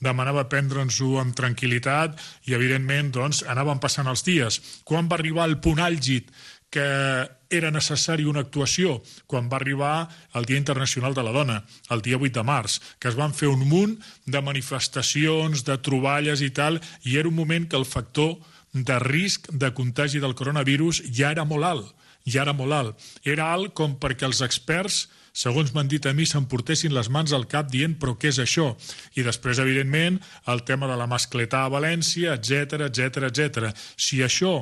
demanava 0.00 0.46
prendre'ns-ho 0.48 1.18
amb 1.20 1.36
tranquil·litat 1.36 2.16
i, 2.48 2.54
evidentment, 2.56 3.12
doncs, 3.14 3.44
anaven 3.48 3.82
passant 3.82 4.08
els 4.10 4.24
dies. 4.26 4.60
Quan 4.84 5.10
va 5.10 5.20
arribar 5.20 5.48
el 5.48 5.60
punt 5.60 5.82
àlgid 5.84 6.30
que 6.70 6.86
era 7.50 7.72
necessari 7.74 8.24
una 8.30 8.44
actuació 8.46 9.00
quan 9.26 9.48
va 9.50 9.58
arribar 9.58 10.08
el 10.38 10.46
Dia 10.46 10.60
Internacional 10.60 11.16
de 11.18 11.24
la 11.26 11.32
Dona, 11.34 11.58
el 11.90 12.02
dia 12.06 12.16
8 12.16 12.30
de 12.38 12.44
març, 12.46 12.78
que 13.02 13.10
es 13.10 13.18
van 13.18 13.34
fer 13.34 13.50
un 13.50 13.66
munt 13.66 13.96
de 14.24 14.40
manifestacions, 14.40 15.64
de 15.66 15.76
troballes 15.82 16.44
i 16.46 16.52
tal, 16.54 16.78
i 17.02 17.18
era 17.18 17.28
un 17.28 17.34
moment 17.34 17.66
que 17.66 17.76
el 17.76 17.88
factor 17.90 18.36
de 18.72 18.98
risc 19.02 19.50
de 19.50 19.72
contagi 19.74 20.22
del 20.22 20.36
coronavirus 20.38 21.02
ja 21.10 21.32
era 21.34 21.44
molt 21.44 21.66
alt, 21.66 21.88
ja 22.24 22.44
era 22.46 22.54
molt 22.54 22.72
alt. 22.72 23.08
Era 23.26 23.50
alt 23.52 23.74
com 23.74 23.98
perquè 23.98 24.30
els 24.30 24.44
experts 24.46 25.08
segons 25.32 25.72
m'han 25.74 25.88
dit 25.88 26.06
a 26.06 26.12
mi, 26.16 26.26
s'emportessin 26.26 26.94
les 26.94 27.08
mans 27.12 27.32
al 27.32 27.46
cap 27.50 27.70
dient 27.70 27.96
però 28.00 28.16
què 28.18 28.32
és 28.32 28.40
això? 28.42 28.74
I 29.16 29.24
després, 29.26 29.62
evidentment, 29.62 30.20
el 30.50 30.64
tema 30.64 30.90
de 30.90 30.98
la 30.98 31.08
mascletà 31.10 31.64
a 31.64 31.72
València, 31.72 32.36
etc 32.38 32.86
etc 32.90 33.30
etc. 33.30 33.72
Si 33.96 34.22
això 34.24 34.60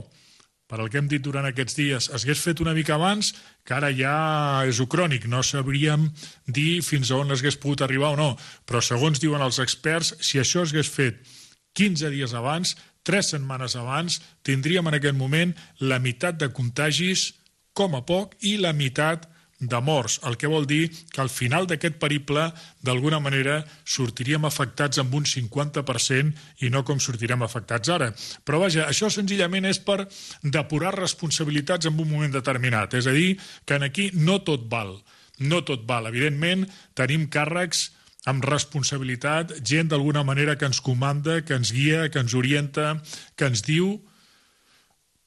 per 0.68 0.82
al 0.82 0.90
que 0.92 1.00
hem 1.00 1.06
dit 1.08 1.22
durant 1.24 1.46
aquests 1.48 1.78
dies, 1.78 2.10
es 2.12 2.42
fet 2.44 2.60
una 2.60 2.74
mica 2.76 2.98
abans, 2.98 3.32
que 3.64 3.72
ara 3.72 3.88
ja 3.88 4.66
és 4.68 4.82
ucrònic, 4.84 5.24
no 5.24 5.40
sabríem 5.40 6.10
dir 6.44 6.82
fins 6.84 7.08
a 7.10 7.16
on 7.16 7.32
es 7.32 7.40
hagués 7.40 7.56
pogut 7.56 7.80
arribar 7.82 8.12
o 8.12 8.18
no, 8.20 8.28
però 8.68 8.82
segons 8.84 9.18
diuen 9.18 9.40
els 9.40 9.62
experts, 9.64 10.12
si 10.20 10.36
això 10.38 10.66
es 10.68 10.92
fet 10.92 11.24
15 11.72 12.12
dies 12.12 12.34
abans, 12.36 12.76
3 13.08 13.32
setmanes 13.32 13.78
abans, 13.80 14.20
tindríem 14.44 14.86
en 14.88 14.98
aquest 14.98 15.16
moment 15.16 15.56
la 15.80 15.98
meitat 16.04 16.36
de 16.36 16.52
contagis, 16.52 17.32
com 17.72 17.96
a 17.96 18.04
poc, 18.04 18.36
i 18.44 18.58
la 18.60 18.74
meitat 18.76 19.24
de 19.24 19.37
morts, 19.60 20.20
el 20.24 20.36
que 20.36 20.46
vol 20.46 20.66
dir 20.66 20.90
que 21.10 21.20
al 21.20 21.28
final 21.28 21.66
d'aquest 21.66 21.98
periple, 21.98 22.52
d'alguna 22.82 23.18
manera, 23.18 23.64
sortiríem 23.84 24.44
afectats 24.44 24.98
amb 24.98 25.14
un 25.14 25.24
50% 25.24 26.62
i 26.62 26.70
no 26.70 26.84
com 26.84 27.00
sortirem 27.00 27.42
afectats 27.42 27.88
ara. 27.88 28.12
Però 28.44 28.60
vaja, 28.60 28.86
això 28.86 29.10
senzillament 29.10 29.66
és 29.66 29.78
per 29.78 30.08
depurar 30.42 30.94
responsabilitats 30.94 31.86
en 31.86 31.98
un 31.98 32.08
moment 32.08 32.32
determinat. 32.32 32.94
És 32.94 33.06
a 33.06 33.12
dir, 33.12 33.38
que 33.64 33.74
en 33.74 33.82
aquí 33.82 34.10
no 34.14 34.40
tot 34.42 34.68
val. 34.70 35.02
No 35.38 35.62
tot 35.64 35.86
val. 35.86 36.06
Evidentment, 36.06 36.66
tenim 36.94 37.28
càrrecs 37.28 37.90
amb 38.28 38.44
responsabilitat, 38.44 39.54
gent 39.64 39.88
d'alguna 39.88 40.22
manera 40.26 40.56
que 40.58 40.66
ens 40.66 40.80
comanda, 40.84 41.40
que 41.42 41.54
ens 41.56 41.72
guia, 41.72 42.08
que 42.10 42.20
ens 42.20 42.34
orienta, 42.34 42.98
que 43.36 43.46
ens 43.48 43.62
diu 43.64 43.96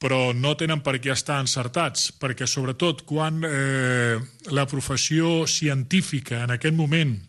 però 0.01 0.31
no 0.33 0.55
tenen 0.57 0.81
per 0.81 0.97
què 0.97 1.13
estar 1.13 1.37
encertats, 1.43 2.09
perquè 2.17 2.47
sobretot 2.49 3.03
quan 3.05 3.43
eh, 3.45 4.17
la 4.49 4.65
professió 4.65 5.45
científica 5.45 6.41
en 6.41 6.55
aquest 6.57 6.75
moment 6.75 7.19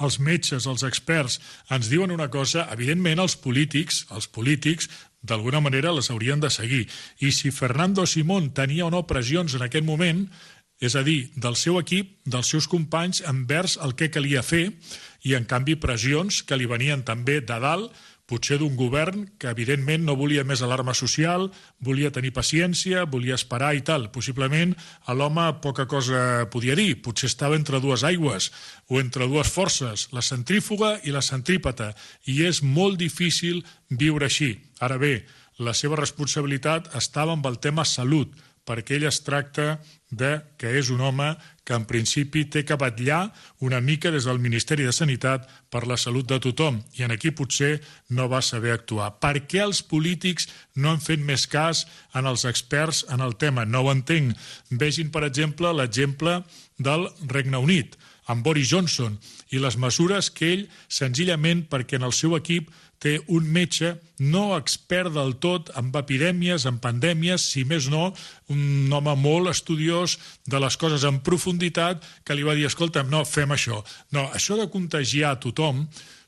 els 0.00 0.18
metges, 0.18 0.66
els 0.66 0.82
experts, 0.88 1.38
ens 1.70 1.90
diuen 1.92 2.10
una 2.14 2.30
cosa, 2.32 2.64
evidentment 2.72 3.20
els 3.22 3.36
polítics, 3.36 4.06
els 4.10 4.26
polítics, 4.26 4.88
d'alguna 5.22 5.60
manera 5.60 5.92
les 5.94 6.08
haurien 6.10 6.40
de 6.40 6.50
seguir. 6.50 6.86
I 7.20 7.30
si 7.30 7.52
Fernando 7.54 8.06
Simón 8.06 8.50
tenia 8.56 8.86
o 8.86 8.90
no 8.90 9.04
pressions 9.06 9.54
en 9.54 9.62
aquest 9.68 9.86
moment, 9.86 10.24
és 10.82 10.96
a 10.98 11.04
dir, 11.06 11.30
del 11.38 11.54
seu 11.54 11.78
equip, 11.78 12.16
dels 12.26 12.48
seus 12.50 12.66
companys, 12.66 13.22
envers 13.30 13.76
el 13.84 13.94
que 13.94 14.10
calia 14.10 14.42
fer, 14.42 14.72
i 15.22 15.36
en 15.38 15.46
canvi 15.46 15.76
pressions 15.78 16.40
que 16.42 16.58
li 16.58 16.66
venien 16.66 17.04
també 17.06 17.38
de 17.38 17.58
dalt, 17.62 17.92
potser 18.30 18.58
d'un 18.60 18.76
govern 18.78 19.24
que 19.38 19.50
evidentment 19.50 20.04
no 20.06 20.16
volia 20.16 20.44
més 20.46 20.62
alarma 20.62 20.94
social, 20.94 21.48
volia 21.80 22.12
tenir 22.14 22.32
paciència, 22.32 23.04
volia 23.04 23.36
esperar 23.38 23.72
i 23.76 23.82
tal. 23.84 24.08
Possiblement 24.14 24.74
a 25.06 25.16
l'home 25.18 25.48
poca 25.64 25.86
cosa 25.90 26.46
podia 26.52 26.76
dir, 26.78 27.02
potser 27.02 27.28
estava 27.32 27.58
entre 27.58 27.80
dues 27.82 28.04
aigües 28.08 28.50
o 28.88 29.00
entre 29.00 29.28
dues 29.28 29.50
forces, 29.50 30.08
la 30.12 30.22
centrífuga 30.22 30.94
i 31.04 31.14
la 31.14 31.22
centrípeta, 31.22 31.92
i 32.26 32.42
és 32.46 32.62
molt 32.62 32.98
difícil 33.00 33.64
viure 33.90 34.30
així. 34.30 34.54
Ara 34.80 34.98
bé, 35.02 35.26
la 35.58 35.74
seva 35.76 35.98
responsabilitat 36.00 36.94
estava 36.98 37.36
amb 37.36 37.46
el 37.46 37.58
tema 37.60 37.84
salut, 37.84 38.32
perquè 38.68 38.96
ell 38.96 39.08
es 39.08 39.20
tracta 39.26 39.80
de 40.12 40.36
que 40.60 40.70
és 40.78 40.90
un 40.92 41.00
home 41.00 41.30
que 41.64 41.74
en 41.74 41.86
principi 41.88 42.44
té 42.50 42.64
que 42.66 42.76
batllar 42.78 43.32
una 43.64 43.80
mica 43.80 44.10
des 44.12 44.26
del 44.28 44.42
Ministeri 44.42 44.84
de 44.84 44.92
Sanitat 44.92 45.48
per 45.72 45.86
la 45.88 45.96
salut 45.96 46.28
de 46.28 46.38
tothom, 46.42 46.82
i 46.98 47.06
en 47.06 47.14
aquí 47.14 47.32
potser 47.32 47.80
no 48.10 48.28
va 48.28 48.42
saber 48.42 48.74
actuar. 48.74 49.12
Per 49.22 49.46
què 49.48 49.62
els 49.64 49.82
polítics 49.82 50.48
no 50.76 50.92
han 50.92 51.00
fet 51.00 51.22
més 51.22 51.46
cas 51.46 51.86
en 52.14 52.28
els 52.28 52.44
experts 52.44 53.04
en 53.08 53.24
el 53.24 53.36
tema? 53.40 53.64
No 53.64 53.86
ho 53.86 53.92
entenc. 53.94 54.36
Vegin, 54.70 55.10
per 55.10 55.24
exemple, 55.24 55.72
l'exemple 55.72 56.42
del 56.78 57.08
Regne 57.30 57.62
Unit, 57.62 57.96
amb 58.26 58.44
Boris 58.44 58.70
Johnson, 58.70 59.18
i 59.50 59.58
les 59.62 59.78
mesures 59.78 60.30
que 60.30 60.52
ell, 60.52 60.68
senzillament 60.88 61.66
perquè 61.70 61.98
en 61.98 62.06
el 62.06 62.14
seu 62.14 62.36
equip 62.36 62.70
té 63.02 63.18
un 63.34 63.48
metge 63.50 63.96
no 64.22 64.52
expert 64.54 65.10
del 65.16 65.34
tot 65.42 65.72
en 65.78 65.90
epidèmies, 65.98 66.66
en 66.70 66.78
pandèmies, 66.82 67.48
si 67.54 67.64
més 67.66 67.88
no, 67.90 68.12
un 68.54 68.92
home 68.94 69.16
molt 69.18 69.50
estudiós 69.50 70.16
de 70.46 70.62
les 70.62 70.78
coses 70.78 71.02
en 71.08 71.18
profunditat 71.26 72.06
que 72.22 72.36
li 72.38 72.46
va 72.46 72.54
dir, 72.54 72.68
escolta, 72.70 73.02
no, 73.02 73.24
fem 73.26 73.50
això. 73.54 73.82
No, 74.14 74.28
això 74.36 74.58
de 74.60 74.70
contagiar 74.70 75.34
a 75.34 75.40
tothom 75.42 75.82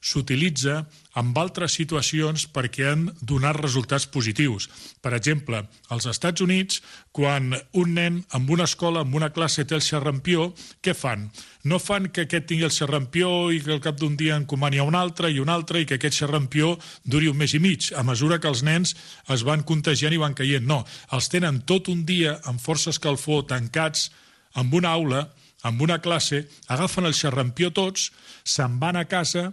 s'utilitza 0.04 0.82
en 1.16 1.30
altres 1.40 1.76
situacions 1.78 2.44
perquè 2.52 2.88
han 2.90 3.04
donat 3.22 3.56
resultats 3.56 4.04
positius. 4.10 4.66
Per 5.00 5.14
exemple, 5.16 5.62
als 5.94 6.08
Estats 6.10 6.42
Units, 6.44 6.82
quan 7.14 7.54
un 7.72 7.94
nen 7.96 8.18
en 8.36 8.48
una 8.50 8.66
escola, 8.68 9.04
en 9.06 9.14
una 9.14 9.30
classe 9.32 9.64
té 9.64 9.76
el 9.78 9.84
xerrampió, 9.86 10.50
què 10.84 10.92
fan? 10.98 11.30
No 11.64 11.78
fan 11.80 12.10
que 12.12 12.26
aquest 12.26 12.50
tingui 12.50 12.66
el 12.68 12.74
xerrampió 12.74 13.30
i 13.54 13.62
que 13.64 13.72
al 13.72 13.84
cap 13.84 13.96
d'un 14.00 14.18
dia 14.20 14.36
encomani 14.36 14.82
a 14.82 14.88
un 14.88 14.98
altre 14.98 15.30
i 15.32 15.40
un 15.40 15.48
altre 15.48 15.80
i 15.80 15.88
que 15.88 15.96
aquest 15.96 16.18
xerrampió 16.20 16.74
duri 17.04 17.30
un 17.32 17.40
mes 17.40 17.54
i 17.56 17.62
mig, 17.62 17.92
a 17.96 18.04
mesura 18.04 18.40
que 18.42 18.50
els 18.50 18.64
nens 18.66 18.92
es 19.32 19.46
van 19.46 19.64
contagiant 19.64 20.12
i 20.12 20.20
van 20.20 20.36
caient. 20.36 20.66
No, 20.66 20.82
els 21.14 21.30
tenen 21.32 21.62
tot 21.64 21.88
un 21.88 22.04
dia 22.04 22.36
amb 22.44 22.60
força 22.60 22.92
escalfor 22.92 23.46
tancats 23.48 24.10
amb 24.54 24.74
una 24.74 24.92
aula, 24.94 25.28
amb 25.64 25.80
una 25.80 26.00
classe, 26.04 26.44
agafen 26.68 27.08
el 27.08 27.16
xerrampió 27.16 27.70
tots, 27.72 28.10
se'n 28.44 28.76
van 28.82 29.00
a 29.00 29.06
casa, 29.08 29.52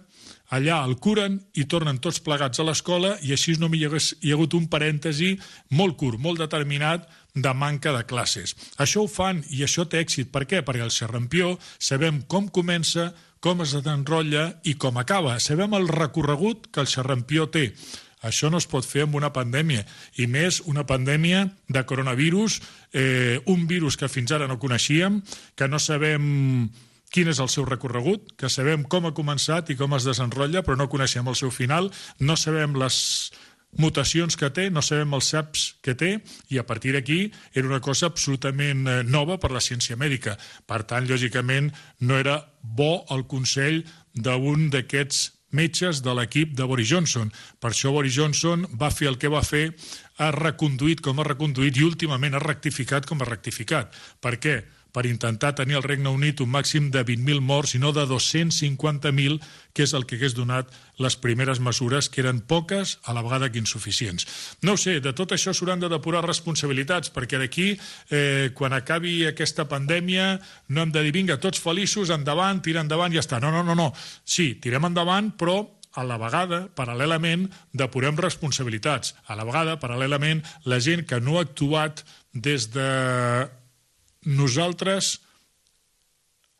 allà 0.52 0.82
el 0.84 0.98
curen 1.00 1.38
i 1.56 1.64
tornen 1.64 1.98
tots 2.04 2.20
plegats 2.24 2.60
a 2.60 2.66
l'escola 2.68 3.14
i 3.24 3.32
així 3.32 3.56
no 3.60 3.70
hi, 3.72 3.86
hagués, 3.88 4.12
hi 4.20 4.32
ha 4.32 4.36
hagut 4.36 4.54
un 4.58 4.68
parèntesi 4.68 5.32
molt 5.78 5.96
curt, 6.00 6.20
molt 6.20 6.42
determinat 6.42 7.08
de 7.34 7.54
manca 7.56 7.94
de 7.96 8.04
classes. 8.04 8.54
Això 8.76 9.06
ho 9.06 9.08
fan 9.08 9.40
i 9.50 9.64
això 9.64 9.86
té 9.88 10.02
èxit. 10.04 10.28
Per 10.32 10.44
què? 10.44 10.60
Perquè 10.60 10.84
el 10.84 10.92
xerrampió 10.92 11.56
sabem 11.78 12.20
com 12.28 12.50
comença, 12.52 13.10
com 13.42 13.64
es 13.64 13.72
desenrotlla 13.74 14.50
i 14.68 14.76
com 14.78 15.00
acaba. 15.00 15.38
Sabem 15.40 15.72
el 15.74 15.88
recorregut 15.88 16.68
que 16.70 16.84
el 16.84 16.90
xerrampió 16.90 17.48
té. 17.50 17.70
Això 18.22 18.52
no 18.52 18.60
es 18.60 18.68
pot 18.70 18.86
fer 18.86 19.02
amb 19.08 19.16
una 19.18 19.32
pandèmia, 19.34 19.82
i 20.22 20.28
més 20.30 20.60
una 20.70 20.84
pandèmia 20.86 21.48
de 21.66 21.82
coronavirus, 21.82 22.60
eh, 22.94 23.40
un 23.50 23.66
virus 23.66 23.96
que 23.98 24.08
fins 24.08 24.30
ara 24.30 24.46
no 24.46 24.60
coneixíem, 24.62 25.18
que 25.58 25.66
no 25.66 25.80
sabem 25.82 26.70
quin 27.12 27.28
és 27.28 27.40
el 27.44 27.50
seu 27.52 27.66
recorregut, 27.68 28.32
que 28.40 28.50
sabem 28.50 28.84
com 28.88 29.06
ha 29.06 29.14
començat 29.16 29.70
i 29.70 29.76
com 29.78 29.94
es 29.96 30.08
desenrotlla, 30.08 30.64
però 30.64 30.78
no 30.80 30.90
coneixem 30.92 31.28
el 31.28 31.38
seu 31.38 31.52
final, 31.52 31.90
no 32.20 32.36
sabem 32.40 32.76
les 32.80 32.96
mutacions 33.78 34.36
que 34.36 34.50
té, 34.52 34.68
no 34.70 34.82
sabem 34.84 35.12
els 35.16 35.28
SAPs 35.32 35.66
que 35.84 35.94
té, 35.96 36.12
i 36.52 36.60
a 36.60 36.64
partir 36.68 36.92
d'aquí 36.96 37.20
era 37.54 37.68
una 37.68 37.80
cosa 37.80 38.08
absolutament 38.10 38.86
eh, 38.88 38.98
nova 39.04 39.38
per 39.40 39.52
la 39.52 39.62
ciència 39.64 39.96
mèdica. 39.96 40.36
Per 40.68 40.82
tant, 40.88 41.08
lògicament, 41.08 41.70
no 42.00 42.18
era 42.20 42.40
bo 42.62 43.04
el 43.14 43.24
consell 43.28 43.82
d'un 44.12 44.68
d'aquests 44.72 45.30
metges 45.52 46.00
de 46.04 46.12
l'equip 46.16 46.54
de 46.56 46.64
Boris 46.68 46.88
Johnson. 46.88 47.32
Per 47.60 47.72
això 47.72 47.92
Boris 47.92 48.16
Johnson 48.16 48.64
va 48.80 48.92
fer 48.92 49.08
el 49.10 49.18
que 49.20 49.30
va 49.32 49.44
fer, 49.44 49.70
ha 50.20 50.30
reconduït 50.32 51.00
com 51.04 51.20
ha 51.20 51.28
reconduït 51.28 51.76
i 51.76 51.84
últimament 51.84 52.36
ha 52.36 52.44
rectificat 52.44 53.08
com 53.08 53.20
ha 53.20 53.28
rectificat. 53.28 53.92
Per 54.20 54.38
què? 54.40 54.62
Per 54.92 55.06
intentar 55.08 55.54
tenir 55.56 55.78
al 55.78 55.86
Regne 55.86 56.12
Unit 56.12 56.40
un 56.44 56.50
màxim 56.52 56.90
de 56.92 57.02
20.000 57.08 57.40
morts 57.40 57.74
i 57.74 57.80
no 57.80 57.92
de 57.96 58.04
250.000, 58.06 59.40
que 59.72 59.86
és 59.86 59.94
el 59.96 60.04
que 60.06 60.18
hagués 60.18 60.36
donat 60.36 60.68
les 61.00 61.16
primeres 61.16 61.60
mesures, 61.64 62.10
que 62.12 62.20
eren 62.20 62.42
poques, 62.44 62.98
a 63.08 63.16
la 63.16 63.24
vegada 63.24 63.48
que 63.50 63.58
insuficients. 63.58 64.28
No 64.62 64.76
sé, 64.76 65.00
de 65.00 65.14
tot 65.16 65.32
això 65.32 65.56
s'hauran 65.56 65.80
de 65.80 65.90
depurar 65.92 66.22
responsabilitats, 66.26 67.10
perquè 67.12 67.40
d'aquí, 67.40 67.68
eh, 68.10 68.50
quan 68.54 68.76
acabi 68.76 69.22
aquesta 69.26 69.66
pandèmia, 69.68 70.36
no 70.68 70.82
hem 70.82 70.92
de 70.92 71.02
dir, 71.02 71.12
vinga, 71.16 71.40
tots 71.40 71.60
feliços, 71.60 72.12
endavant, 72.12 72.60
tira 72.62 72.84
endavant 72.84 73.12
ja 73.12 73.24
està. 73.24 73.40
No, 73.40 73.50
no, 73.50 73.64
no, 73.64 73.74
no. 73.74 73.92
Sí, 74.24 74.54
tirem 74.60 74.84
endavant, 74.92 75.32
però 75.40 75.62
a 75.92 76.04
la 76.08 76.16
vegada, 76.20 76.66
paral·lelament, 76.76 77.48
depurem 77.76 78.16
responsabilitats. 78.16 79.16
A 79.28 79.36
la 79.36 79.44
vegada, 79.48 79.78
paral·lelament, 79.80 80.40
la 80.64 80.80
gent 80.80 81.04
que 81.08 81.20
no 81.20 81.38
ha 81.38 81.44
actuat 81.44 82.04
des 82.32 82.70
de 82.72 82.88
nosaltres 84.24 85.18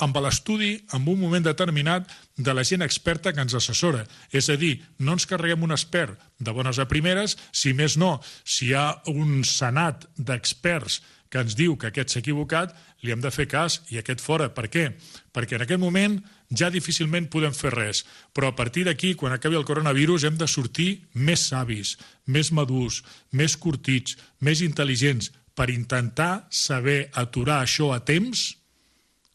amb 0.02 0.18
l'estudi, 0.18 0.72
en 0.96 1.06
un 1.06 1.18
moment 1.20 1.44
determinat, 1.44 2.08
de 2.36 2.54
la 2.54 2.64
gent 2.66 2.82
experta 2.82 3.32
que 3.32 3.42
ens 3.44 3.54
assessora. 3.54 4.02
És 4.34 4.48
a 4.50 4.56
dir, 4.58 4.80
no 4.98 5.14
ens 5.14 5.28
carreguem 5.30 5.62
un 5.62 5.74
expert 5.74 6.18
de 6.42 6.54
bones 6.54 6.80
a 6.82 6.88
primeres, 6.90 7.36
si 7.52 7.72
més 7.76 7.96
no, 8.00 8.16
si 8.42 8.70
hi 8.70 8.74
ha 8.74 8.86
un 9.12 9.44
senat 9.46 10.08
d'experts 10.18 11.00
que 11.32 11.40
ens 11.40 11.54
diu 11.56 11.78
que 11.80 11.88
aquest 11.88 12.12
s'ha 12.12 12.20
equivocat, 12.20 12.74
li 13.02 13.12
hem 13.14 13.22
de 13.22 13.30
fer 13.32 13.46
cas 13.48 13.78
i 13.88 13.96
aquest 13.98 14.20
fora. 14.20 14.50
Per 14.52 14.66
què? 14.68 14.90
Perquè 15.32 15.56
en 15.56 15.64
aquest 15.64 15.80
moment 15.80 16.18
ja 16.52 16.68
difícilment 16.70 17.30
podem 17.32 17.54
fer 17.56 17.72
res. 17.72 18.02
Però 18.36 18.50
a 18.50 18.56
partir 18.58 18.84
d'aquí, 18.84 19.14
quan 19.16 19.32
acabi 19.32 19.56
el 19.56 19.64
coronavirus, 19.68 20.26
hem 20.28 20.36
de 20.36 20.50
sortir 20.50 20.90
més 21.14 21.46
savis, 21.48 21.96
més 22.26 22.52
madurs, 22.52 23.00
més 23.32 23.56
curtits, 23.56 24.18
més 24.44 24.60
intel·ligents, 24.66 25.32
per 25.62 25.70
intentar 25.70 26.48
saber 26.50 27.12
aturar 27.14 27.60
això 27.62 27.92
a 27.94 28.00
temps 28.02 28.56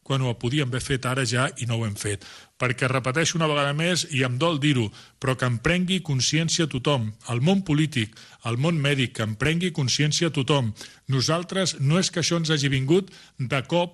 quan 0.04 0.20
ho 0.24 0.34
podíem 0.36 0.68
haver 0.68 0.82
fet 0.84 1.06
ara 1.08 1.24
ja 1.24 1.46
i 1.64 1.68
no 1.70 1.78
ho 1.80 1.86
hem 1.88 1.96
fet 1.96 2.26
perquè 2.60 2.90
repeteixo 2.92 3.38
una 3.38 3.48
vegada 3.48 3.72
més 3.78 4.04
i 4.12 4.24
em 4.28 4.36
dol 4.42 4.58
dir-ho, 4.60 4.90
però 5.22 5.38
que 5.38 5.48
em 5.48 5.60
prengui 5.64 6.02
consciència 6.04 6.68
tothom, 6.68 7.12
el 7.32 7.40
món 7.40 7.62
polític, 7.64 8.18
el 8.50 8.58
món 8.58 8.82
mèdic, 8.82 9.14
que 9.16 9.24
em 9.24 9.38
prengui 9.38 9.70
consciència 9.72 10.32
tothom. 10.34 10.74
Nosaltres 11.08 11.78
no 11.80 12.02
és 12.02 12.10
que 12.10 12.24
això 12.24 12.42
ens 12.42 12.50
hagi 12.50 12.74
vingut 12.74 13.14
de 13.38 13.62
cop 13.70 13.94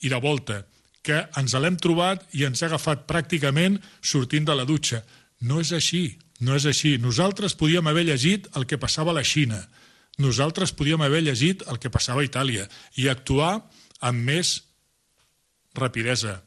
i 0.00 0.08
de 0.08 0.20
volta, 0.24 0.62
que 1.04 1.20
ens 1.36 1.54
l'hem 1.60 1.76
trobat 1.76 2.24
i 2.32 2.48
ens 2.48 2.64
ha 2.64 2.70
agafat 2.72 3.04
pràcticament 3.06 3.78
sortint 4.00 4.48
de 4.48 4.56
la 4.56 4.64
dutxa. 4.64 5.04
No 5.44 5.60
és 5.60 5.74
així, 5.76 6.16
no 6.40 6.56
és 6.56 6.64
així. 6.64 6.96
Nosaltres 6.96 7.54
podíem 7.54 7.86
haver 7.86 8.08
llegit 8.08 8.48
el 8.56 8.64
que 8.64 8.80
passava 8.80 9.12
a 9.12 9.20
la 9.20 9.28
Xina, 9.28 9.60
nosaltres 10.18 10.72
podíem 10.72 11.02
haver 11.02 11.22
llegit 11.24 11.64
el 11.70 11.80
que 11.82 11.90
passava 11.90 12.22
a 12.22 12.28
Itàlia 12.28 12.68
i 13.00 13.08
actuar 13.08 13.64
amb 14.04 14.26
més 14.26 14.60
rapidesa, 15.74 16.42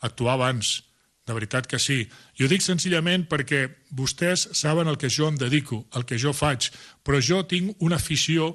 actuar 0.00 0.36
abans, 0.36 0.80
de 1.26 1.34
veritat 1.34 1.66
que 1.66 1.80
sí. 1.82 2.04
I 2.38 2.44
ho 2.44 2.48
dic 2.48 2.62
senzillament 2.62 3.26
perquè 3.28 3.66
vostès 3.98 4.46
saben 4.54 4.88
el 4.88 4.96
que 4.96 5.10
jo 5.10 5.26
em 5.28 5.36
dedico, 5.36 5.82
el 5.98 6.06
que 6.06 6.18
jo 6.22 6.32
faig, 6.32 6.70
però 7.02 7.20
jo 7.20 7.42
tinc 7.50 7.82
una 7.82 7.98
afició 7.98 8.54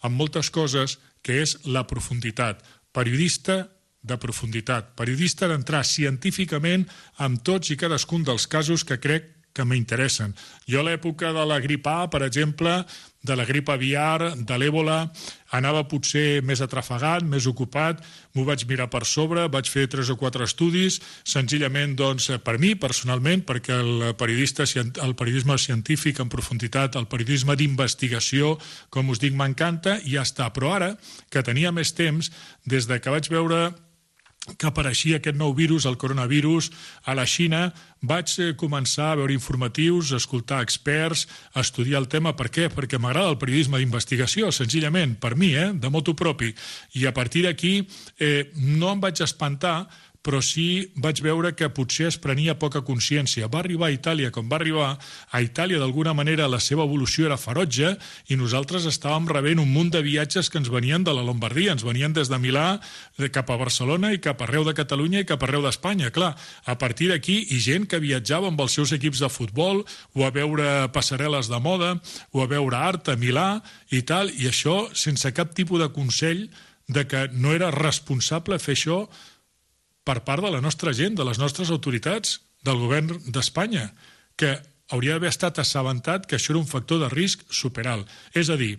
amb 0.00 0.16
moltes 0.16 0.50
coses 0.50 0.96
que 1.22 1.42
és 1.42 1.58
la 1.68 1.84
profunditat. 1.86 2.64
Periodista 2.96 3.66
de 4.06 4.16
profunditat, 4.22 4.94
periodista 4.96 5.48
d'entrar 5.50 5.82
científicament 5.84 6.86
amb 7.22 7.42
tots 7.44 7.72
i 7.74 7.76
cadascun 7.76 8.24
dels 8.24 8.46
casos 8.46 8.86
que 8.86 9.00
crec 9.02 9.32
que 9.56 9.64
m'interessen. 9.64 10.34
Jo 10.68 10.82
a 10.82 10.86
l'època 10.86 11.32
de 11.32 11.44
la 11.48 11.58
grip 11.64 11.88
A, 11.88 12.06
per 12.12 12.22
exemple, 12.26 12.84
de 13.26 13.36
la 13.36 13.44
grip 13.48 13.68
aviar, 13.72 14.32
de 14.36 14.58
l'èbola, 14.58 15.00
anava 15.56 15.84
potser 15.90 16.42
més 16.46 16.60
atrafegat, 16.64 17.24
més 17.26 17.46
ocupat, 17.46 18.02
m'ho 18.34 18.44
vaig 18.46 18.64
mirar 18.68 18.88
per 18.92 19.04
sobre, 19.06 19.46
vaig 19.52 19.68
fer 19.70 19.86
tres 19.90 20.10
o 20.10 20.16
quatre 20.18 20.46
estudis, 20.46 20.98
senzillament 21.26 21.96
doncs, 21.98 22.30
per 22.44 22.56
mi, 22.62 22.74
personalment, 22.78 23.44
perquè 23.46 23.78
el, 23.78 24.10
periodista, 24.18 24.66
el 24.66 25.16
periodisme 25.18 25.58
científic 25.58 26.20
en 26.22 26.32
profunditat, 26.32 26.98
el 26.98 27.08
periodisme 27.10 27.56
d'investigació, 27.58 28.56
com 28.90 29.10
us 29.10 29.22
dic, 29.22 29.34
m'encanta, 29.38 30.00
i 30.04 30.16
ja 30.16 30.26
està. 30.26 30.50
Però 30.54 30.74
ara, 30.76 30.94
que 31.30 31.44
tenia 31.46 31.74
més 31.74 31.94
temps, 31.96 32.30
des 32.66 32.88
de 32.90 33.00
que 33.00 33.12
vaig 33.12 33.30
veure 33.32 33.68
que 34.54 34.68
apareixia 34.68 35.18
aquest 35.18 35.36
nou 35.36 35.54
virus, 35.54 35.86
el 35.86 35.98
coronavirus, 35.98 36.70
a 37.04 37.16
la 37.18 37.26
Xina, 37.26 37.72
vaig 38.06 38.30
eh, 38.38 38.52
començar 38.58 39.10
a 39.12 39.18
veure 39.20 39.34
informatius, 39.34 40.12
a 40.12 40.20
escoltar 40.20 40.62
experts, 40.62 41.26
a 41.54 41.64
estudiar 41.64 42.02
el 42.02 42.08
tema. 42.12 42.34
Per 42.38 42.48
què? 42.54 42.68
Perquè 42.72 43.00
m'agrada 43.02 43.32
el 43.34 43.40
periodisme 43.40 43.80
d'investigació, 43.82 44.52
senzillament, 44.54 45.16
per 45.20 45.34
mi, 45.36 45.54
eh, 45.54 45.72
de 45.74 45.90
moto 45.90 46.14
propi. 46.14 46.52
I 46.94 47.06
a 47.06 47.14
partir 47.16 47.46
d'aquí 47.46 47.78
eh, 48.18 48.50
no 48.56 48.92
em 48.94 49.02
vaig 49.02 49.22
espantar 49.24 49.86
però 50.26 50.40
sí 50.42 50.88
vaig 50.98 51.20
veure 51.22 51.52
que 51.54 51.68
potser 51.70 52.08
es 52.08 52.16
prenia 52.18 52.56
poca 52.58 52.80
consciència. 52.82 53.46
Va 53.46 53.60
arribar 53.62 53.86
a 53.86 53.94
Itàlia 53.94 54.32
com 54.34 54.48
va 54.50 54.58
arribar, 54.58 54.88
a 55.30 55.42
Itàlia 55.44 55.78
d'alguna 55.78 56.16
manera 56.18 56.48
la 56.50 56.58
seva 56.58 56.82
evolució 56.82 57.28
era 57.28 57.38
ferotge 57.38 57.92
i 58.26 58.38
nosaltres 58.40 58.88
estàvem 58.90 59.28
rebent 59.30 59.62
un 59.62 59.70
munt 59.70 59.92
de 59.94 60.02
viatges 60.02 60.50
que 60.50 60.58
ens 60.58 60.72
venien 60.72 61.06
de 61.06 61.14
la 61.14 61.22
Lombardia, 61.22 61.76
ens 61.76 61.86
venien 61.86 62.16
des 62.16 62.26
de 62.32 62.40
Milà 62.42 62.80
cap 63.30 63.52
a 63.54 63.58
Barcelona 63.60 64.10
i 64.10 64.18
cap 64.22 64.42
arreu 64.42 64.66
de 64.66 64.74
Catalunya 64.74 65.22
i 65.22 65.28
cap 65.28 65.46
arreu 65.46 65.62
d'Espanya. 65.62 66.10
Clar, 66.10 66.32
a 66.66 66.74
partir 66.74 67.12
d'aquí, 67.12 67.38
i 67.54 67.60
gent 67.62 67.86
que 67.86 68.02
viatjava 68.02 68.50
amb 68.50 68.60
els 68.66 68.74
seus 68.74 68.90
equips 68.96 69.22
de 69.22 69.30
futbol 69.30 69.84
o 70.16 70.26
a 70.26 70.32
veure 70.34 70.88
passarel·les 70.90 71.52
de 71.52 71.62
moda 71.62 71.94
o 72.34 72.42
a 72.42 72.50
veure 72.50 72.82
art 72.82 73.14
a 73.14 73.16
Milà 73.20 73.62
i 73.94 74.02
tal, 74.02 74.34
i 74.34 74.50
això 74.50 74.88
sense 74.90 75.30
cap 75.38 75.54
tipus 75.54 75.84
de 75.84 75.92
consell 75.94 76.48
de 76.88 77.06
que 77.06 77.28
no 77.32 77.54
era 77.54 77.70
responsable 77.74 78.58
fer 78.62 78.74
això 78.74 79.00
per 80.06 80.22
part 80.26 80.44
de 80.44 80.52
la 80.54 80.62
nostra 80.62 80.94
gent, 80.94 81.18
de 81.18 81.26
les 81.26 81.40
nostres 81.42 81.72
autoritats, 81.74 82.38
del 82.66 82.78
govern 82.78 83.10
d'Espanya, 83.26 83.90
que 84.38 84.54
hauria 84.94 85.16
d'haver 85.16 85.32
estat 85.32 85.58
assabentat 85.58 86.26
que 86.30 86.38
això 86.38 86.54
era 86.54 86.62
un 86.62 86.70
factor 86.70 87.02
de 87.02 87.10
risc 87.12 87.42
superalt. 87.50 88.08
És 88.34 88.50
a 88.50 88.56
dir, 88.60 88.76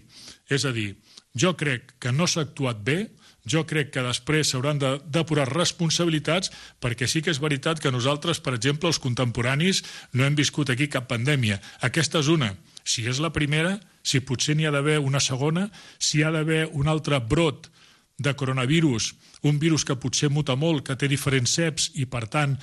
és 0.50 0.64
a 0.66 0.72
dir, 0.76 0.94
jo 1.36 1.54
crec 1.60 1.98
que 2.00 2.14
no 2.16 2.28
s'ha 2.28 2.46
actuat 2.48 2.80
bé, 2.84 3.00
jo 3.48 3.64
crec 3.68 3.94
que 3.96 4.04
després 4.04 4.52
s'hauran 4.52 4.80
de 4.80 4.90
depurar 5.08 5.48
responsabilitats 5.50 6.52
perquè 6.84 7.08
sí 7.08 7.22
que 7.24 7.32
és 7.32 7.40
veritat 7.44 7.80
que 7.80 7.92
nosaltres, 7.92 8.42
per 8.44 8.54
exemple, 8.58 8.92
els 8.92 9.00
contemporanis, 9.00 9.84
no 10.14 10.26
hem 10.26 10.36
viscut 10.36 10.72
aquí 10.72 10.90
cap 10.92 11.08
pandèmia. 11.12 11.62
Aquesta 11.80 12.20
és 12.24 12.32
una. 12.32 12.54
Si 12.84 13.06
és 13.08 13.20
la 13.24 13.32
primera, 13.36 13.78
si 14.04 14.24
potser 14.24 14.56
n'hi 14.56 14.68
ha 14.68 14.74
d'haver 14.76 15.00
una 15.04 15.24
segona, 15.24 15.68
si 16.00 16.20
hi 16.20 16.24
ha 16.24 16.32
d'haver 16.32 16.68
un 16.72 16.92
altre 16.92 17.20
brot 17.20 17.72
de 18.18 18.34
coronavirus, 18.36 19.14
un 19.44 19.60
virus 19.60 19.86
que 19.86 19.96
potser 19.96 20.30
muta 20.34 20.56
molt, 20.58 20.84
que 20.86 20.98
té 20.98 21.08
diferents 21.08 21.54
ceps 21.54 21.92
i, 21.96 22.08
per 22.10 22.26
tant, 22.28 22.58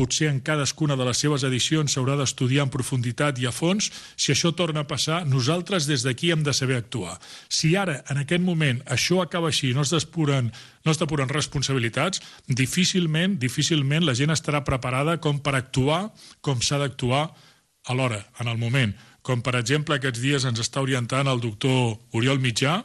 potser 0.00 0.28
en 0.30 0.40
cadascuna 0.40 0.96
de 0.96 1.04
les 1.04 1.18
seves 1.18 1.42
edicions 1.44 1.92
s'haurà 1.92 2.14
d'estudiar 2.16 2.64
en 2.66 2.72
profunditat 2.72 3.40
i 3.42 3.48
a 3.48 3.52
fons, 3.52 3.90
si 4.16 4.32
això 4.32 4.52
torna 4.56 4.84
a 4.84 4.88
passar, 4.88 5.24
nosaltres 5.28 5.88
des 5.90 6.04
d'aquí 6.06 6.30
hem 6.32 6.44
de 6.46 6.54
saber 6.56 6.78
actuar. 6.78 7.18
Si 7.48 7.74
ara, 7.76 7.98
en 8.08 8.22
aquest 8.22 8.44
moment, 8.44 8.80
això 8.86 9.20
acaba 9.24 9.50
així, 9.50 9.74
no 9.74 9.84
es 9.84 9.92
depuren, 9.92 10.52
no 10.84 10.94
es 10.94 11.00
depuren 11.00 11.28
responsabilitats, 11.28 12.22
difícilment, 12.46 13.36
difícilment 13.42 14.06
la 14.06 14.16
gent 14.16 14.32
estarà 14.32 14.62
preparada 14.64 15.18
com 15.20 15.42
per 15.42 15.56
actuar 15.58 16.02
com 16.40 16.62
s'ha 16.62 16.80
d'actuar 16.80 17.28
a 17.88 17.94
l'hora, 17.96 18.24
en 18.40 18.48
el 18.48 18.58
moment. 18.60 18.94
Com, 19.20 19.42
per 19.44 19.52
exemple, 19.58 19.96
aquests 19.96 20.20
dies 20.22 20.44
ens 20.48 20.60
està 20.62 20.80
orientant 20.80 21.28
el 21.28 21.42
doctor 21.42 21.98
Oriol 22.16 22.40
Mitjà, 22.40 22.78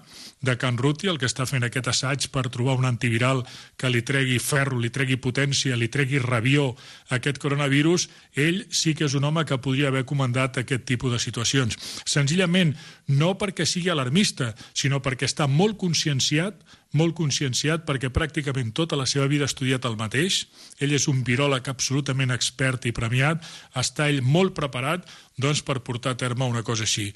de 0.45 0.55
Can 0.61 0.77
Ruti, 0.77 1.09
el 1.11 1.17
que 1.19 1.27
està 1.27 1.47
fent 1.49 1.65
aquest 1.65 1.89
assaig 1.91 2.29
per 2.31 2.45
trobar 2.53 2.77
un 2.79 2.87
antiviral 2.87 3.43
que 3.75 3.91
li 3.91 4.03
tregui 4.05 4.37
ferro, 4.39 4.79
li 4.79 4.91
tregui 4.93 5.17
potència, 5.21 5.75
li 5.75 5.89
tregui 5.91 6.21
rabió 6.23 6.69
a 7.09 7.17
aquest 7.17 7.41
coronavirus, 7.43 8.07
ell 8.37 8.63
sí 8.69 8.95
que 8.95 9.09
és 9.09 9.17
un 9.17 9.27
home 9.27 9.43
que 9.49 9.59
podria 9.59 9.91
haver 9.91 10.05
comandat 10.05 10.61
aquest 10.61 10.85
tipus 10.87 11.11
de 11.11 11.19
situacions. 11.19 11.77
Senzillament, 12.05 12.75
no 13.07 13.35
perquè 13.41 13.67
sigui 13.67 13.91
alarmista, 13.91 14.53
sinó 14.73 15.01
perquè 15.03 15.27
està 15.27 15.49
molt 15.51 15.79
conscienciat 15.81 16.63
molt 16.95 17.15
conscienciat 17.17 17.83
perquè 17.87 18.09
pràcticament 18.13 18.71
tota 18.75 18.95
la 18.95 19.07
seva 19.09 19.27
vida 19.31 19.45
ha 19.45 19.51
estudiat 19.51 19.85
el 19.89 19.97
mateix. 19.99 20.45
Ell 20.79 20.95
és 20.95 21.09
un 21.11 21.23
viròleg 21.27 21.67
absolutament 21.71 22.31
expert 22.31 22.87
i 22.87 22.95
premiat. 22.95 23.43
Està 23.75 24.07
ell 24.11 24.21
molt 24.23 24.55
preparat 24.57 25.03
doncs, 25.35 25.61
per 25.67 25.81
portar 25.83 26.15
a 26.15 26.19
terme 26.19 26.47
una 26.47 26.63
cosa 26.63 26.85
així. 26.87 27.09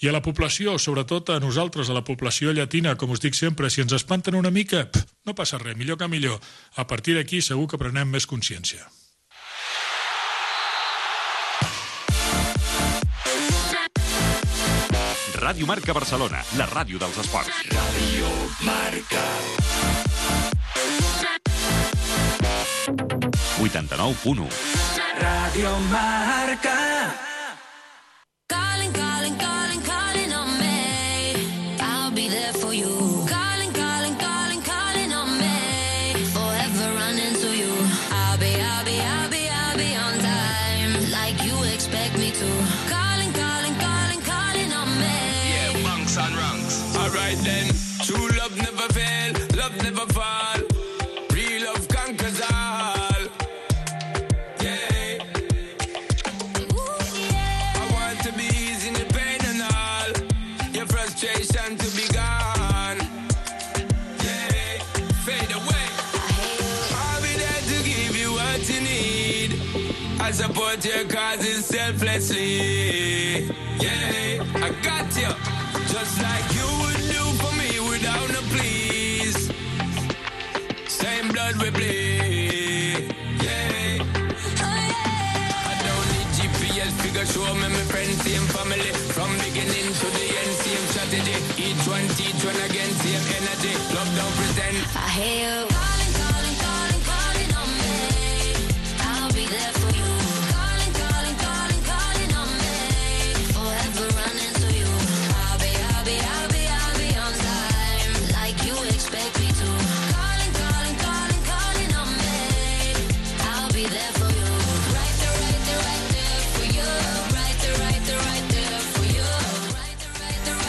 I 0.00 0.08
a 0.08 0.12
la 0.16 0.22
població, 0.24 0.78
sobretot 0.80 1.28
a 1.28 1.40
nosaltres, 1.44 1.90
a 1.90 1.94
la 1.96 2.00
població 2.00 2.54
llatina, 2.56 2.94
com 2.96 3.10
us 3.12 3.20
dic 3.20 3.36
sempre, 3.36 3.68
si 3.68 3.82
ens 3.84 3.92
espanten 3.92 4.38
una 4.38 4.48
mica, 4.50 4.86
pff, 4.88 5.04
no 5.28 5.34
passa 5.36 5.60
res, 5.60 5.76
millor 5.76 5.98
que 6.00 6.08
millor. 6.08 6.40
A 6.80 6.86
partir 6.88 7.18
d'aquí 7.18 7.42
segur 7.44 7.68
que 7.68 7.80
prenem 7.80 8.08
més 8.08 8.24
consciència. 8.24 8.88
Ràdio 15.40 15.68
Marca 15.68 15.92
Barcelona, 15.92 16.40
la 16.56 16.68
ràdio 16.72 16.96
dels 17.00 17.20
esports. 17.20 17.60
Ràdio 17.68 18.32
Marca. 18.64 19.24
89.1 23.60 24.48
Ràdio 25.20 25.78
Marca. 25.92 26.76
Calling, 28.48 28.92
calling, 28.92 29.36
calling. 29.36 29.59
love 49.70 49.82
never 49.82 50.06
fall. 50.12 50.58
Real 51.32 51.64
love 51.64 51.88
conquers 51.88 52.40
all. 52.40 53.22
Yeah. 54.60 55.22
Ooh, 56.72 57.00
yeah. 57.30 57.72
I 57.76 57.90
want 57.92 58.20
to 58.24 58.32
be 58.32 58.44
easy 58.44 58.88
in 58.88 58.94
the 58.94 59.06
pain 59.14 59.40
and 59.50 59.62
all. 59.62 60.72
Your 60.72 60.86
frustration 60.86 61.76
to 61.76 61.96
be 61.96 62.06
gone. 62.12 62.98
Yeah. 64.24 64.82
Fade 65.24 65.52
away. 65.52 65.86
I'll 66.94 67.22
be 67.22 67.34
there 67.36 67.62
to 67.70 67.84
give 67.88 68.16
you 68.16 68.32
what 68.32 68.68
you 68.68 68.80
need. 68.80 70.20
I 70.20 70.30
support 70.32 70.84
your 70.84 71.04
causes 71.06 71.64
selflessly. 71.66 73.44
Yeah. 73.78 74.44
I 74.54 74.70
got 74.82 75.16
you. 75.16 75.32
Just 75.88 76.22
like 76.22 76.54
you. 76.54 76.59
Blood 81.52 81.76
we. 81.76 82.92
Yeah. 83.42 84.04
I 84.62 85.74
don't 85.82 86.06
need 86.14 86.28
GPS 86.38 86.92
figure 87.02 87.26
show 87.26 87.54
me 87.54 87.62
my 87.62 87.84
friends, 87.90 88.22
same 88.22 88.46
family. 88.54 88.92
From 89.10 89.30
beginning 89.38 89.90
to 90.00 90.06
the 90.14 90.26
end, 90.40 90.52
same 90.62 90.86
strategy. 90.92 91.36
Each 91.58 91.86
one 91.88 92.06
teach 92.14 92.44
one 92.44 92.60
again, 92.70 92.90
same 93.02 93.24
energy. 93.38 93.74
Love 93.94 94.10
don't 94.14 94.34
pretend. 94.36 94.76
I 94.94 95.08
hear 95.08 95.64
you 95.64 95.69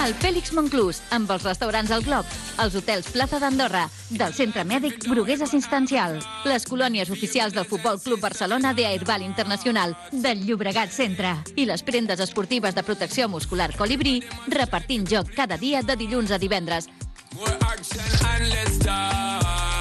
El 0.02 0.16
Fèlix 0.18 0.50
Monclús, 0.58 0.98
amb 1.14 1.30
els 1.30 1.44
restaurants 1.46 1.92
al 1.94 2.02
Glob, 2.02 2.26
els 2.64 2.74
hotels 2.80 3.12
Plaza 3.14 3.38
d'Andorra, 3.38 3.84
del 4.10 4.34
Centre 4.34 4.64
Mèdic 4.66 5.06
Brugués 5.06 5.44
Assistencial, 5.46 6.18
les 6.50 6.66
colònies 6.66 7.12
oficials 7.14 7.54
del 7.54 7.68
Futbol 7.70 8.02
Club 8.02 8.24
Barcelona 8.24 8.74
de 8.74 8.88
Airbal 8.90 9.22
Internacional, 9.22 9.94
del 10.12 10.42
Llobregat 10.48 10.90
Centre 10.96 11.36
i 11.54 11.68
les 11.70 11.86
prendes 11.86 12.24
esportives 12.26 12.74
de 12.74 12.86
protecció 12.88 13.30
muscular 13.30 13.70
Colibrí, 13.78 14.18
repartint 14.50 15.06
joc 15.06 15.36
cada 15.38 15.62
dia 15.62 15.84
de 15.86 16.00
dilluns 16.02 16.34
a 16.34 16.42
divendres. 16.42 16.90
Action 17.62 18.02
and 18.26 18.50
let's 18.50 18.80
talk. 18.80 19.81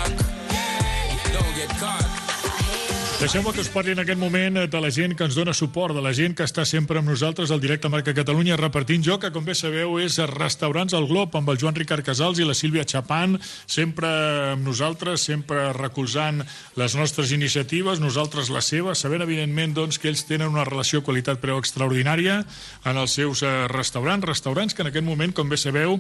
Deixeu-me 3.21 3.53
que 3.53 3.61
us 3.61 3.69
parli 3.69 3.93
en 3.93 4.01
aquest 4.01 4.17
moment 4.17 4.55
de 4.73 4.79
la 4.81 4.89
gent 4.89 5.13
que 5.13 5.27
ens 5.29 5.35
dona 5.37 5.53
suport, 5.53 5.93
de 5.93 6.01
la 6.01 6.15
gent 6.17 6.33
que 6.33 6.45
està 6.49 6.63
sempre 6.65 6.97
amb 6.97 7.11
nosaltres 7.11 7.51
al 7.53 7.61
directe 7.61 7.91
Marca 7.93 8.15
Catalunya 8.17 8.57
repartint 8.57 9.03
joc, 9.05 9.27
que 9.27 9.31
com 9.35 9.45
bé 9.45 9.53
sabeu 9.53 9.99
és 10.01 10.15
Restaurants 10.31 10.95
al 10.97 11.05
Glob 11.05 11.37
amb 11.37 11.53
el 11.53 11.59
Joan 11.61 11.77
Ricard 11.77 12.01
Casals 12.07 12.41
i 12.41 12.47
la 12.49 12.57
Sílvia 12.57 12.87
Chapán, 12.89 13.37
sempre 13.69 14.09
amb 14.55 14.65
nosaltres, 14.65 15.27
sempre 15.29 15.67
recolzant 15.77 16.41
les 16.81 16.97
nostres 16.97 17.35
iniciatives, 17.37 18.01
nosaltres 18.01 18.49
les 18.49 18.71
seves, 18.73 19.05
sabent 19.05 19.27
evidentment 19.27 19.77
doncs, 19.77 20.01
que 20.01 20.09
ells 20.09 20.25
tenen 20.25 20.49
una 20.49 20.65
relació 20.65 21.05
qualitat-preu 21.05 21.61
extraordinària 21.61 22.39
en 22.89 23.03
els 23.05 23.19
seus 23.21 23.45
eh, 23.45 23.53
restaurants, 23.69 24.25
restaurants 24.33 24.73
que 24.73 24.81
en 24.81 24.89
aquest 24.95 25.05
moment, 25.05 25.37
com 25.37 25.53
bé 25.53 25.61
sabeu, 25.61 25.99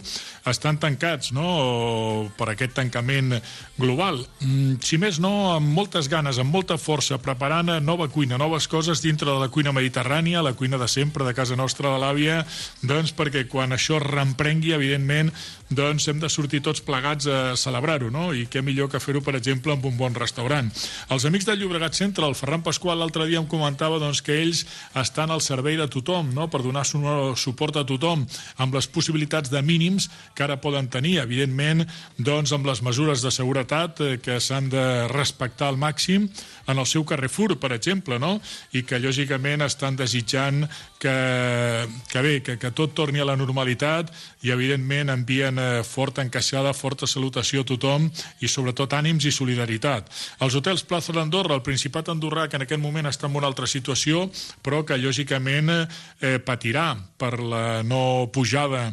estan 0.48 0.80
tancats 0.80 1.34
no? 1.36 2.32
Per 2.40 2.48
aquest 2.54 2.78
tancament 2.80 3.36
global. 3.76 4.24
Mm, 4.40 4.80
si 4.80 4.96
més 4.96 5.20
no, 5.20 5.52
amb 5.58 5.68
moltes 5.76 6.08
ganes, 6.08 6.40
amb 6.40 6.56
molta 6.56 6.80
força, 6.80 7.09
preparant 7.18 7.72
eh, 7.72 7.80
nova 7.82 8.06
cuina, 8.08 8.38
noves 8.38 8.68
coses 8.70 9.02
dintre 9.02 9.26
de 9.26 9.38
la 9.40 9.48
cuina 9.50 9.72
mediterrània, 9.74 10.44
la 10.44 10.54
cuina 10.54 10.78
de 10.78 10.86
sempre, 10.88 11.26
de 11.26 11.34
casa 11.34 11.56
nostra, 11.58 11.90
de 11.90 11.98
l'àvia, 11.98 12.44
doncs 12.86 13.14
perquè 13.16 13.46
quan 13.50 13.74
això 13.74 13.98
reemprengui, 13.98 14.74
evidentment, 14.76 15.32
doncs 15.70 16.08
hem 16.10 16.18
de 16.18 16.28
sortir 16.28 16.58
tots 16.66 16.82
plegats 16.82 17.28
a 17.30 17.54
celebrar-ho, 17.58 18.10
no? 18.10 18.30
I 18.34 18.46
què 18.50 18.58
millor 18.66 18.88
que 18.90 18.98
fer-ho, 19.00 19.22
per 19.22 19.36
exemple, 19.38 19.72
amb 19.72 19.84
un 19.86 19.96
bon 19.96 20.14
restaurant. 20.18 20.66
Els 21.14 21.26
amics 21.28 21.46
del 21.46 21.60
Llobregat 21.62 21.94
Centre, 21.94 22.26
el 22.26 22.34
Ferran 22.34 22.64
Pasqual, 22.66 22.98
l'altre 22.98 23.28
dia 23.30 23.38
em 23.38 23.46
comentava 23.46 24.00
doncs, 24.02 24.20
que 24.26 24.34
ells 24.42 24.64
estan 24.98 25.30
al 25.30 25.40
servei 25.44 25.78
de 25.78 25.86
tothom, 25.86 26.32
no? 26.34 26.48
per 26.50 26.62
donar 26.64 26.82
su- 26.84 27.00
suport 27.38 27.78
a 27.78 27.84
tothom, 27.86 28.26
amb 28.58 28.74
les 28.74 28.88
possibilitats 28.90 29.50
de 29.50 29.62
mínims 29.62 30.10
que 30.34 30.42
ara 30.42 30.58
poden 30.60 30.90
tenir, 30.90 31.18
evidentment, 31.22 31.86
doncs, 32.18 32.52
amb 32.52 32.66
les 32.66 32.82
mesures 32.82 33.22
de 33.22 33.30
seguretat 33.30 34.00
eh, 34.02 34.18
que 34.18 34.40
s'han 34.42 34.68
de 34.74 34.84
respectar 35.14 35.68
al 35.70 35.78
màxim 35.78 36.26
en 36.66 36.78
el 36.78 36.86
seu 36.86 37.04
Carrefour, 37.06 37.56
per 37.62 37.72
exemple, 37.76 38.18
no? 38.18 38.40
i 38.74 38.82
que 38.82 38.98
lògicament 38.98 39.62
estan 39.62 39.94
desitjant 39.96 40.64
que, 41.00 41.88
que 42.12 42.22
bé, 42.22 42.34
que, 42.44 42.58
que 42.60 42.70
tot 42.76 42.92
torni 42.94 43.22
a 43.22 43.26
la 43.26 43.36
normalitat 43.40 44.12
i 44.44 44.52
evidentment 44.52 45.10
envien 45.14 45.58
eh, 45.58 45.68
forta 45.86 46.22
encaixada, 46.22 46.74
forta 46.76 47.08
salutació 47.08 47.64
a 47.64 47.68
tothom 47.70 48.10
i 48.44 48.50
sobretot 48.52 48.92
ànims 48.98 49.24
i 49.24 49.32
solidaritat. 49.34 50.10
Els 50.44 50.58
hotels 50.60 50.84
Plaza 50.84 51.16
d'Andorra, 51.16 51.56
el 51.56 51.64
Principat 51.64 52.12
andorrà, 52.12 52.46
que 52.48 52.60
en 52.60 52.66
aquest 52.66 52.82
moment 52.82 53.08
està 53.08 53.30
en 53.30 53.40
una 53.40 53.48
altra 53.48 53.66
situació, 53.70 54.28
però 54.62 54.84
que 54.84 55.00
lògicament 55.00 55.72
eh, 55.72 56.36
patirà 56.44 56.92
per 57.16 57.38
la 57.40 57.64
no 57.82 58.28
pujada 58.32 58.90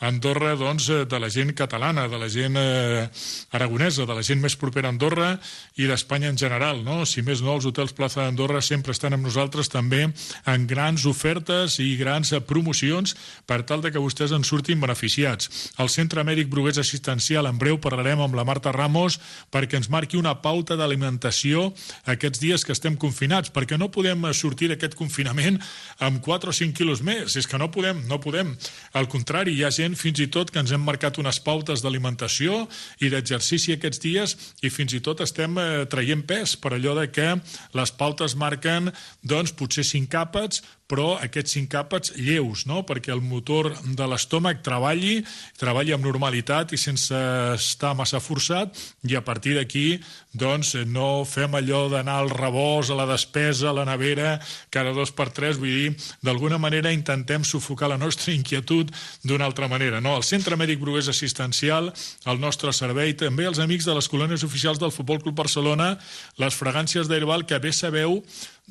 Andorra 0.00 0.54
doncs, 0.56 0.88
eh, 0.88 1.04
de 1.04 1.18
la 1.20 1.28
gent 1.28 1.52
catalana, 1.52 2.08
de 2.08 2.18
la 2.18 2.28
gent 2.32 2.56
eh, 2.56 3.08
aragonesa, 3.52 4.06
de 4.08 4.14
la 4.16 4.24
gent 4.24 4.40
més 4.40 4.56
propera 4.56 4.88
a 4.88 4.94
Andorra 4.94 5.34
i 5.76 5.84
d'Espanya 5.84 6.30
en 6.32 6.38
general. 6.40 6.80
No? 6.84 7.04
Si 7.04 7.20
més 7.20 7.42
no, 7.44 7.58
els 7.58 7.66
hotels 7.68 7.92
Plaza 7.92 8.24
d'Andorra 8.24 8.62
sempre 8.64 8.94
estan 8.96 9.12
amb 9.12 9.28
nosaltres 9.28 9.68
també 9.68 10.06
en 10.48 10.66
grans 10.66 11.04
ofertes 11.04 11.76
i 11.84 11.98
grans 12.00 12.32
eh, 12.32 12.40
promocions 12.40 13.12
per 13.44 13.60
tal 13.68 13.84
de 13.84 13.92
que 13.92 14.00
vostès 14.00 14.32
en 14.32 14.46
surtin 14.46 14.80
beneficiats. 14.80 15.50
El 15.76 15.92
Centre 15.92 16.24
Mèdic 16.24 16.48
Brugués 16.48 16.80
Assistencial, 16.80 17.44
en 17.46 17.60
breu 17.60 17.76
parlarem 17.76 18.24
amb 18.24 18.38
la 18.38 18.46
Marta 18.48 18.72
Ramos 18.72 19.18
perquè 19.52 19.76
ens 19.76 19.90
marqui 19.92 20.16
una 20.16 20.38
pauta 20.40 20.78
d'alimentació 20.80 21.68
aquests 22.08 22.40
dies 22.40 22.64
que 22.64 22.72
estem 22.72 22.96
confinats, 22.96 23.52
perquè 23.52 23.76
no 23.76 23.90
podem 23.92 24.24
eh, 24.24 24.32
sortir 24.32 24.72
d'aquest 24.72 24.96
confinament 24.96 25.60
amb 26.00 26.24
4 26.24 26.48
o 26.48 26.56
5 26.56 26.76
quilos 26.80 27.04
més. 27.04 27.36
És 27.36 27.44
que 27.44 27.60
no 27.60 27.68
podem, 27.68 28.00
no 28.08 28.16
podem. 28.24 28.56
Al 28.96 29.12
contrari, 29.12 29.52
hi 29.58 29.68
ha 29.68 29.74
gent 29.74 29.89
fins 29.98 30.20
i 30.22 30.28
tot 30.32 30.50
que 30.50 30.60
ens 30.62 30.72
hem 30.74 30.82
marcat 30.84 31.18
unes 31.22 31.40
pautes 31.44 31.84
d'alimentació 31.84 32.64
i 33.00 33.10
d'exercici 33.12 33.76
aquests 33.76 34.02
dies 34.02 34.36
i 34.62 34.70
fins 34.72 34.94
i 34.96 35.02
tot 35.04 35.22
estem 35.24 35.58
eh, 35.58 35.86
traient 35.90 36.26
pes 36.26 36.56
per 36.60 36.74
allò 36.76 36.96
de 36.98 37.06
que 37.12 37.28
les 37.76 37.94
pautes 37.96 38.36
marquen 38.36 38.92
doncs 39.22 39.54
potser 39.56 39.86
5 39.86 40.20
àpats 40.20 40.62
però 40.90 41.12
aquests 41.22 41.54
cinc 41.54 41.76
àpats 41.78 42.14
lleus, 42.18 42.66
no? 42.66 42.82
perquè 42.86 43.12
el 43.14 43.22
motor 43.22 43.70
de 43.84 44.08
l'estómac 44.10 44.64
treballi, 44.66 45.20
treballi 45.60 45.94
amb 45.94 46.04
normalitat 46.06 46.74
i 46.74 46.80
sense 46.80 47.16
estar 47.54 47.94
massa 47.98 48.18
forçat, 48.22 48.74
i 49.06 49.14
a 49.14 49.22
partir 49.24 49.54
d'aquí 49.56 50.00
doncs, 50.34 50.74
no 50.86 51.24
fem 51.26 51.54
allò 51.58 51.84
d'anar 51.90 52.20
al 52.20 52.30
rebost, 52.30 52.92
a 52.92 52.98
la 52.98 53.06
despesa, 53.08 53.70
a 53.70 53.74
la 53.74 53.86
nevera, 53.86 54.36
cada 54.70 54.92
dos 54.94 55.10
per 55.14 55.30
tres, 55.34 55.58
vull 55.58 55.70
dir, 55.70 55.94
d'alguna 56.26 56.58
manera 56.58 56.92
intentem 56.94 57.44
sufocar 57.46 57.90
la 57.90 57.98
nostra 57.98 58.34
inquietud 58.38 58.90
d'una 59.22 59.46
altra 59.46 59.68
manera. 59.70 60.02
No? 60.02 60.16
El 60.18 60.26
Centre 60.26 60.58
Mèdic 60.58 60.82
Brugués 60.82 61.10
Assistencial, 61.10 61.92
el 62.26 62.40
nostre 62.42 62.74
servei, 62.76 63.14
també 63.18 63.46
els 63.50 63.62
amics 63.62 63.86
de 63.86 63.96
les 63.96 64.10
colònies 64.10 64.46
oficials 64.46 64.82
del 64.82 64.94
Futbol 64.94 65.22
Club 65.22 65.38
Barcelona, 65.42 65.92
les 66.38 66.56
fragàncies 66.56 67.10
d'Airbal, 67.10 67.46
que 67.46 67.58
bé 67.62 67.74
sabeu 67.74 68.20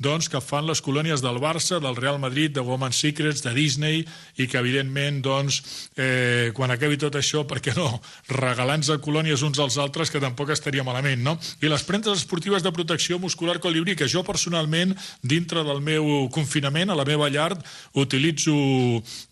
doncs, 0.00 0.30
que 0.32 0.40
fan 0.40 0.66
les 0.66 0.80
colònies 0.80 1.20
del 1.20 1.38
Barça, 1.42 1.78
del 1.80 1.96
Real 1.96 2.18
Madrid, 2.18 2.54
de 2.56 2.64
Woman 2.64 2.94
Secrets, 2.96 3.42
de 3.44 3.52
Disney, 3.54 4.00
i 4.40 4.46
que, 4.48 4.58
evidentment, 4.58 5.20
doncs, 5.24 5.60
eh, 5.96 6.50
quan 6.56 6.72
acabi 6.72 6.96
tot 7.00 7.18
això, 7.20 7.44
per 7.46 7.60
què 7.60 7.74
no, 7.76 8.00
regalant 8.32 8.80
a 8.88 8.96
colònies 9.02 9.44
uns 9.44 9.60
als 9.60 9.76
altres, 9.76 10.10
que 10.10 10.22
tampoc 10.22 10.54
estaria 10.54 10.84
malament, 10.86 11.20
no? 11.22 11.36
I 11.60 11.68
les 11.68 11.84
prendes 11.84 12.22
esportives 12.22 12.64
de 12.64 12.72
protecció 12.72 13.18
muscular 13.20 13.58
colibrí, 13.60 13.94
que 13.94 14.08
jo 14.08 14.24
personalment, 14.24 14.96
dintre 15.20 15.64
del 15.66 15.84
meu 15.84 16.30
confinament, 16.32 16.90
a 16.90 16.96
la 16.96 17.04
meva 17.04 17.28
llar, 17.28 17.52
utilitzo 17.92 18.56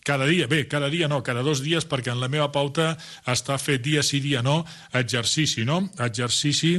cada 0.04 0.28
dia, 0.28 0.46
bé, 0.46 0.66
cada 0.68 0.92
dia 0.92 1.08
no, 1.08 1.22
cada 1.24 1.42
dos 1.42 1.64
dies, 1.64 1.88
perquè 1.88 2.12
en 2.12 2.20
la 2.20 2.28
meva 2.28 2.52
pauta 2.52 2.92
està 3.26 3.56
fet 3.56 3.80
dia 3.82 4.04
sí, 4.04 4.20
dia 4.20 4.44
no, 4.44 4.64
exercici, 4.92 5.64
no? 5.64 5.86
Exercici 5.98 6.76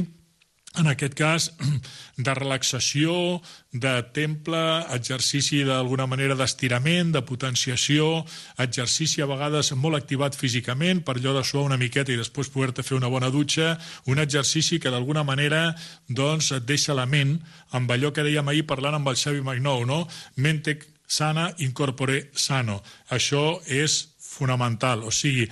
en 0.78 0.86
aquest 0.86 1.14
cas, 1.18 1.48
de 2.16 2.34
relaxació, 2.36 3.40
de 3.72 3.94
temple, 4.14 4.60
exercici 4.94 5.64
d'alguna 5.66 6.06
manera 6.10 6.36
d'estirament, 6.38 7.10
de 7.14 7.22
potenciació, 7.26 8.24
exercici 8.62 9.22
a 9.22 9.28
vegades 9.30 9.72
molt 9.74 9.98
activat 9.98 10.38
físicament, 10.38 11.02
per 11.02 11.16
allò 11.18 11.34
de 11.34 11.42
suar 11.46 11.66
una 11.66 11.80
miqueta 11.80 12.14
i 12.14 12.20
després 12.20 12.52
poder-te 12.54 12.86
fer 12.86 12.96
una 12.98 13.10
bona 13.10 13.32
dutxa, 13.34 13.74
un 14.06 14.22
exercici 14.22 14.78
que 14.78 14.94
d'alguna 14.94 15.26
manera 15.26 15.74
doncs, 16.06 16.52
et 16.54 16.66
deixa 16.68 16.94
la 16.94 17.06
ment 17.06 17.38
amb 17.74 17.90
allò 17.90 18.14
que 18.14 18.26
dèiem 18.26 18.48
ahir 18.48 18.66
parlant 18.70 19.00
amb 19.00 19.10
el 19.10 19.18
Xavi 19.18 19.42
Magnou, 19.42 19.84
no? 19.86 20.04
Mente 20.36 20.78
sana, 21.10 21.50
incorpore 21.58 22.28
sano. 22.38 22.78
Això 23.10 23.58
és 23.66 24.04
fonamental, 24.22 25.02
o 25.02 25.10
sigui, 25.10 25.48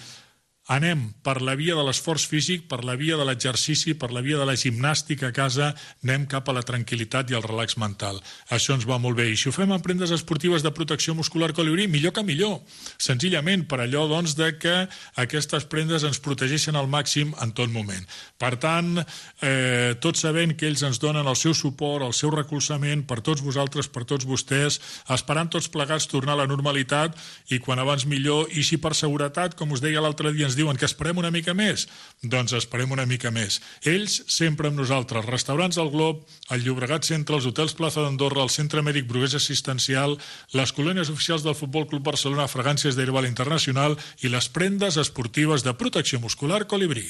anem 0.69 1.07
per 1.25 1.41
la 1.41 1.55
via 1.57 1.75
de 1.75 1.83
l'esforç 1.85 2.27
físic, 2.29 2.67
per 2.69 2.83
la 2.85 2.95
via 3.01 3.17
de 3.17 3.25
l'exercici, 3.25 3.95
per 3.97 4.11
la 4.13 4.21
via 4.21 4.37
de 4.37 4.45
la 4.45 4.57
gimnàstica 4.61 5.31
a 5.31 5.35
casa, 5.35 5.71
anem 6.05 6.27
cap 6.29 6.49
a 6.49 6.55
la 6.57 6.63
tranquil·litat 6.67 7.33
i 7.33 7.37
al 7.39 7.45
relax 7.47 7.79
mental. 7.81 8.21
Això 8.53 8.77
ens 8.77 8.85
va 8.89 8.99
molt 9.01 9.17
bé. 9.17 9.31
I 9.33 9.37
si 9.41 9.49
ho 9.49 9.55
fem 9.57 9.73
amb 9.73 9.85
prendes 9.85 10.13
esportives 10.13 10.63
de 10.63 10.73
protecció 10.77 11.15
muscular 11.17 11.55
colibrí, 11.57 11.89
millor 11.89 12.13
que 12.13 12.25
millor. 12.27 12.59
Senzillament 13.01 13.65
per 13.69 13.81
allò 13.81 14.05
doncs, 14.11 14.37
de 14.37 14.51
que 14.61 14.75
aquestes 15.17 15.65
prendes 15.73 16.05
ens 16.05 16.21
protegeixen 16.21 16.77
al 16.77 16.91
màxim 16.93 17.33
en 17.41 17.55
tot 17.57 17.73
moment. 17.73 18.05
Per 18.37 18.53
tant, 18.61 19.01
eh, 19.41 19.97
tots 20.05 20.21
sabent 20.27 20.53
que 20.53 20.69
ells 20.69 20.85
ens 20.85 21.01
donen 21.01 21.27
el 21.27 21.37
seu 21.37 21.57
suport, 21.57 22.05
el 22.05 22.13
seu 22.13 22.31
recolzament 22.35 23.07
per 23.09 23.23
tots 23.25 23.41
vosaltres, 23.41 23.89
per 23.89 24.05
tots 24.05 24.29
vostès, 24.29 24.81
esperant 25.09 25.49
tots 25.49 25.73
plegats 25.73 26.11
tornar 26.13 26.37
a 26.37 26.43
la 26.43 26.49
normalitat 26.51 27.17
i 27.49 27.59
quan 27.59 27.81
abans 27.81 28.05
millor, 28.05 28.53
i 28.53 28.63
si 28.63 28.77
per 28.77 28.93
seguretat, 28.95 29.57
com 29.57 29.73
us 29.73 29.81
deia 29.81 30.05
l'altre 30.05 30.35
dia, 30.37 30.45
ens 30.45 30.58
diuen 30.59 30.79
que 30.79 30.89
esperem 30.89 31.19
una 31.23 31.31
mica 31.35 31.55
més, 31.57 31.87
doncs 32.23 32.55
esperem 32.59 32.93
una 32.95 33.07
mica 33.07 33.31
més. 33.35 33.61
Ells 33.87 34.21
sempre 34.29 34.69
amb 34.69 34.81
nosaltres, 34.81 35.27
restaurants 35.29 35.79
del 35.79 35.93
Glob, 35.95 36.25
el 36.55 36.65
Llobregat 36.67 37.07
Centre, 37.09 37.39
els 37.39 37.47
hotels 37.49 37.77
Plaza 37.79 38.05
d'Andorra, 38.05 38.43
el 38.45 38.53
Centre 38.55 38.83
Mèdic 38.83 39.09
Brugués 39.09 39.39
Assistencial, 39.39 40.19
les 40.59 40.75
colònies 40.75 41.13
oficials 41.15 41.47
del 41.47 41.57
Futbol 41.59 41.89
Club 41.89 42.05
Barcelona, 42.11 42.51
Fragàncies 42.51 42.99
d'Herbal 42.99 43.31
Internacional 43.31 43.97
i 44.23 44.33
les 44.33 44.51
prendes 44.51 44.99
esportives 45.01 45.65
de 45.67 45.77
protecció 45.79 46.21
muscular 46.21 46.67
Colibrí. 46.67 47.09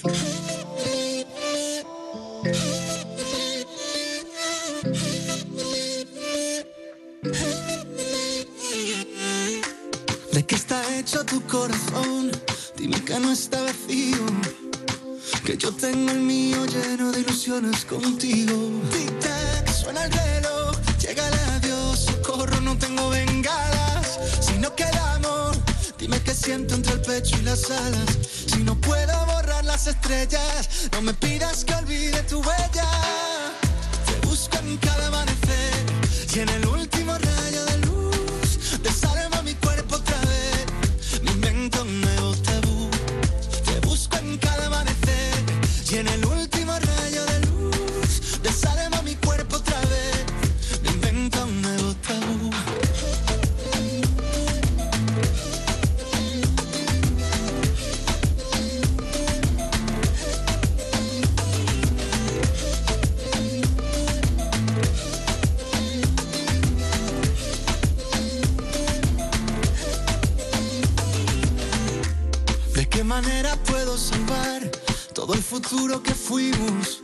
¿De 10.33 10.47
qué 10.47 10.55
está 10.55 10.99
hecho 10.99 11.25
tu 11.25 11.41
corazón? 11.47 12.18
Dime 12.89 13.05
que 13.05 13.21
no 13.21 13.31
está 13.31 13.61
vacío. 13.61 14.25
Que 15.45 15.59
yo 15.59 15.71
tengo 15.73 16.11
el 16.11 16.21
mío 16.21 16.65
lleno 16.65 17.13
de 17.13 17.21
ilusiones 17.21 17.85
contigo. 17.85 18.55
Tic-tac, 18.91 19.71
suena 19.71 20.07
el 20.07 20.13
reloj, 20.13 20.75
llega 20.99 21.29
el 21.29 21.35
adiós. 21.35 21.99
Socorro, 22.07 22.59
no 22.63 22.79
tengo 22.79 23.11
bengalas. 23.11 24.19
Si 24.41 24.57
no 24.57 24.75
queda 24.75 25.17
amor, 25.17 25.55
dime 25.99 26.19
qué 26.23 26.35
siento 26.35 26.77
entre 26.77 26.95
el 26.95 27.03
pecho 27.03 27.37
y 27.39 27.43
las 27.43 27.71
alas. 27.71 28.09
Si 28.47 28.63
no 28.65 28.75
puedo 28.81 29.27
borrar 29.27 29.67
las 29.67 29.87
estrellas, 29.87 30.89
no 30.93 31.03
me 31.03 31.13
pidas 31.13 31.67
que 31.67 31.75
olvide 31.75 32.23
tu 32.23 32.39
huella. 32.41 32.89
Te 34.07 34.27
busco 34.27 34.57
en 34.61 34.79
cada 34.79 35.09
amanecer 35.09 35.85
y 36.35 36.39
en 36.39 36.49
el 36.49 36.68
futuro 75.61 76.01
que 76.01 76.15
fuimos? 76.15 77.03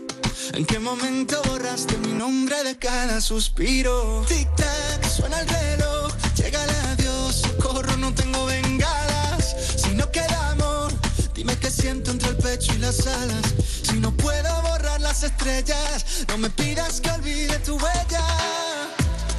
¿En 0.53 0.65
qué 0.65 0.79
momento 0.79 1.43
borraste 1.49 1.97
mi 1.99 2.13
nombre 2.13 2.63
de 2.63 2.79
cada 2.79 3.21
suspiro? 3.21 4.25
Tic-tac, 4.29 5.05
suena 5.09 5.41
el 5.41 5.49
reloj, 5.49 6.13
llega 6.37 6.63
el 6.63 6.71
adiós, 6.93 7.35
socorro, 7.35 7.97
no 7.97 8.15
tengo 8.15 8.47
bengalas. 8.47 9.57
Si 9.77 9.91
no 9.95 10.09
queda 10.13 10.51
amor, 10.51 10.93
dime 11.35 11.57
qué 11.59 11.69
siento 11.69 12.13
entre 12.13 12.29
el 12.29 12.37
pecho 12.37 12.73
y 12.75 12.79
las 12.79 13.05
alas. 13.09 13.55
Si 13.83 13.99
no 13.99 14.13
puedo 14.13 14.63
borrar 14.63 15.01
las 15.01 15.25
estrellas, 15.25 16.25
no 16.29 16.39
me 16.39 16.51
pidas 16.51 17.01
que 17.01 17.11
olvide 17.11 17.59
tu 17.59 17.75
huella. 17.75 18.25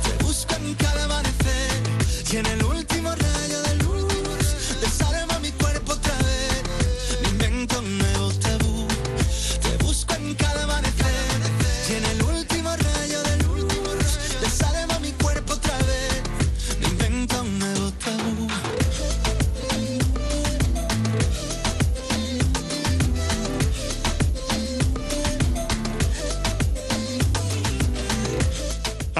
Te 0.03 0.23
busco 0.25 0.55
en 0.55 0.75
cada 0.75 1.05
amanecer 1.05 1.71
y 2.33 2.37
en 2.37 2.45
el 2.47 2.64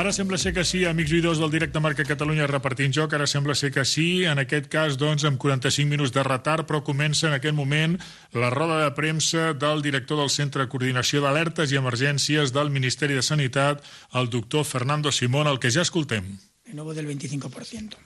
Ara 0.05 0.13
sembla 0.13 0.37
ser 0.37 0.51
que 0.53 0.61
sí, 0.61 0.83
amics 0.85 1.15
oïdors 1.17 1.39
del 1.41 1.49
directe 1.49 1.81
Marca 1.81 2.03
Catalunya 2.05 2.45
repartint 2.45 2.91
joc, 2.93 3.15
ara 3.17 3.25
sembla 3.25 3.55
ser 3.57 3.71
que 3.73 3.81
sí, 3.89 4.19
en 4.29 4.37
aquest 4.37 4.67
cas, 4.69 4.99
doncs, 5.01 5.23
amb 5.25 5.39
45 5.41 5.89
minuts 5.89 6.11
de 6.13 6.21
retard, 6.21 6.67
però 6.69 6.83
comença 6.85 7.25
en 7.25 7.33
aquest 7.33 7.57
moment 7.57 7.95
la 8.37 8.51
roda 8.53 8.75
de 8.83 8.91
premsa 8.93 9.55
del 9.57 9.81
director 9.81 10.19
del 10.21 10.29
Centre 10.29 10.61
de 10.61 10.69
Coordinació 10.69 11.23
d'Alertes 11.23 11.73
i 11.73 11.79
Emergències 11.81 12.53
del 12.53 12.69
Ministeri 12.69 13.17
de 13.17 13.23
Sanitat, 13.25 13.81
el 14.13 14.29
doctor 14.29 14.61
Fernando 14.69 15.09
Simón, 15.09 15.49
el 15.49 15.57
que 15.57 15.73
ja 15.73 15.81
escoltem. 15.81 16.37
de 16.67 16.73
nuevo 16.75 16.93
del 16.93 17.09
25%. 17.09 17.97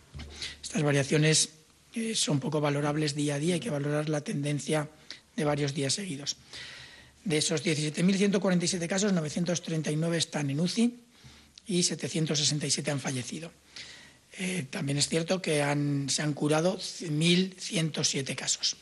Estas 0.63 0.83
variaciones 0.83 1.49
eh, 1.95 2.15
son 2.15 2.39
poco 2.39 2.61
valorables 2.61 3.13
día 3.13 3.35
a 3.35 3.39
día, 3.39 3.55
hay 3.55 3.59
que 3.59 3.75
valorar 3.75 4.07
la 4.07 4.21
tendencia 4.21 4.87
de 5.35 5.43
varios 5.43 5.73
días 5.73 5.95
seguidos. 5.95 6.37
De 7.25 7.39
esos 7.39 7.61
17.147 7.61 8.87
casos, 8.87 9.11
939 9.11 10.17
están 10.17 10.49
en 10.49 10.61
UCI 10.61 11.08
y 11.69 11.83
767 11.83 12.89
han 12.89 12.99
fallecido. 12.99 13.51
Eh, 14.39 14.65
también 14.69 14.97
es 14.97 15.07
cierto 15.07 15.41
que 15.41 15.63
se 16.07 16.21
han 16.21 16.33
curado 16.33 16.77
1.107 16.77 18.35
casos. 18.35 18.75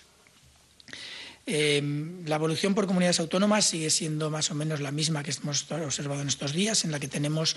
Eh, 1.45 1.81
la 2.25 2.35
evolución 2.35 2.75
por 2.75 2.87
comunidades 2.87 3.19
autónomas 3.19 3.65
sigue 3.65 3.89
siendo 3.89 4.29
más 4.29 4.51
o 4.51 4.55
menos 4.55 4.79
la 4.79 4.91
misma 4.91 5.23
que 5.23 5.31
hemos 5.31 5.69
observado 5.71 6.21
en 6.21 6.27
estos 6.27 6.53
días, 6.53 6.83
en 6.85 6.91
la 6.91 6.99
que 6.99 7.07
tenemos 7.07 7.55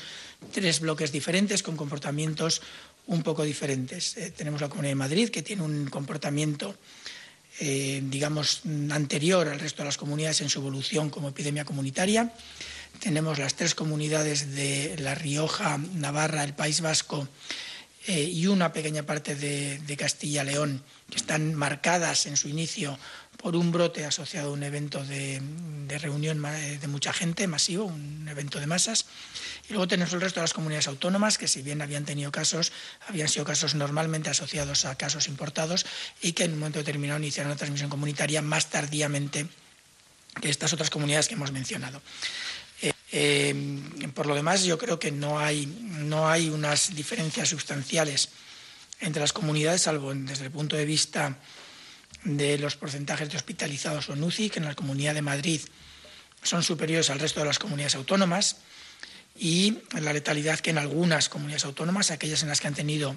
tres 0.52 0.80
bloques 0.80 1.10
diferentes 1.12 1.62
con 1.62 1.76
comportamientos 1.76 2.62
un 3.06 3.22
poco 3.22 3.44
diferentes. 3.44 4.16
Eh, 4.16 4.32
tenemos 4.32 4.60
la 4.60 4.68
Comunidad 4.68 4.92
de 4.92 4.96
Madrid, 4.96 5.28
que 5.30 5.42
tiene 5.42 5.62
un 5.62 5.86
comportamiento, 5.86 6.76
digamos, 7.60 8.62
anterior 8.90 9.46
al 9.46 9.60
resto 9.60 9.82
de 9.82 9.86
las 9.86 9.98
comunidades 9.98 10.40
en 10.40 10.48
su 10.48 10.60
evolución 10.60 11.10
como 11.10 11.28
epidemia 11.28 11.66
comunitaria. 11.66 12.32
Tenemos 13.00 13.38
las 13.38 13.54
tres 13.54 13.74
comunidades 13.74 14.54
de 14.54 14.94
La 14.98 15.14
Rioja, 15.14 15.78
Navarra, 15.94 16.44
el 16.44 16.52
País 16.52 16.82
Vasco 16.82 17.26
eh, 18.06 18.24
y 18.24 18.46
una 18.46 18.72
pequeña 18.74 19.04
parte 19.04 19.34
de, 19.34 19.78
de 19.78 19.96
Castilla-León, 19.96 20.82
que 21.08 21.16
están 21.16 21.54
marcadas 21.54 22.26
en 22.26 22.36
su 22.36 22.48
inicio 22.48 22.98
por 23.38 23.56
un 23.56 23.72
brote 23.72 24.04
asociado 24.04 24.50
a 24.50 24.52
un 24.52 24.62
evento 24.62 25.02
de, 25.02 25.40
de 25.86 25.98
reunión 25.98 26.38
ma- 26.38 26.52
de 26.52 26.86
mucha 26.88 27.14
gente, 27.14 27.46
masivo, 27.46 27.84
un 27.86 28.28
evento 28.28 28.60
de 28.60 28.66
masas. 28.66 29.06
Y 29.66 29.72
luego 29.72 29.88
tenemos 29.88 30.12
el 30.12 30.20
resto 30.20 30.40
de 30.40 30.44
las 30.44 30.52
comunidades 30.52 30.88
autónomas, 30.88 31.38
que 31.38 31.48
si 31.48 31.62
bien 31.62 31.80
habían 31.80 32.04
tenido 32.04 32.30
casos, 32.30 32.70
habían 33.08 33.28
sido 33.28 33.46
casos 33.46 33.74
normalmente 33.74 34.28
asociados 34.28 34.84
a 34.84 34.96
casos 34.96 35.26
importados 35.26 35.86
y 36.20 36.32
que 36.32 36.44
en 36.44 36.52
un 36.52 36.58
momento 36.58 36.80
determinado 36.80 37.18
iniciaron 37.18 37.50
la 37.50 37.56
transmisión 37.56 37.88
comunitaria 37.88 38.42
más 38.42 38.68
tardíamente 38.68 39.46
que 40.40 40.50
estas 40.50 40.72
otras 40.72 40.90
comunidades 40.90 41.26
que 41.26 41.34
hemos 41.34 41.50
mencionado. 41.50 42.02
Eh, 43.12 43.54
por 44.14 44.26
lo 44.26 44.34
demás, 44.34 44.64
yo 44.64 44.78
creo 44.78 44.98
que 44.98 45.10
no 45.10 45.38
hay, 45.38 45.66
no 45.66 46.28
hay 46.28 46.48
unas 46.48 46.94
diferencias 46.94 47.48
sustanciales 47.48 48.30
entre 49.00 49.20
las 49.20 49.32
comunidades, 49.32 49.82
salvo 49.82 50.14
desde 50.14 50.44
el 50.44 50.50
punto 50.50 50.76
de 50.76 50.84
vista 50.84 51.38
de 52.24 52.58
los 52.58 52.76
porcentajes 52.76 53.30
de 53.30 53.36
hospitalizados 53.36 54.08
o 54.08 54.12
en 54.12 54.22
UCI, 54.22 54.50
que 54.50 54.58
en 54.58 54.66
la 54.66 54.74
Comunidad 54.74 55.14
de 55.14 55.22
Madrid 55.22 55.60
son 56.42 56.62
superiores 56.62 57.10
al 57.10 57.18
resto 57.18 57.40
de 57.40 57.46
las 57.46 57.58
comunidades 57.58 57.94
autónomas, 57.94 58.56
y 59.36 59.78
la 59.98 60.12
letalidad 60.12 60.60
que 60.60 60.70
en 60.70 60.78
algunas 60.78 61.28
comunidades 61.28 61.64
autónomas, 61.64 62.10
aquellas 62.10 62.42
en 62.42 62.48
las 62.48 62.60
que 62.60 62.68
han 62.68 62.74
tenido, 62.74 63.16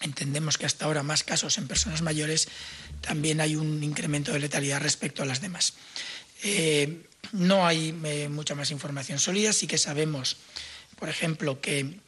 entendemos 0.00 0.56
que 0.56 0.66
hasta 0.66 0.86
ahora, 0.86 1.02
más 1.02 1.24
casos 1.24 1.58
en 1.58 1.68
personas 1.68 2.00
mayores, 2.00 2.48
también 3.00 3.40
hay 3.40 3.56
un 3.56 3.82
incremento 3.82 4.32
de 4.32 4.40
letalidad 4.40 4.80
respecto 4.80 5.22
a 5.22 5.26
las 5.26 5.40
demás. 5.40 5.74
Eh, 6.42 7.06
no 7.30 7.66
hay 7.66 7.96
eh, 8.04 8.28
mucha 8.28 8.54
más 8.54 8.70
información 8.70 9.18
sólida, 9.18 9.52
sí 9.52 9.66
que 9.66 9.78
sabemos, 9.78 10.36
por 10.98 11.08
ejemplo, 11.08 11.60
que 11.60 11.98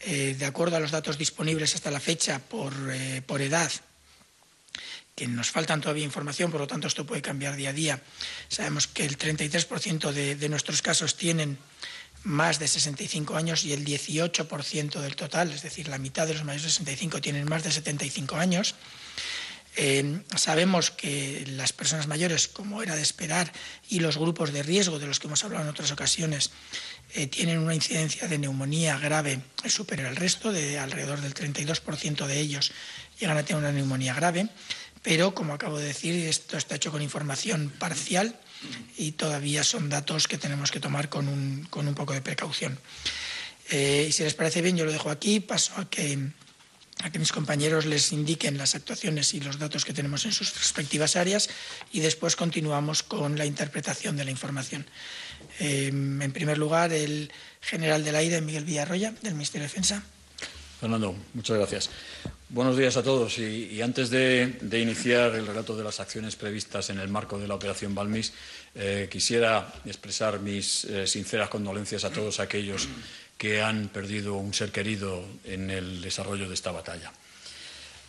eh, 0.00 0.36
de 0.38 0.46
acuerdo 0.46 0.76
a 0.76 0.80
los 0.80 0.90
datos 0.90 1.18
disponibles 1.18 1.74
hasta 1.74 1.90
la 1.90 2.00
fecha 2.00 2.38
por, 2.38 2.72
eh, 2.90 3.22
por 3.26 3.42
edad, 3.42 3.70
que 5.14 5.26
nos 5.26 5.50
faltan 5.50 5.80
todavía 5.80 6.04
información, 6.04 6.50
por 6.50 6.60
lo 6.60 6.66
tanto 6.66 6.86
esto 6.86 7.04
puede 7.04 7.22
cambiar 7.22 7.56
día 7.56 7.70
a 7.70 7.72
día. 7.72 8.02
Sabemos 8.48 8.86
que 8.86 9.04
el 9.04 9.18
33% 9.18 10.12
de, 10.12 10.36
de 10.36 10.48
nuestros 10.48 10.80
casos 10.80 11.16
tienen 11.16 11.58
más 12.22 12.58
de 12.58 12.68
65 12.68 13.36
años 13.36 13.64
y 13.64 13.72
el 13.72 13.84
18% 13.84 15.00
del 15.00 15.16
total, 15.16 15.52
es 15.52 15.62
decir, 15.62 15.88
la 15.88 15.98
mitad 15.98 16.26
de 16.26 16.34
los 16.34 16.44
mayores 16.44 16.62
de 16.64 16.70
65 16.70 17.20
tienen 17.20 17.48
más 17.48 17.64
de 17.64 17.72
75 17.72 18.36
años. 18.36 18.74
Eh, 19.80 20.22
sabemos 20.34 20.90
que 20.90 21.44
las 21.46 21.72
personas 21.72 22.08
mayores, 22.08 22.48
como 22.48 22.82
era 22.82 22.96
de 22.96 23.02
esperar, 23.02 23.52
y 23.88 24.00
los 24.00 24.18
grupos 24.18 24.52
de 24.52 24.64
riesgo 24.64 24.98
de 24.98 25.06
los 25.06 25.20
que 25.20 25.28
hemos 25.28 25.44
hablado 25.44 25.62
en 25.62 25.70
otras 25.70 25.92
ocasiones, 25.92 26.50
eh, 27.14 27.28
tienen 27.28 27.58
una 27.58 27.74
incidencia 27.74 28.26
de 28.26 28.38
neumonía 28.38 28.98
grave 28.98 29.40
superior 29.66 30.08
al 30.08 30.16
resto, 30.16 30.52
de 30.52 30.78
alrededor 30.78 31.20
del 31.20 31.32
32% 31.32 32.26
de 32.26 32.40
ellos 32.40 32.72
llegan 33.18 33.36
a 33.36 33.42
tener 33.42 33.60
una 33.60 33.72
neumonía 33.72 34.14
grave 34.14 34.48
pero 35.02 35.34
como 35.34 35.54
acabo 35.54 35.78
de 35.78 35.86
decir, 35.86 36.14
esto 36.26 36.56
está 36.56 36.76
hecho 36.76 36.90
con 36.90 37.02
información 37.02 37.72
parcial 37.78 38.38
y 38.96 39.12
todavía 39.12 39.64
son 39.64 39.88
datos 39.88 40.26
que 40.28 40.38
tenemos 40.38 40.70
que 40.70 40.80
tomar 40.80 41.08
con 41.08 41.28
un, 41.28 41.66
con 41.70 41.86
un 41.86 41.94
poco 41.94 42.12
de 42.12 42.20
precaución. 42.20 42.78
Eh, 43.70 44.06
y 44.08 44.12
si 44.12 44.22
les 44.22 44.34
parece 44.34 44.62
bien, 44.62 44.76
yo 44.76 44.84
lo 44.84 44.92
dejo 44.92 45.10
aquí, 45.10 45.40
paso 45.40 45.72
a 45.76 45.88
que, 45.88 46.18
a 47.02 47.10
que 47.10 47.18
mis 47.18 47.32
compañeros 47.32 47.86
les 47.86 48.12
indiquen 48.12 48.58
las 48.58 48.74
actuaciones 48.74 49.34
y 49.34 49.40
los 49.40 49.58
datos 49.58 49.84
que 49.84 49.92
tenemos 49.92 50.24
en 50.24 50.32
sus 50.32 50.54
respectivas 50.54 51.16
áreas 51.16 51.48
y 51.92 52.00
después 52.00 52.36
continuamos 52.36 53.02
con 53.02 53.38
la 53.38 53.46
interpretación 53.46 54.16
de 54.16 54.24
la 54.24 54.30
información. 54.30 54.86
Eh, 55.60 55.88
en 55.88 56.32
primer 56.32 56.58
lugar, 56.58 56.92
el 56.92 57.30
general 57.60 58.04
del 58.04 58.16
aire, 58.16 58.40
Miguel 58.40 58.64
Villarroya, 58.64 59.12
del 59.22 59.34
Ministerio 59.34 59.66
de 59.66 59.68
Defensa. 59.68 60.02
Fernando, 60.80 61.14
muchas 61.34 61.56
gracias. 61.56 61.90
Buenos 62.50 62.76
días 62.76 62.96
a 62.96 63.02
todos. 63.02 63.38
Y, 63.38 63.82
antes 63.82 64.10
de, 64.10 64.58
de, 64.60 64.80
iniciar 64.80 65.34
el 65.34 65.46
relato 65.46 65.76
de 65.76 65.84
las 65.84 66.00
acciones 66.00 66.36
previstas 66.36 66.88
en 66.88 66.98
el 66.98 67.08
marco 67.08 67.38
de 67.38 67.46
la 67.46 67.54
Operación 67.54 67.94
Balmis, 67.94 68.32
eh, 68.74 69.08
quisiera 69.10 69.74
expresar 69.84 70.40
mis 70.40 70.84
eh, 70.84 71.06
sinceras 71.06 71.48
condolencias 71.48 72.04
a 72.04 72.10
todos 72.10 72.38
aquellos 72.38 72.88
que 73.38 73.62
han 73.62 73.88
perdido 73.88 74.34
un 74.34 74.52
ser 74.52 74.72
querido 74.72 75.24
en 75.44 75.70
el 75.70 76.02
desarrollo 76.02 76.48
de 76.48 76.54
esta 76.54 76.72
batalla. 76.72 77.12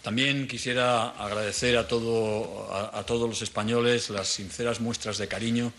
También 0.02 0.48
quisiera 0.48 1.10
agradecer 1.10 1.78
a, 1.78 1.88
todo, 1.88 2.74
a, 2.74 3.06
todos 3.06 3.30
los 3.30 3.42
españoles 3.42 4.10
las 4.10 4.28
sinceras 4.30 4.80
muestras 4.80 5.18
de 5.18 5.28
cariño 5.28 5.72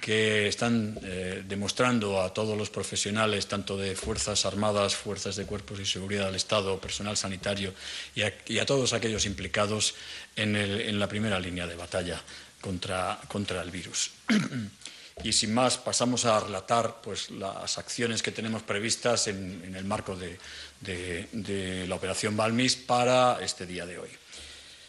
que 0.00 0.48
están 0.48 0.98
eh, 1.04 1.44
demostrando 1.46 2.20
a 2.20 2.34
todos 2.34 2.58
los 2.58 2.70
profesionales, 2.70 3.46
tanto 3.46 3.76
de 3.76 3.94
Fuerzas 3.94 4.44
Armadas, 4.44 4.96
Fuerzas 4.96 5.36
de 5.36 5.46
Cuerpos 5.46 5.78
y 5.78 5.86
Seguridad 5.86 6.26
del 6.26 6.34
Estado, 6.34 6.80
personal 6.80 7.16
sanitario 7.16 7.72
y 8.16 8.22
a, 8.22 8.34
y 8.46 8.58
a 8.58 8.66
todos 8.66 8.92
aquellos 8.94 9.26
implicados 9.26 9.94
en, 10.34 10.56
el, 10.56 10.80
en, 10.80 10.98
la 10.98 11.08
primera 11.08 11.38
línea 11.38 11.68
de 11.68 11.76
batalla 11.76 12.20
contra, 12.60 13.20
contra 13.28 13.62
el 13.62 13.70
virus. 13.70 14.10
y 15.22 15.32
sin 15.32 15.54
más, 15.54 15.78
pasamos 15.78 16.24
a 16.24 16.40
relatar 16.40 17.00
pues, 17.02 17.30
las 17.30 17.78
acciones 17.78 18.22
que 18.22 18.32
tenemos 18.32 18.62
previstas 18.62 19.28
en, 19.28 19.74
el 19.74 19.84
marco 19.84 20.16
de, 20.16 20.38
la 21.86 21.94
Operación 21.94 22.36
Balmis 22.36 22.76
para 22.76 23.38
este 23.42 23.66
día 23.66 23.86
de 23.86 23.98
hoy. 23.98 24.08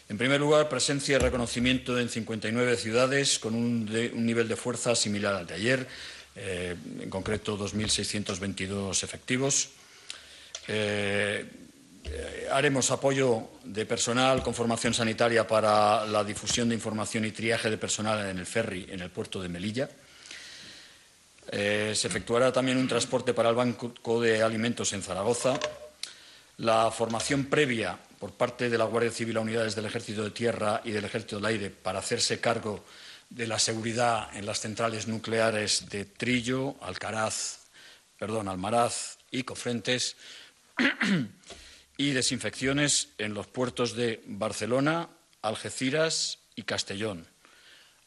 En 0.08 0.18
primer 0.18 0.40
lugar, 0.40 0.68
presencia 0.68 1.16
y 1.16 1.18
reconocimiento 1.18 1.98
en 1.98 2.08
59 2.08 2.76
ciudades 2.76 3.38
con 3.38 3.54
un, 3.54 3.86
nivel 4.26 4.48
de 4.48 4.56
fuerza 4.56 4.94
similar 4.94 5.34
al 5.34 5.46
de 5.46 5.54
ayer, 5.54 5.88
eh, 6.36 6.74
en 7.00 7.10
concreto 7.10 7.56
2.622 7.56 9.02
efectivos. 9.02 9.70
Eh, 10.66 11.46
haremos 12.50 12.90
apoyo 12.90 13.48
de 13.64 13.86
personal 13.86 14.42
con 14.42 14.54
formación 14.54 14.94
sanitaria 14.94 15.46
para 15.46 16.04
la 16.06 16.24
difusión 16.24 16.68
de 16.68 16.74
información 16.74 17.24
y 17.24 17.30
triaje 17.30 17.70
de 17.70 17.78
personal 17.78 18.28
en 18.28 18.38
el 18.38 18.46
ferry 18.46 18.86
en 18.90 19.00
el 19.00 19.10
puerto 19.10 19.40
de 19.40 19.48
Melilla. 19.48 19.88
Eh, 21.56 21.94
se 21.94 22.08
efectuará 22.08 22.52
también 22.52 22.78
un 22.78 22.88
transporte 22.88 23.32
para 23.32 23.50
el 23.50 23.54
Banco 23.54 24.20
de 24.20 24.42
Alimentos 24.42 24.92
en 24.92 25.04
Zaragoza. 25.04 25.56
La 26.56 26.90
formación 26.90 27.44
previa 27.44 27.96
por 28.18 28.32
parte 28.32 28.68
de 28.68 28.76
la 28.76 28.86
Guardia 28.86 29.12
Civil 29.12 29.36
a 29.36 29.42
unidades 29.42 29.76
del 29.76 29.84
Ejército 29.84 30.24
de 30.24 30.32
Tierra 30.32 30.80
y 30.82 30.90
del 30.90 31.04
Ejército 31.04 31.36
del 31.36 31.44
Aire 31.44 31.70
para 31.70 32.00
hacerse 32.00 32.40
cargo 32.40 32.84
de 33.30 33.46
la 33.46 33.60
seguridad 33.60 34.36
en 34.36 34.46
las 34.46 34.58
centrales 34.58 35.06
nucleares 35.06 35.88
de 35.90 36.04
Trillo, 36.06 36.74
Alcaraz, 36.82 37.60
perdón, 38.18 38.48
Almaraz 38.48 39.18
y 39.30 39.44
Cofrentes 39.44 40.16
y 41.96 42.10
desinfecciones 42.10 43.10
en 43.18 43.32
los 43.32 43.46
puertos 43.46 43.94
de 43.94 44.24
Barcelona, 44.26 45.08
Algeciras 45.40 46.40
y 46.56 46.64
Castellón, 46.64 47.28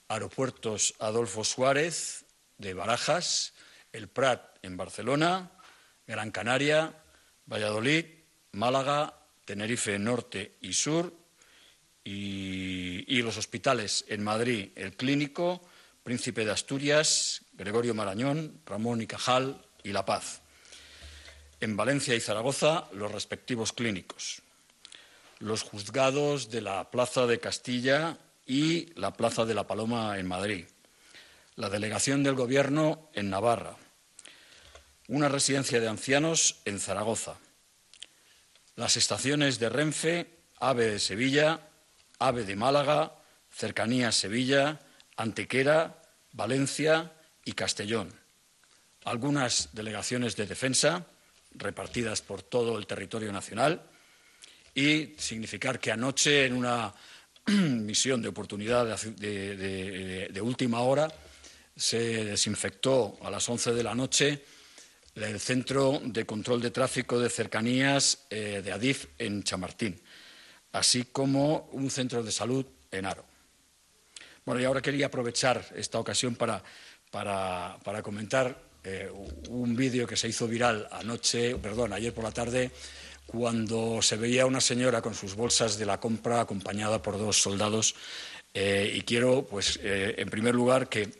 aeropuertos 0.10 0.96
Adolfo 1.00 1.46
Suárez 1.46 2.26
de 2.58 2.74
Barajas, 2.74 3.54
El 3.92 4.08
Prat 4.08 4.58
en 4.62 4.78
Barcelona, 4.78 5.52
Gran 6.06 6.32
Canaria, 6.32 6.94
Valladolid, 7.46 8.06
Málaga, 8.54 9.14
Tenerife 9.46 9.98
Norte 10.00 10.58
y 10.62 10.74
Sur, 10.74 11.14
y, 12.04 13.22
los 13.22 13.38
hospitales 13.38 14.06
en 14.08 14.24
Madrid, 14.24 14.70
el 14.76 14.96
Clínico, 14.96 15.62
Príncipe 16.04 16.46
de 16.46 16.52
Asturias, 16.52 17.42
Gregorio 17.54 17.94
Marañón, 17.94 18.62
Ramón 18.66 19.02
y 19.02 19.08
Cajal 19.08 19.62
y 19.84 19.92
La 19.92 20.06
Paz. 20.06 20.42
En 21.60 21.76
Valencia 21.76 22.16
y 22.16 22.22
Zaragoza, 22.22 22.88
los 22.94 23.12
respectivos 23.12 23.74
clínicos. 23.74 24.42
Los 25.40 25.64
juzgados 25.64 26.50
de 26.50 26.62
la 26.62 26.90
Plaza 26.92 27.26
de 27.26 27.40
Castilla 27.40 28.18
y 28.46 28.94
la 28.94 29.12
Plaza 29.12 29.44
de 29.44 29.54
la 29.54 29.68
Paloma 29.68 30.18
en 30.18 30.28
Madrid. 30.28 30.66
La 31.58 31.70
delegación 31.70 32.24
del 32.24 32.36
Gobierno 32.36 33.10
en 33.14 33.30
Navarra. 33.30 33.76
Una 35.10 35.28
residencia 35.28 35.82
de 35.82 35.90
ancianos 35.90 36.62
en 36.64 36.80
Zaragoza 36.80 37.38
las 38.78 38.96
estaciones 38.96 39.60
de 39.60 39.70
Renfe, 39.70 40.28
AVE 40.60 40.92
de 40.92 41.00
Sevilla, 41.00 41.60
AVE 42.20 42.46
de 42.46 42.56
Málaga, 42.56 43.16
Cercanías 43.52 44.16
Sevilla, 44.16 44.80
Antequera, 45.18 46.02
Valencia 46.34 47.12
y 47.44 47.54
Castellón. 47.54 48.14
Algunas 49.04 49.70
delegaciones 49.74 50.36
de 50.36 50.46
defensa 50.46 51.08
repartidas 51.56 52.22
por 52.22 52.44
todo 52.44 52.78
el 52.78 52.86
territorio 52.86 53.32
nacional 53.34 53.82
y 54.76 55.16
significar 55.18 55.80
que 55.80 55.92
anoche 55.92 56.46
en 56.46 56.54
una 56.54 56.94
misión 57.48 58.22
de 58.22 58.28
oportunidad 58.28 58.86
de, 58.86 60.30
de, 60.30 60.42
última 60.42 60.82
hora 60.82 61.12
se 61.78 62.26
desinfectó 62.26 63.18
a 63.22 63.30
las 63.30 63.48
11 63.48 63.74
de 63.74 63.84
la 63.84 63.94
noche 63.94 64.44
el 65.16 65.40
Centro 65.40 66.02
de 66.04 66.26
Control 66.26 66.62
de 66.62 66.72
Tráfico 66.72 67.20
de 67.20 67.30
Cercanías 67.30 68.26
eh, 68.30 68.62
de 68.64 68.72
Adif 68.72 69.06
en 69.18 69.44
Chamartín, 69.44 70.00
así 70.74 71.06
como 71.06 71.70
un 71.72 71.90
centro 71.90 72.24
de 72.24 72.32
salud 72.32 72.66
en 72.92 73.06
Aro. 73.06 73.26
Bueno, 74.46 74.62
y 74.62 74.66
ahora 74.66 74.82
quería 74.82 75.08
aprovechar 75.08 75.64
esta 75.76 76.00
ocasión 76.00 76.36
para, 76.36 76.64
para, 77.12 77.78
para 77.84 78.02
comentar 78.02 78.62
eh, 78.84 79.12
un 79.50 79.76
vídeo 79.76 80.08
que 80.08 80.16
se 80.16 80.28
hizo 80.28 80.48
viral 80.48 80.88
anoche, 80.92 81.56
perdón, 81.58 81.94
ayer 81.94 82.14
por 82.14 82.24
la 82.24 82.32
tarde, 82.32 82.72
cuando 83.26 84.02
se 84.02 84.18
veía 84.18 84.44
a 84.44 84.46
una 84.46 84.62
señora 84.62 85.02
con 85.02 85.14
sus 85.14 85.36
bolsas 85.36 85.78
de 85.78 85.86
la 85.86 86.00
compra 86.00 86.42
acompañada 86.42 87.02
por 87.02 87.18
dos 87.18 87.42
soldados. 87.42 87.96
Eh, 88.54 88.94
y 88.96 89.02
quiero, 89.02 89.46
pues, 89.46 89.80
en 89.84 90.30
primer 90.30 90.56
lugar, 90.56 90.88
que 90.88 91.12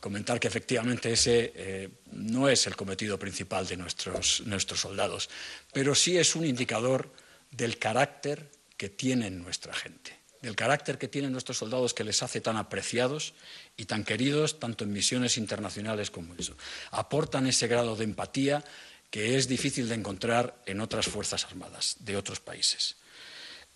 comentar 0.00 0.38
que 0.38 0.48
efectivamente 0.48 1.12
ese 1.12 1.52
eh, 1.54 1.88
no 2.12 2.48
es 2.48 2.66
el 2.66 2.76
cometido 2.76 3.18
principal 3.18 3.66
de 3.66 3.76
nuestros, 3.76 4.42
nuestros 4.46 4.80
soldados, 4.80 5.28
pero 5.72 5.94
sí 5.94 6.16
es 6.18 6.36
un 6.36 6.44
indicador 6.44 7.12
del 7.50 7.78
carácter 7.78 8.50
que 8.76 8.88
tienen 8.88 9.42
nuestra 9.42 9.74
gente, 9.74 10.18
del 10.42 10.54
carácter 10.54 10.98
que 10.98 11.08
tienen 11.08 11.32
nuestros 11.32 11.58
soldados 11.58 11.94
que 11.94 12.04
les 12.04 12.22
hace 12.22 12.40
tan 12.40 12.56
apreciados 12.56 13.34
y 13.76 13.86
tan 13.86 14.04
queridos 14.04 14.60
tanto 14.60 14.84
en 14.84 14.92
misiones 14.92 15.36
internacionales 15.36 16.10
como 16.10 16.34
eso. 16.34 16.56
Aportan 16.90 17.46
ese 17.46 17.66
grado 17.66 17.96
de 17.96 18.04
empatía 18.04 18.64
que 19.10 19.36
es 19.36 19.48
difícil 19.48 19.88
de 19.88 19.94
encontrar 19.94 20.62
en 20.66 20.80
otras 20.80 21.06
Fuerzas 21.06 21.44
Armadas 21.44 21.96
de 22.00 22.16
otros 22.16 22.40
países. 22.40 22.96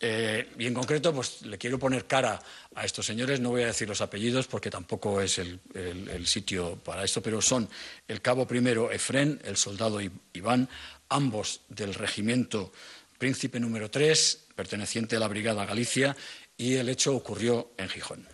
Eh, 0.05 0.49
y 0.59 0.67
en 0.67 0.75
concreto, 0.75 1.15
pues 1.15 1.43
le 1.43 1.57
quiero 1.59 1.79
poner 1.79 2.07
cara 2.07 2.43
a 2.75 2.85
estos 2.85 3.07
señores, 3.07 3.38
no 3.38 3.51
voy 3.51 3.62
a 3.62 3.67
decir 3.67 3.87
los 3.87 4.01
apellidos 4.01 4.49
porque 4.49 4.69
tampoco 4.69 5.21
es 5.21 5.38
el, 5.38 5.61
sitio 6.27 6.75
para 6.79 7.05
esto, 7.05 7.23
pero 7.23 7.41
son 7.41 7.69
el 8.09 8.21
cabo 8.21 8.45
primero 8.45 8.91
Efren, 8.91 9.41
el 9.45 9.57
soldado 9.57 10.01
Iván, 10.33 10.69
ambos 11.09 11.61
del 11.69 11.95
regimiento 11.95 12.73
Príncipe 13.17 13.61
número 13.61 13.93
3, 13.93 14.47
perteneciente 14.57 15.15
a 15.15 15.21
la 15.21 15.29
Brigada 15.29 15.65
Galicia, 15.65 16.17
y 16.57 16.75
el 16.75 16.88
hecho 16.88 17.15
ocurrió 17.15 17.71
en 17.77 17.88
Gijón. 17.88 18.27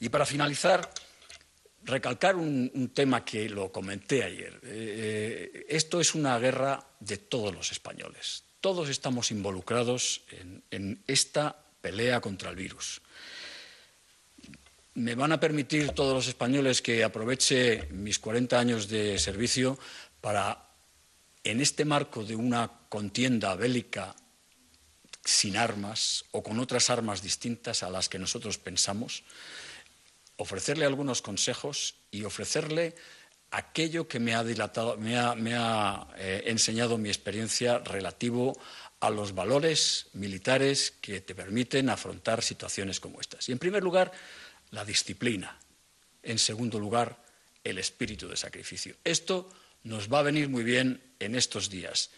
Y 0.00 0.10
para 0.10 0.26
finalizar, 0.26 0.92
recalcar 1.84 2.36
un, 2.36 2.90
tema 2.94 3.24
que 3.24 3.48
lo 3.48 3.72
comenté 3.72 4.22
ayer. 4.22 4.60
Eh, 4.64 5.64
esto 5.70 5.98
es 5.98 6.14
una 6.14 6.38
guerra 6.38 6.86
de 7.00 7.16
todos 7.16 7.54
los 7.54 7.72
españoles, 7.72 8.45
todos 8.66 8.88
estamos 8.88 9.30
involucrados 9.30 10.22
en, 10.72 11.00
esta 11.06 11.54
pelea 11.80 12.20
contra 12.20 12.50
el 12.50 12.56
virus. 12.56 13.00
Me 14.94 15.14
van 15.14 15.30
a 15.30 15.38
permitir 15.38 15.92
todos 15.92 16.12
los 16.12 16.26
españoles 16.26 16.82
que 16.82 17.04
aproveche 17.04 17.86
mis 17.92 18.18
40 18.18 18.58
años 18.58 18.88
de 18.88 19.20
servicio 19.20 19.78
para, 20.20 20.66
en 21.44 21.60
este 21.60 21.84
marco 21.84 22.24
de 22.24 22.34
una 22.34 22.68
contienda 22.88 23.54
bélica 23.54 24.16
sin 25.24 25.56
armas 25.56 26.24
o 26.32 26.42
con 26.42 26.58
otras 26.58 26.90
armas 26.90 27.22
distintas 27.22 27.84
a 27.84 27.88
las 27.88 28.08
que 28.08 28.18
nosotros 28.18 28.58
pensamos, 28.58 29.22
ofrecerle 30.38 30.86
algunos 30.86 31.22
consejos 31.22 31.94
y 32.10 32.24
ofrecerle 32.24 32.96
aquello 33.56 34.06
que 34.06 34.20
me 34.20 34.34
ha 34.34 34.44
dilatado, 34.44 34.98
me 34.98 35.16
ha, 35.16 36.06
eh, 36.18 36.44
enseñado 36.46 36.98
mi 36.98 37.08
experiencia 37.08 37.78
relativo 37.78 38.52
a 39.00 39.08
los 39.08 39.34
valores 39.34 40.08
militares 40.12 40.92
que 41.00 41.22
te 41.22 41.34
permiten 41.34 41.88
afrontar 41.88 42.42
situaciones 42.42 43.00
como 43.00 43.18
estas. 43.18 43.48
Y 43.48 43.52
en 43.52 43.58
primer 43.58 43.82
lugar, 43.82 44.12
la 44.72 44.84
disciplina. 44.84 45.56
En 46.22 46.38
segundo 46.38 46.78
lugar, 46.78 47.16
el 47.64 47.78
espíritu 47.78 48.28
de 48.28 48.36
sacrificio. 48.36 48.96
Esto 49.04 49.48
nos 49.84 50.12
va 50.12 50.18
a 50.18 50.28
venir 50.28 50.50
muy 50.50 50.62
bien 50.62 51.00
en 51.18 51.34
estos 51.34 51.70
días, 51.70 52.10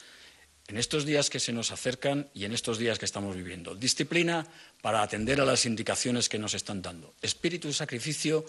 en 0.67 0.77
estos 0.77 1.05
días 1.05 1.31
que 1.31 1.39
se 1.39 1.53
nos 1.53 1.71
acercan 1.71 2.29
y 2.35 2.47
en 2.47 2.53
estos 2.53 2.79
días 2.79 2.99
que 2.99 3.05
estamos 3.05 3.37
viviendo. 3.37 3.77
Disciplina 3.77 4.45
para 4.83 5.03
atender 5.03 5.41
a 5.41 5.45
las 5.45 5.67
indicaciones 5.67 6.29
que 6.29 6.39
nos 6.39 6.55
están 6.55 6.83
dando. 6.83 7.15
Espíritu 7.23 7.69
de 7.69 7.75
sacrificio 7.75 8.45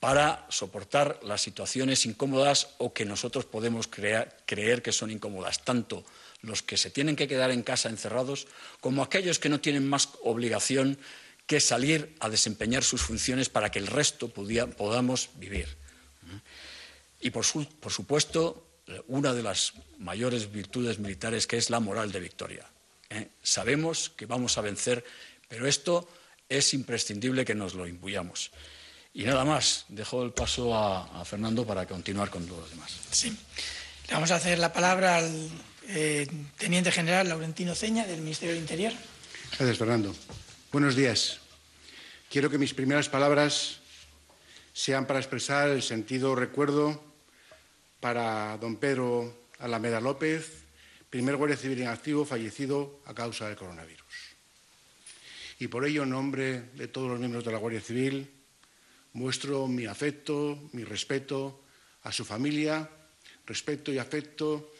para 0.00 0.46
soportar 0.50 1.18
las 1.22 1.42
situaciones 1.42 2.04
incómodas 2.06 2.68
o 2.78 2.92
que 2.92 3.04
nosotros 3.04 3.44
podemos 3.44 3.88
creer, 3.88 4.82
que 4.82 4.92
son 4.92 5.10
incómodas, 5.10 5.64
tanto 5.64 6.04
los 6.42 6.62
que 6.62 6.76
se 6.76 6.90
tienen 6.90 7.16
que 7.16 7.28
quedar 7.28 7.50
en 7.50 7.62
casa 7.62 7.88
encerrados 7.88 8.46
como 8.80 9.02
aquellos 9.02 9.38
que 9.38 9.48
no 9.48 9.60
tienen 9.60 9.88
más 9.88 10.10
obligación 10.22 10.98
que 11.46 11.60
salir 11.60 12.14
a 12.20 12.28
desempeñar 12.28 12.84
sus 12.84 13.02
funciones 13.02 13.48
para 13.48 13.70
que 13.70 13.78
el 13.78 13.86
resto 13.86 14.28
podamos 14.28 15.30
vivir. 15.36 15.76
Y, 17.20 17.30
por, 17.30 17.44
supuesto, 17.44 18.66
una 19.06 19.32
de 19.32 19.42
las 19.42 19.72
mayores 19.98 20.52
virtudes 20.52 20.98
militares 20.98 21.46
que 21.46 21.56
es 21.56 21.70
la 21.70 21.80
moral 21.80 22.12
de 22.12 22.20
victoria. 22.20 22.66
¿eh? 23.10 23.28
Sabemos 23.42 24.10
que 24.10 24.26
vamos 24.26 24.58
a 24.58 24.60
vencer, 24.60 25.04
pero 25.48 25.66
esto 25.66 26.08
es 26.48 26.74
imprescindible 26.74 27.44
que 27.44 27.54
nos 27.54 27.74
lo 27.74 27.86
imbuyamos. 27.86 28.50
Y 29.16 29.24
nada 29.24 29.46
más, 29.46 29.86
dejo 29.88 30.22
el 30.22 30.32
paso 30.32 30.74
a, 30.76 31.22
a 31.22 31.24
Fernando 31.24 31.66
para 31.66 31.86
continuar 31.86 32.28
con 32.28 32.46
los 32.46 32.68
demás. 32.68 32.94
Sí. 33.10 33.34
Le 34.08 34.12
vamos 34.12 34.30
a 34.30 34.34
hacer 34.34 34.58
la 34.58 34.74
palabra 34.74 35.16
al 35.16 35.48
eh, 35.88 36.28
Teniente 36.58 36.92
General 36.92 37.26
Laurentino 37.26 37.74
Ceña, 37.74 38.06
del 38.06 38.20
Ministerio 38.20 38.52
del 38.52 38.60
Interior. 38.60 38.92
Gracias, 39.56 39.78
Fernando. 39.78 40.14
Buenos 40.70 40.96
días. 40.96 41.38
Quiero 42.28 42.50
que 42.50 42.58
mis 42.58 42.74
primeras 42.74 43.08
palabras 43.08 43.78
sean 44.74 45.06
para 45.06 45.18
expresar 45.18 45.70
el 45.70 45.82
sentido 45.82 46.34
recuerdo 46.34 47.02
para 48.00 48.58
don 48.58 48.76
Pedro 48.76 49.34
Alameda 49.60 50.02
López, 50.02 50.64
primer 51.08 51.36
guardia 51.36 51.56
civil 51.56 51.80
en 51.80 51.88
activo 51.88 52.26
fallecido 52.26 53.00
a 53.06 53.14
causa 53.14 53.46
del 53.46 53.56
coronavirus. 53.56 54.04
Y 55.58 55.68
por 55.68 55.86
ello, 55.86 56.02
en 56.02 56.10
nombre 56.10 56.60
de 56.74 56.86
todos 56.86 57.08
los 57.08 57.18
miembros 57.18 57.46
de 57.46 57.52
la 57.52 57.56
Guardia 57.56 57.80
Civil, 57.80 58.35
muestro 59.16 59.66
mi 59.66 59.86
afecto, 59.86 60.68
mi 60.72 60.84
respeto 60.84 61.64
a 62.04 62.12
su 62.12 62.24
familia, 62.24 62.84
respeto 63.46 63.90
y 63.90 63.96
afecto 63.96 64.72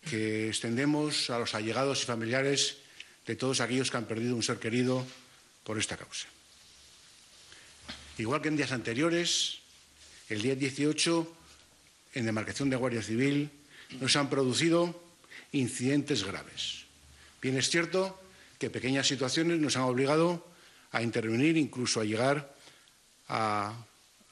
que 0.00 0.48
extendemos 0.48 1.28
a 1.28 1.38
los 1.38 1.54
allegados 1.54 2.02
y 2.02 2.06
familiares 2.06 2.78
de 3.26 3.36
todos 3.36 3.60
aquellos 3.60 3.90
que 3.90 3.98
han 3.98 4.08
perdido 4.08 4.34
un 4.34 4.42
ser 4.42 4.58
querido 4.58 5.04
por 5.62 5.78
esta 5.78 5.96
causa. 5.96 6.26
Igual 8.16 8.40
que 8.40 8.48
en 8.48 8.56
días 8.56 8.72
anteriores, 8.72 9.60
el 10.30 10.40
día 10.40 10.54
18, 10.54 11.36
en 12.14 12.24
demarcación 12.24 12.70
de 12.70 12.76
Guardia 12.76 13.02
Civil, 13.02 13.50
no 14.00 14.08
se 14.08 14.18
han 14.18 14.30
producido 14.30 15.04
incidentes 15.52 16.24
graves. 16.24 16.86
Bien 17.42 17.58
es 17.58 17.68
cierto 17.68 18.18
que 18.58 18.70
pequeñas 18.70 19.06
situaciones 19.06 19.60
nos 19.60 19.76
han 19.76 19.82
obligado 19.82 20.48
a 20.92 21.02
intervenir, 21.02 21.58
incluso 21.58 22.00
a 22.00 22.04
llegar 22.04 22.55
a 23.28 23.74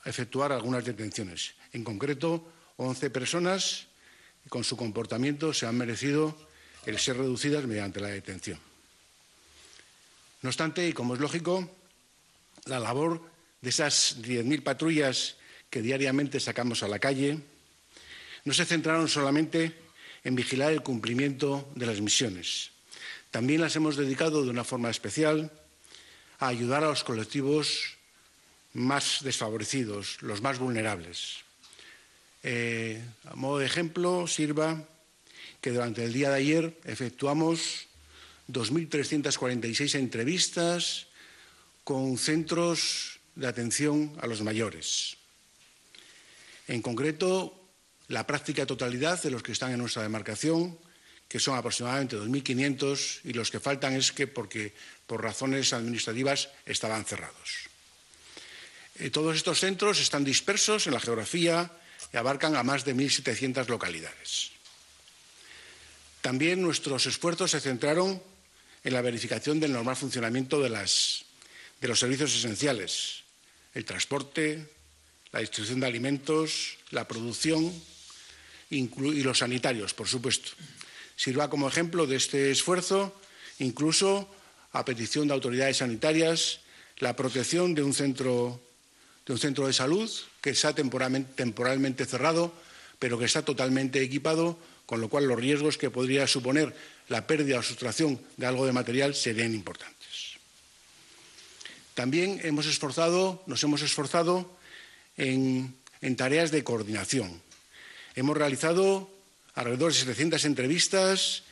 efectuar 0.04 0.52
algunas 0.52 0.84
detenciones. 0.84 1.54
En 1.72 1.84
concreto, 1.84 2.52
11 2.76 3.10
personas 3.10 3.86
con 4.48 4.64
su 4.64 4.76
comportamiento 4.76 5.52
se 5.54 5.66
han 5.66 5.76
merecido 5.76 6.36
el 6.86 6.98
ser 6.98 7.16
reducidas 7.16 7.64
mediante 7.66 8.00
la 8.00 8.08
detención. 8.08 8.58
No 10.42 10.50
obstante, 10.50 10.86
y 10.86 10.92
como 10.92 11.14
es 11.14 11.20
lógico, 11.20 11.70
la 12.66 12.78
labor 12.78 13.22
de 13.60 13.70
esas 13.70 14.18
10.000 14.20 14.62
patrullas 14.62 15.36
que 15.70 15.80
diariamente 15.80 16.38
sacamos 16.38 16.82
a 16.82 16.88
la 16.88 16.98
calle 16.98 17.38
no 18.44 18.52
se 18.52 18.66
centraron 18.66 19.08
solamente 19.08 19.74
en 20.22 20.34
vigilar 20.34 20.72
el 20.72 20.82
cumplimiento 20.82 21.72
de 21.74 21.86
las 21.86 22.00
misiones. 22.00 22.70
También 23.30 23.62
las 23.62 23.74
hemos 23.76 23.96
dedicado 23.96 24.44
de 24.44 24.50
una 24.50 24.64
forma 24.64 24.90
especial 24.90 25.50
a 26.38 26.48
ayudar 26.48 26.84
a 26.84 26.88
los 26.88 27.04
colectivos 27.04 27.96
más 28.74 29.20
desfavorecidos, 29.22 30.20
los 30.20 30.42
más 30.42 30.58
vulnerables. 30.58 31.44
Eh, 32.42 33.02
a 33.24 33.34
modo 33.36 33.58
de 33.58 33.66
ejemplo, 33.66 34.26
sirva 34.26 34.84
que 35.60 35.70
durante 35.70 36.04
el 36.04 36.12
día 36.12 36.30
de 36.30 36.36
ayer 36.36 36.78
efectuamos 36.84 37.86
2.346 38.52 39.94
entrevistas 39.94 41.06
con 41.84 42.18
centros 42.18 43.18
de 43.34 43.46
atención 43.46 44.12
a 44.20 44.26
los 44.26 44.42
mayores. 44.42 45.16
En 46.68 46.82
concreto, 46.82 47.64
la 48.08 48.26
práctica 48.26 48.66
totalidad 48.66 49.22
de 49.22 49.30
los 49.30 49.42
que 49.42 49.52
están 49.52 49.72
en 49.72 49.78
nuestra 49.78 50.02
demarcación, 50.02 50.78
que 51.28 51.40
son 51.40 51.56
aproximadamente 51.56 52.16
2.500, 52.16 53.20
y 53.24 53.32
los 53.32 53.50
que 53.50 53.60
faltan 53.60 53.94
es 53.94 54.12
que 54.12 54.26
porque 54.26 54.74
por 55.06 55.22
razones 55.22 55.72
administrativas 55.72 56.50
estaban 56.66 57.04
cerrados. 57.04 57.73
Eh, 58.96 59.10
todos 59.10 59.36
estos 59.36 59.60
centros 59.60 60.00
están 60.00 60.24
dispersos 60.24 60.86
en 60.86 60.94
la 60.94 61.00
geografía 61.00 61.70
y 62.12 62.16
abarcan 62.16 62.54
a 62.54 62.62
más 62.62 62.84
de 62.84 62.94
1.700 62.94 63.66
localidades. 63.68 64.50
También 66.20 66.62
nuestros 66.62 67.06
esfuerzos 67.06 67.50
se 67.50 67.60
centraron 67.60 68.22
en 68.84 68.92
la 68.92 69.02
verificación 69.02 69.58
del 69.60 69.72
normal 69.72 69.96
funcionamiento 69.96 70.60
de, 70.60 70.70
los 70.70 71.98
servicios 71.98 72.34
esenciales, 72.34 73.24
el 73.74 73.84
transporte, 73.84 74.70
la 75.32 75.40
distribución 75.40 75.80
de 75.80 75.86
alimentos, 75.86 76.78
la 76.90 77.08
producción 77.08 77.72
y 78.70 79.22
los 79.22 79.38
sanitarios, 79.38 79.92
por 79.92 80.06
supuesto. 80.06 80.52
Sirva 81.16 81.50
como 81.50 81.68
ejemplo 81.68 82.06
de 82.06 82.16
este 82.16 82.50
esfuerzo, 82.50 83.18
incluso 83.58 84.28
a 84.72 84.84
petición 84.84 85.28
de 85.28 85.34
autoridades 85.34 85.78
sanitarias, 85.78 86.60
la 86.98 87.16
protección 87.16 87.74
de 87.74 87.82
un 87.82 87.94
centro 87.94 88.60
de 89.26 89.32
un 89.32 89.38
centro 89.38 89.66
de 89.66 89.72
salud 89.72 90.10
que 90.40 90.50
está 90.50 90.74
temporalmente 90.74 92.04
cerrado, 92.04 92.52
pero 92.98 93.18
que 93.18 93.24
está 93.24 93.42
totalmente 93.42 94.02
equipado, 94.02 94.58
con 94.86 95.00
lo 95.00 95.08
cual 95.08 95.24
los 95.24 95.38
riesgos 95.38 95.78
que 95.78 95.90
podría 95.90 96.26
suponer 96.26 96.74
la 97.08 97.26
pérdida 97.26 97.58
o 97.58 97.62
sustracción 97.62 98.20
de 98.36 98.46
algo 98.46 98.66
de 98.66 98.72
material 98.72 99.14
serían 99.14 99.54
importantes. 99.54 100.36
También 101.94 102.40
hemos 102.42 102.66
esforzado, 102.66 103.42
nos 103.46 103.62
hemos 103.62 103.82
esforzado 103.82 104.50
en, 105.16 105.74
tareas 106.16 106.50
de 106.50 106.64
coordinación. 106.64 107.40
Hemos 108.16 108.36
realizado 108.36 109.08
alrededor 109.54 109.92
de 109.92 109.98
700 110.00 110.44
entrevistas, 110.44 111.44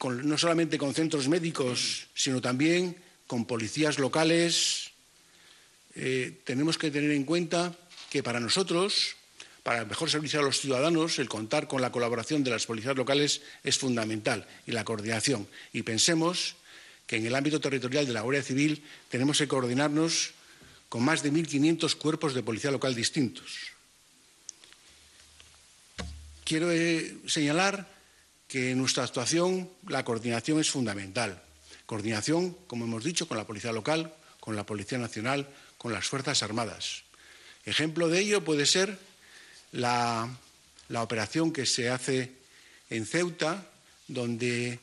no 0.00 0.38
solamente 0.38 0.78
con 0.78 0.94
centros 0.94 1.28
médicos, 1.28 2.08
sino 2.14 2.40
también 2.40 2.96
con 3.26 3.46
policías 3.46 3.98
locales, 3.98 4.92
eh, 5.96 6.40
tenemos 6.44 6.76
que 6.76 6.90
tener 6.90 7.10
en 7.10 7.24
cuenta 7.24 7.74
que 8.10 8.22
para 8.22 8.38
nosotros, 8.38 9.16
para 9.62 9.86
mejor 9.86 10.10
servicio 10.10 10.40
a 10.40 10.42
los 10.42 10.60
ciudadanos, 10.60 11.18
el 11.18 11.28
contar 11.28 11.68
con 11.68 11.80
la 11.80 11.90
colaboración 11.90 12.44
de 12.44 12.50
las 12.50 12.66
policías 12.66 12.96
locales 12.96 13.40
es 13.64 13.78
fundamental 13.78 14.46
y 14.66 14.72
la 14.72 14.84
coordinación. 14.84 15.48
Y 15.72 15.82
pensemos 15.82 16.56
que 17.06 17.16
en 17.16 17.26
el 17.26 17.34
ámbito 17.34 17.60
territorial 17.60 18.06
de 18.06 18.12
la 18.12 18.20
Guardia 18.20 18.42
Civil 18.42 18.84
tenemos 19.08 19.38
que 19.38 19.48
coordinarnos 19.48 20.34
con 20.90 21.02
más 21.02 21.22
de 21.22 21.32
1.500 21.32 21.96
cuerpos 21.96 22.34
de 22.34 22.42
policía 22.42 22.70
local 22.70 22.94
distintos. 22.94 23.72
Quiero 26.44 26.70
eh, 26.70 27.16
señalar 27.26 27.90
que 28.46 28.70
en 28.70 28.78
nuestra 28.78 29.02
actuación 29.02 29.70
la 29.88 30.04
coordinación 30.04 30.60
es 30.60 30.70
fundamental. 30.70 31.42
Coordinación, 31.86 32.56
como 32.66 32.84
hemos 32.84 33.02
dicho, 33.02 33.26
con 33.26 33.36
la 33.36 33.46
Policía 33.46 33.72
Local, 33.72 34.12
con 34.40 34.54
la 34.54 34.64
Policía 34.64 34.98
Nacional, 34.98 35.48
con 35.78 35.92
las 35.92 36.06
Fuerzas 36.06 36.42
Armadas. 36.42 37.02
Ejemplo 37.64 38.08
de 38.08 38.20
ello 38.20 38.44
puede 38.44 38.66
ser 38.66 38.98
la, 39.72 40.28
la 40.88 41.02
operación 41.02 41.52
que 41.52 41.66
se 41.66 41.90
hace 41.90 42.32
en 42.90 43.06
Ceuta, 43.06 43.66
donde 44.08 44.78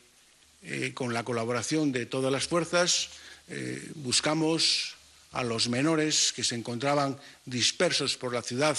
eh, 0.64 0.94
con 0.94 1.14
la 1.14 1.24
colaboración 1.24 1.92
de 1.92 2.06
todas 2.06 2.32
las 2.32 2.48
fuerzas, 2.48 3.10
eh, 3.50 3.92
buscamos 3.96 4.96
a 5.34 5.44
los 5.44 5.68
menores 5.68 6.32
que 6.32 6.44
se 6.44 6.56
encontraban 6.56 7.20
dispersos 7.46 8.16
por 8.16 8.34
la 8.34 8.42
ciudad, 8.42 8.78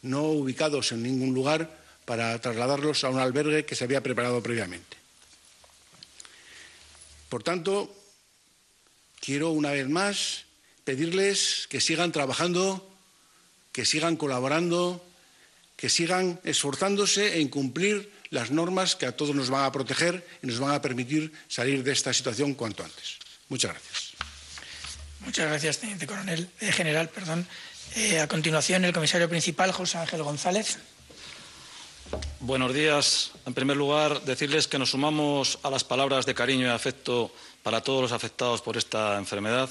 no 0.00 0.22
ubicados 0.22 0.92
en 0.92 1.02
ningún 1.02 1.34
lugar, 1.34 1.82
para 2.06 2.40
trasladarlos 2.40 3.04
a 3.04 3.10
un 3.10 3.18
albergue 3.18 3.66
que 3.66 3.74
se 3.74 3.84
había 3.84 4.02
preparado 4.02 4.42
previamente. 4.42 4.96
Por 7.28 7.42
tanto, 7.42 7.94
quiero 9.20 9.50
una 9.50 9.72
vez 9.72 9.88
más 9.88 10.44
pedirles 10.84 11.66
que 11.68 11.80
sigan 11.80 12.12
trabajando, 12.12 12.88
que 13.72 13.84
sigan 13.84 14.16
colaborando, 14.16 15.04
que 15.76 15.88
sigan 15.88 16.40
esforzándose 16.44 17.40
en 17.40 17.48
cumplir 17.48 18.12
las 18.30 18.50
normas 18.50 18.96
que 18.96 19.06
a 19.06 19.16
todos 19.16 19.34
nos 19.34 19.50
van 19.50 19.64
a 19.64 19.72
proteger 19.72 20.26
y 20.42 20.46
nos 20.46 20.58
van 20.58 20.72
a 20.72 20.82
permitir 20.82 21.32
salir 21.48 21.82
de 21.82 21.92
esta 21.92 22.12
situación 22.12 22.54
cuanto 22.54 22.84
antes. 22.84 23.18
Muchas 23.48 23.72
gracias. 23.72 24.12
Muchas 25.20 25.46
gracias, 25.46 25.78
teniente 25.78 26.06
coronel, 26.06 26.48
eh, 26.60 26.72
general. 26.72 27.08
Perdón. 27.08 27.46
Eh, 27.94 28.20
a 28.20 28.26
continuación, 28.26 28.84
el 28.84 28.92
comisario 28.92 29.28
principal, 29.28 29.70
José 29.70 29.98
Ángel 29.98 30.22
González. 30.22 30.78
Buenos 32.40 32.74
días. 32.74 33.32
En 33.46 33.54
primer 33.54 33.76
lugar, 33.76 34.22
decirles 34.22 34.66
que 34.66 34.78
nos 34.78 34.90
sumamos 34.90 35.58
a 35.62 35.70
las 35.70 35.84
palabras 35.84 36.26
de 36.26 36.34
cariño 36.34 36.66
y 36.66 36.70
afecto 36.70 37.32
para 37.62 37.82
todos 37.82 38.02
los 38.02 38.12
afectados 38.12 38.62
por 38.62 38.76
esta 38.76 39.18
enfermedad 39.18 39.68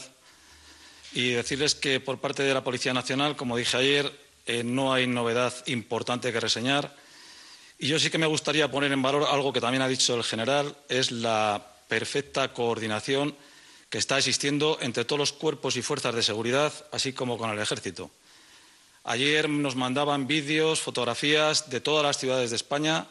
y 1.13 1.31
decirles 1.31 1.75
que 1.75 1.99
por 1.99 2.19
parte 2.19 2.43
de 2.43 2.53
la 2.53 2.63
Policía 2.63 2.93
Nacional, 2.93 3.35
como 3.35 3.57
dije 3.57 3.77
ayer, 3.77 4.11
eh, 4.45 4.63
no 4.63 4.93
hay 4.93 5.07
novedad 5.07 5.53
importante 5.67 6.31
que 6.31 6.39
reseñar. 6.39 6.95
Y 7.79 7.87
yo 7.87 7.99
sí 7.99 8.09
que 8.09 8.17
me 8.17 8.27
gustaría 8.27 8.71
poner 8.71 8.91
en 8.91 9.01
valor 9.01 9.27
algo 9.29 9.51
que 9.51 9.61
también 9.61 9.81
ha 9.81 9.87
dicho 9.87 10.15
el 10.15 10.23
general, 10.23 10.75
es 10.87 11.11
la 11.11 11.65
perfecta 11.87 12.53
coordinación 12.53 13.35
que 13.89 13.97
está 13.97 14.17
existiendo 14.17 14.77
entre 14.81 15.03
todos 15.03 15.19
los 15.19 15.33
cuerpos 15.33 15.75
y 15.75 15.81
fuerzas 15.81 16.15
de 16.15 16.23
seguridad, 16.23 16.71
así 16.91 17.11
como 17.11 17.37
con 17.37 17.49
el 17.49 17.59
ejército. 17.59 18.09
Ayer 19.03 19.49
nos 19.49 19.75
mandaban 19.75 20.27
vídeos, 20.27 20.79
fotografías 20.79 21.69
de 21.69 21.81
todas 21.81 22.05
las 22.05 22.17
ciudades 22.17 22.51
de 22.51 22.55
España 22.55 23.07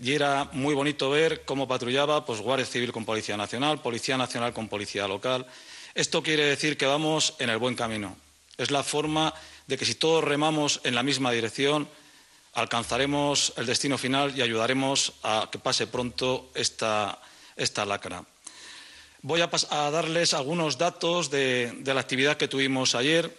y 0.00 0.12
era 0.12 0.48
muy 0.52 0.74
bonito 0.74 1.10
ver 1.10 1.44
cómo 1.44 1.66
patrullaba 1.66 2.24
pues, 2.24 2.40
Guardia 2.40 2.66
Civil 2.66 2.92
con 2.92 3.04
Policía 3.04 3.36
Nacional, 3.36 3.80
Policía 3.80 4.16
Nacional 4.16 4.52
con 4.52 4.68
Policía 4.68 5.08
Local. 5.08 5.46
Esto 5.94 6.22
quiere 6.22 6.44
decir 6.44 6.76
que 6.76 6.86
vamos 6.86 7.34
en 7.38 7.50
el 7.50 7.58
buen 7.58 7.74
camino. 7.74 8.16
Es 8.56 8.70
la 8.70 8.82
forma 8.82 9.32
de 9.66 9.78
que 9.78 9.84
si 9.84 9.94
todos 9.94 10.24
remamos 10.24 10.80
en 10.84 10.94
la 10.94 11.02
misma 11.02 11.30
dirección, 11.32 11.88
alcanzaremos 12.54 13.52
el 13.56 13.66
destino 13.66 13.98
final 13.98 14.36
y 14.36 14.42
ayudaremos 14.42 15.14
a 15.22 15.48
que 15.50 15.58
pase 15.58 15.86
pronto 15.86 16.50
esta, 16.54 17.20
esta 17.56 17.84
lacra. 17.84 18.24
Voy 19.22 19.40
a, 19.40 19.48
darles 19.90 20.34
algunos 20.34 20.78
datos 20.78 21.30
de, 21.30 21.72
de 21.80 21.94
la 21.94 22.00
actividad 22.00 22.36
que 22.36 22.48
tuvimos 22.48 22.94
ayer. 22.94 23.36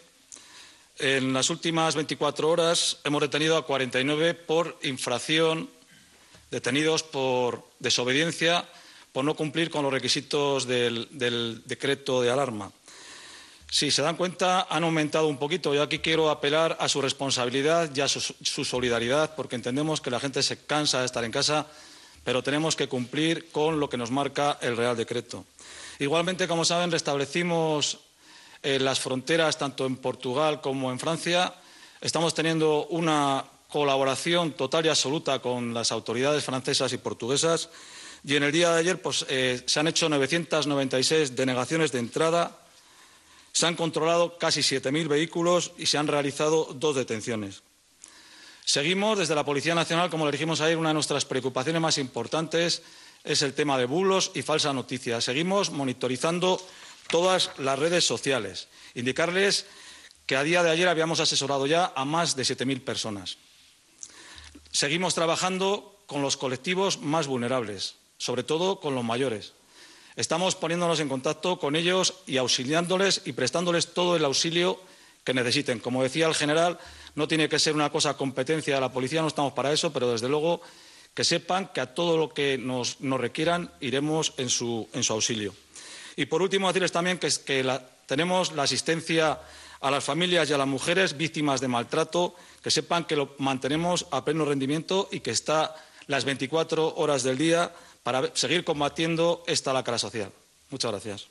En 0.98 1.34
las 1.34 1.50
últimas 1.50 1.96
24 1.96 2.50
horas 2.50 2.98
hemos 3.04 3.22
detenido 3.22 3.56
a 3.56 3.66
49 3.66 4.34
por 4.34 4.78
infracción, 4.84 5.70
detenidos 6.52 7.04
por 7.04 7.66
desobediencia, 7.80 8.68
por 9.12 9.26
no 9.26 9.36
cumplir 9.36 9.70
con 9.70 9.84
los 9.84 9.94
requisitos 9.94 10.66
del, 10.66 11.08
decreto 11.66 12.22
de 12.22 12.30
alarma. 12.30 12.72
Si 13.72 13.92
se 13.92 14.02
dan 14.02 14.16
cuenta, 14.16 14.68
han 14.70 14.84
aumentado 14.84 15.28
un 15.28 15.38
poquito. 15.38 15.74
Yo 15.76 15.84
aquí 15.84 16.00
quiero 16.00 16.30
apelar 16.30 16.78
a 16.80 16.90
su 16.90 17.02
responsabilidad 17.02 17.92
y 17.96 18.02
a 18.02 18.08
su, 18.08 18.20
su, 18.20 18.66
solidaridad, 18.66 19.36
porque 19.36 19.56
entendemos 19.56 20.02
que 20.02 20.10
la 20.10 20.20
gente 20.20 20.42
se 20.42 20.66
cansa 20.66 21.00
de 21.00 21.06
estar 21.06 21.24
en 21.24 21.32
casa, 21.32 21.68
pero 22.24 22.42
tenemos 22.42 22.76
que 22.76 22.88
cumplir 22.88 23.52
con 23.52 23.80
lo 23.80 23.88
que 23.88 23.98
nos 23.98 24.10
marca 24.10 24.58
el 24.62 24.76
Real 24.76 24.98
Decreto. 24.98 25.46
Igualmente, 26.00 26.48
como 26.48 26.66
saben, 26.66 26.92
restablecimos 26.92 28.00
eh, 28.64 28.80
las 28.80 29.00
fronteras 29.00 29.58
tanto 29.58 29.86
en 29.86 29.98
Portugal 29.98 30.62
como 30.62 30.92
en 30.92 31.00
Francia. 31.00 31.54
Estamos 32.02 32.34
teniendo 32.34 32.88
una 32.88 33.46
colaboración 33.70 34.54
total 34.54 34.86
y 34.86 34.90
absoluta 34.90 35.40
con 35.40 35.74
las 35.74 35.92
autoridades 35.92 36.44
francesas 36.44 36.92
y 36.92 36.98
portuguesas. 36.98 37.70
Y 38.24 38.36
en 38.36 38.44
el 38.44 38.52
día 38.52 38.72
de 38.72 38.80
ayer 38.80 39.02
pues, 39.02 39.26
eh, 39.30 39.62
se 39.66 39.80
han 39.80 39.88
hecho 39.88 40.10
996 40.10 41.36
denegaciones 41.36 41.92
de 41.92 42.00
entrada 42.00 42.60
se 43.52 43.68
han 43.68 43.76
controlado 43.76 44.38
casi 44.38 44.62
7.000 44.62 45.08
vehículos 45.08 45.72
y 45.78 45.86
se 45.86 45.98
han 45.98 46.08
realizado 46.08 46.70
dos 46.76 46.96
detenciones. 46.96 47.62
Seguimos 48.64 49.18
desde 49.18 49.36
la 49.36 49.44
Policía 49.44 49.76
Nacional, 49.76 50.10
como 50.10 50.26
le 50.26 50.32
dijimos 50.32 50.62
ayer, 50.62 50.78
una 50.78 50.90
de 50.90 50.94
nuestras 50.94 51.26
preocupaciones 51.26 51.82
más 51.82 51.98
importantes 51.98 52.84
es 53.24 53.42
el 53.42 53.54
tema 53.54 53.78
de 53.78 53.86
bulos 53.86 54.32
y 54.34 54.44
falsas 54.44 54.74
noticias. 54.74 55.24
Seguimos 55.26 55.72
monitorizando 55.72 56.66
todas 57.10 57.52
las 57.58 57.80
redes 57.80 58.06
sociales. 58.06 58.68
Indicarles 58.94 59.66
que 60.26 60.38
a 60.38 60.44
día 60.44 60.64
de 60.64 60.70
ayer 60.70 60.88
habíamos 60.88 61.20
asesorado 61.20 61.66
ya 61.66 61.92
a 61.96 62.06
más 62.06 62.36
de 62.36 62.44
7.000 62.44 62.82
personas. 62.82 63.38
Seguimos 64.72 65.16
trabajando 65.16 65.98
con 66.06 66.22
los 66.22 66.38
colectivos 66.38 67.02
más 67.02 67.28
vulnerables, 67.28 67.96
sobre 68.20 68.44
todo 68.44 68.80
con 68.80 68.94
los 68.94 69.04
mayores. 69.04 69.54
Estamos 70.16 70.56
poniéndonos 70.56 71.00
en 71.00 71.10
contacto 71.10 71.58
con 71.58 71.76
ellos 71.76 72.22
y 72.28 72.38
auxiliándoles 72.38 73.24
y 73.26 73.32
prestándoles 73.32 73.94
todo 73.94 74.16
el 74.16 74.26
auxilio 74.26 74.80
que 75.24 75.34
necesiten. 75.34 75.80
Como 75.80 76.04
decía 76.04 76.28
el 76.28 76.36
general, 76.36 76.78
no 77.16 77.28
tiene 77.28 77.50
que 77.50 77.58
ser 77.58 77.74
una 77.74 77.90
cosa 77.90 78.18
competencia 78.18 78.76
de 78.76 78.82
la 78.82 78.92
policía, 78.92 79.22
no 79.22 79.30
estamos 79.30 79.54
para 79.54 79.72
eso, 79.72 79.92
pero 79.92 80.12
desde 80.12 80.30
luego 80.30 80.62
que 81.14 81.24
sepan 81.24 81.70
que 81.74 81.82
a 81.82 81.94
todo 81.94 82.18
lo 82.18 82.30
que 82.30 82.58
nos, 82.58 82.98
requieran 83.00 83.72
iremos 83.80 84.34
en 84.38 84.50
su, 84.50 84.88
auxilio. 85.10 85.54
Y 86.16 86.26
por 86.26 86.42
último, 86.42 86.68
decirles 86.68 86.92
también 86.92 87.18
que, 87.18 87.30
tenemos 88.06 88.52
la 88.54 88.64
asistencia 88.64 89.40
a 89.80 89.92
las 89.92 90.04
familias 90.04 90.50
y 90.50 90.54
a 90.54 90.58
las 90.58 90.68
mujeres 90.68 91.16
víctimas 91.16 91.62
de 91.62 91.68
maltrato, 91.68 92.36
que 92.62 92.72
sepan 92.72 93.06
que 93.06 93.16
lo 93.16 93.36
mantenemos 93.38 94.08
a 94.12 94.26
pleno 94.26 94.46
rendimiento 94.46 95.08
y 95.12 95.22
que 95.22 95.32
está 95.32 95.76
las 96.08 96.26
24 96.26 96.96
horas 96.96 97.24
del 97.24 97.38
día 97.38 97.72
para 98.10 98.32
seguir 98.34 98.64
combatiendo 98.64 99.44
esta 99.46 99.72
lacra 99.72 100.00
social. 100.00 100.32
Muchas 100.72 100.90
gracias. 100.90 101.28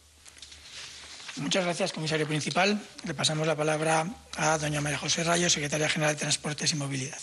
Muchas 1.35 1.64
gracias, 1.64 1.93
comisario 1.93 2.25
principal. 2.25 2.81
Le 3.03 3.14
pasamos 3.14 3.49
la 3.49 3.57
palabra 3.57 4.07
a 4.37 4.59
doña 4.59 4.81
María 4.81 4.97
José 4.97 5.25
Rayo, 5.25 5.51
secretaria 5.51 5.88
general 5.88 6.14
de 6.14 6.21
Transportes 6.21 6.73
y 6.73 6.77
Movilidad. 6.77 7.19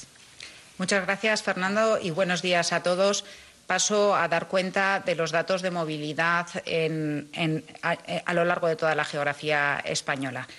Muchas 0.78 1.06
gracias, 1.06 1.42
Fernando, 1.42 1.98
y 2.02 2.10
buenos 2.10 2.42
días 2.42 2.74
a 2.74 2.84
todos. 2.84 3.24
Paso 3.66 4.14
a 4.14 4.28
dar 4.28 4.50
cuenta 4.50 5.02
de 5.06 5.16
los 5.16 5.32
datos 5.32 5.62
de 5.62 5.72
movilidad 5.72 6.48
en, 6.66 7.30
en, 7.32 7.64
a, 7.82 7.92
a 8.26 8.34
lo 8.34 8.44
largo 8.44 8.68
de 8.68 8.76
toda 8.76 8.94
la 8.94 9.06
geografía 9.06 9.82
española. 9.86 10.50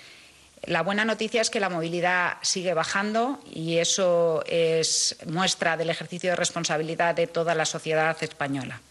La 0.65 0.81
buena 0.81 1.05
noticia 1.05 1.41
es 1.41 1.49
que 1.49 1.59
la 1.59 1.69
movilidad 1.69 2.37
sigue 2.41 2.73
bajando 2.73 3.39
y 3.45 3.77
eso 3.77 4.43
es 4.47 5.15
muestra 5.27 5.77
del 5.77 5.89
ejercicio 5.89 6.31
de 6.31 6.35
responsabilidad 6.35 7.15
de 7.15 7.27
toda 7.27 7.53
la 7.53 7.65
sociedad 7.65 8.17
española. 8.21 8.81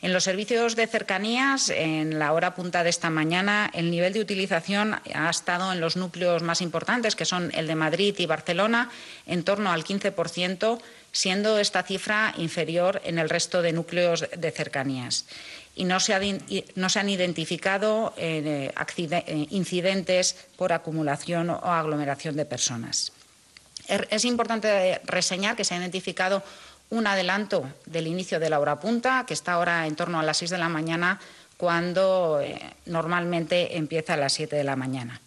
En 0.00 0.12
los 0.12 0.24
servicios 0.24 0.76
de 0.76 0.86
cercanías, 0.86 1.70
en 1.70 2.20
la 2.20 2.32
hora 2.32 2.54
punta 2.54 2.84
de 2.84 2.90
esta 2.90 3.10
mañana, 3.10 3.68
el 3.74 3.90
nivel 3.90 4.12
de 4.12 4.20
utilización 4.20 5.00
ha 5.12 5.28
estado 5.28 5.72
en 5.72 5.80
los 5.80 5.96
núcleos 5.96 6.42
más 6.42 6.60
importantes, 6.60 7.16
que 7.16 7.24
son 7.24 7.50
el 7.52 7.66
de 7.66 7.74
Madrid 7.74 8.14
y 8.18 8.26
Barcelona, 8.26 8.90
en 9.26 9.42
torno 9.42 9.72
al 9.72 9.84
15%, 9.84 10.78
siendo 11.10 11.58
esta 11.58 11.82
cifra 11.82 12.32
inferior 12.36 13.02
en 13.04 13.18
el 13.18 13.28
resto 13.28 13.60
de 13.60 13.72
núcleos 13.72 14.26
de 14.36 14.50
cercanías 14.52 15.24
y 15.78 15.84
no 15.84 16.00
se, 16.00 16.12
ha, 16.12 16.20
no 16.74 16.88
se 16.88 16.98
han 16.98 17.08
identificado 17.08 18.12
eh, 18.16 18.72
incidentes 19.50 20.36
por 20.56 20.72
acumulación 20.72 21.50
o 21.50 21.62
aglomeración 21.62 22.34
de 22.36 22.44
personas. 22.44 23.12
Es 24.10 24.24
importante 24.26 25.00
reseñar 25.04 25.56
que 25.56 25.64
se 25.64 25.74
ha 25.74 25.78
identificado 25.78 26.42
un 26.90 27.06
adelanto 27.06 27.68
del 27.86 28.06
inicio 28.06 28.40
de 28.40 28.50
la 28.50 28.60
hora 28.60 28.80
punta, 28.80 29.24
que 29.26 29.34
está 29.34 29.54
ahora 29.54 29.86
en 29.86 29.96
torno 29.96 30.18
a 30.18 30.22
las 30.22 30.38
6 30.38 30.50
de 30.50 30.58
la 30.58 30.68
mañana, 30.68 31.20
cuando 31.56 32.40
eh, 32.40 32.58
normalmente 32.86 33.76
empieza 33.76 34.14
a 34.14 34.16
las 34.16 34.32
7 34.32 34.56
de 34.56 34.64
la 34.64 34.76
mañana. 34.76 35.20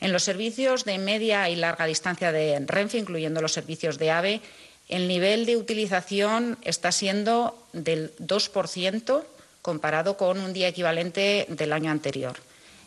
En 0.00 0.12
los 0.12 0.22
servicios 0.22 0.84
de 0.84 0.98
media 0.98 1.50
y 1.50 1.56
larga 1.56 1.84
distancia 1.84 2.32
de 2.32 2.58
Renfe, 2.66 2.96
incluyendo 2.96 3.42
los 3.42 3.52
servicios 3.52 3.98
de 3.98 4.10
AVE, 4.10 4.40
el 4.88 5.06
nivel 5.06 5.44
de 5.44 5.56
utilización 5.56 6.56
está 6.62 6.90
siendo 6.90 7.56
del 7.72 8.16
2% 8.16 9.22
comparado 9.62 10.16
con 10.16 10.40
un 10.40 10.52
día 10.52 10.68
equivalente 10.68 11.46
del 11.48 11.72
año 11.72 11.90
anterior. 11.90 12.36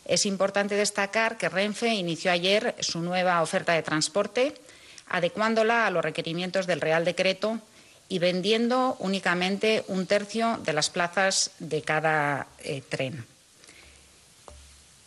Es 0.04 0.26
importante 0.26 0.74
destacar 0.74 1.38
que 1.38 1.48
Renfe 1.48 1.94
inició 1.94 2.32
ayer 2.32 2.74
su 2.80 3.00
nueva 3.00 3.40
oferta 3.40 3.72
de 3.72 3.82
transporte, 3.82 4.54
adecuándola 5.08 5.86
a 5.86 5.90
los 5.90 6.04
requerimientos 6.04 6.66
del 6.66 6.80
Real 6.80 7.04
Decreto 7.04 7.60
y 8.08 8.18
vendiendo 8.18 8.96
únicamente 9.00 9.84
un 9.88 10.06
tercio 10.06 10.58
de 10.64 10.72
las 10.72 10.90
plazas 10.90 11.50
de 11.58 11.82
cada 11.82 12.46
eh, 12.58 12.82
tren. 12.88 13.26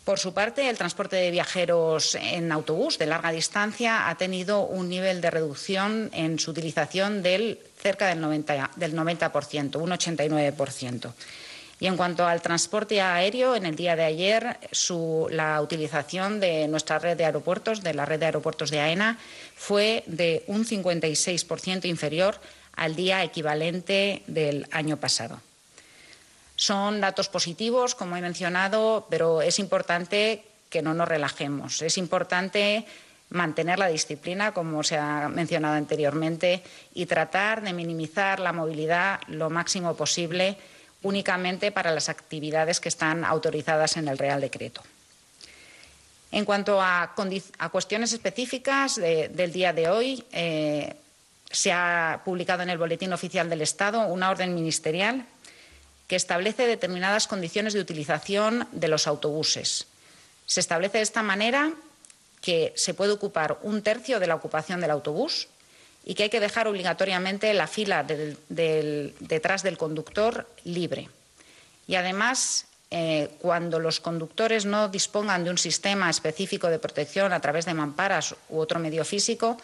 Por 0.08 0.18
su 0.18 0.32
parte, 0.32 0.70
el 0.70 0.78
transporte 0.78 1.16
de 1.16 1.30
viajeros 1.30 2.14
en 2.14 2.50
autobús 2.50 2.96
de 2.96 3.04
larga 3.04 3.30
distancia 3.30 4.08
ha 4.08 4.16
tenido 4.16 4.62
un 4.62 4.88
nivel 4.88 5.20
de 5.20 5.30
reducción 5.30 6.08
en 6.14 6.38
su 6.38 6.50
utilización 6.50 7.22
del 7.22 7.58
cerca 7.76 8.06
del 8.06 8.22
90%, 8.22 8.74
del 8.76 8.96
90% 8.96 9.76
un 9.76 9.90
89%. 9.90 11.12
Y 11.80 11.86
en 11.86 11.96
cuanto 11.96 12.26
al 12.26 12.42
transporte 12.42 13.00
aéreo, 13.00 13.54
en 13.54 13.66
el 13.66 13.76
día 13.76 13.94
de 13.94 14.04
ayer 14.04 14.56
la 15.30 15.60
utilización 15.60 16.40
de 16.40 16.66
nuestra 16.68 16.98
red 16.98 17.16
de 17.16 17.26
aeropuertos, 17.26 17.82
de 17.82 17.94
la 17.94 18.04
red 18.04 18.18
de 18.18 18.26
aeropuertos 18.26 18.70
de 18.70 18.80
AENA, 18.80 19.18
fue 19.54 20.02
de 20.06 20.42
un 20.46 20.64
56% 20.64 21.84
inferior 21.84 22.40
al 22.78 22.94
día 22.94 23.22
equivalente 23.24 24.22
del 24.26 24.66
año 24.70 24.96
pasado. 24.96 25.40
Son 26.56 27.00
datos 27.00 27.28
positivos, 27.28 27.94
como 27.94 28.16
he 28.16 28.20
mencionado, 28.20 29.06
pero 29.10 29.42
es 29.42 29.58
importante 29.58 30.44
que 30.70 30.82
no 30.82 30.94
nos 30.94 31.08
relajemos. 31.08 31.82
Es 31.82 31.98
importante 31.98 32.84
mantener 33.30 33.78
la 33.78 33.88
disciplina, 33.88 34.52
como 34.52 34.82
se 34.82 34.96
ha 34.96 35.28
mencionado 35.28 35.74
anteriormente, 35.74 36.62
y 36.94 37.06
tratar 37.06 37.62
de 37.62 37.72
minimizar 37.72 38.40
la 38.40 38.52
movilidad 38.52 39.20
lo 39.28 39.50
máximo 39.50 39.94
posible 39.94 40.56
únicamente 41.02 41.70
para 41.70 41.92
las 41.92 42.08
actividades 42.08 42.80
que 42.80 42.88
están 42.88 43.24
autorizadas 43.24 43.96
en 43.96 44.08
el 44.08 44.18
Real 44.18 44.40
Decreto. 44.40 44.82
En 46.30 46.44
cuanto 46.44 46.80
a, 46.82 47.14
cuestiones 47.70 48.12
específicas 48.12 48.96
de, 48.96 49.28
del 49.28 49.52
día 49.52 49.72
de 49.72 49.88
hoy, 49.88 50.24
eh, 50.32 50.94
se 51.50 51.72
ha 51.72 52.22
publicado 52.24 52.62
en 52.62 52.70
el 52.70 52.78
Boletín 52.78 53.12
Oficial 53.12 53.48
del 53.48 53.62
Estado 53.62 54.06
una 54.06 54.30
orden 54.30 54.54
ministerial 54.54 55.24
que 56.06 56.16
establece 56.16 56.66
determinadas 56.66 57.26
condiciones 57.26 57.74
de 57.74 57.80
utilización 57.80 58.66
de 58.72 58.88
los 58.88 59.06
autobuses. 59.06 59.86
Se 60.46 60.60
establece 60.60 60.98
de 60.98 61.04
esta 61.04 61.22
manera 61.22 61.72
que 62.40 62.72
se 62.76 62.94
puede 62.94 63.12
ocupar 63.12 63.58
un 63.62 63.82
tercio 63.82 64.20
de 64.20 64.26
la 64.26 64.34
ocupación 64.34 64.80
del 64.80 64.90
autobús 64.90 65.48
y 66.04 66.14
que 66.14 66.24
hay 66.24 66.30
que 66.30 66.40
dejar 66.40 66.68
obligatoriamente 66.68 67.52
la 67.52 67.66
fila 67.66 68.04
detrás 68.48 69.62
del 69.62 69.76
conductor 69.76 70.48
libre. 70.64 71.10
Y 71.86 71.96
además, 71.96 72.64
eh, 72.90 73.28
cuando 73.40 73.78
los 73.78 74.00
conductores 74.00 74.64
no 74.64 74.88
dispongan 74.88 75.44
de 75.44 75.50
un 75.50 75.58
sistema 75.58 76.08
específico 76.08 76.68
de 76.68 76.78
protección 76.78 77.34
a 77.34 77.40
través 77.40 77.66
de 77.66 77.74
mamparas 77.74 78.34
u 78.48 78.58
otro 78.58 78.78
medio 78.78 79.04
físico, 79.04 79.58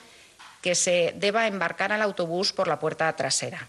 que 0.65 0.75
se 0.75 1.13
deba 1.19 1.47
embarcar 1.47 1.93
al 1.93 2.01
autobús 2.01 2.55
por 2.55 2.69
la 2.69 2.81
puerta 2.81 3.15
trasera. 3.15 3.69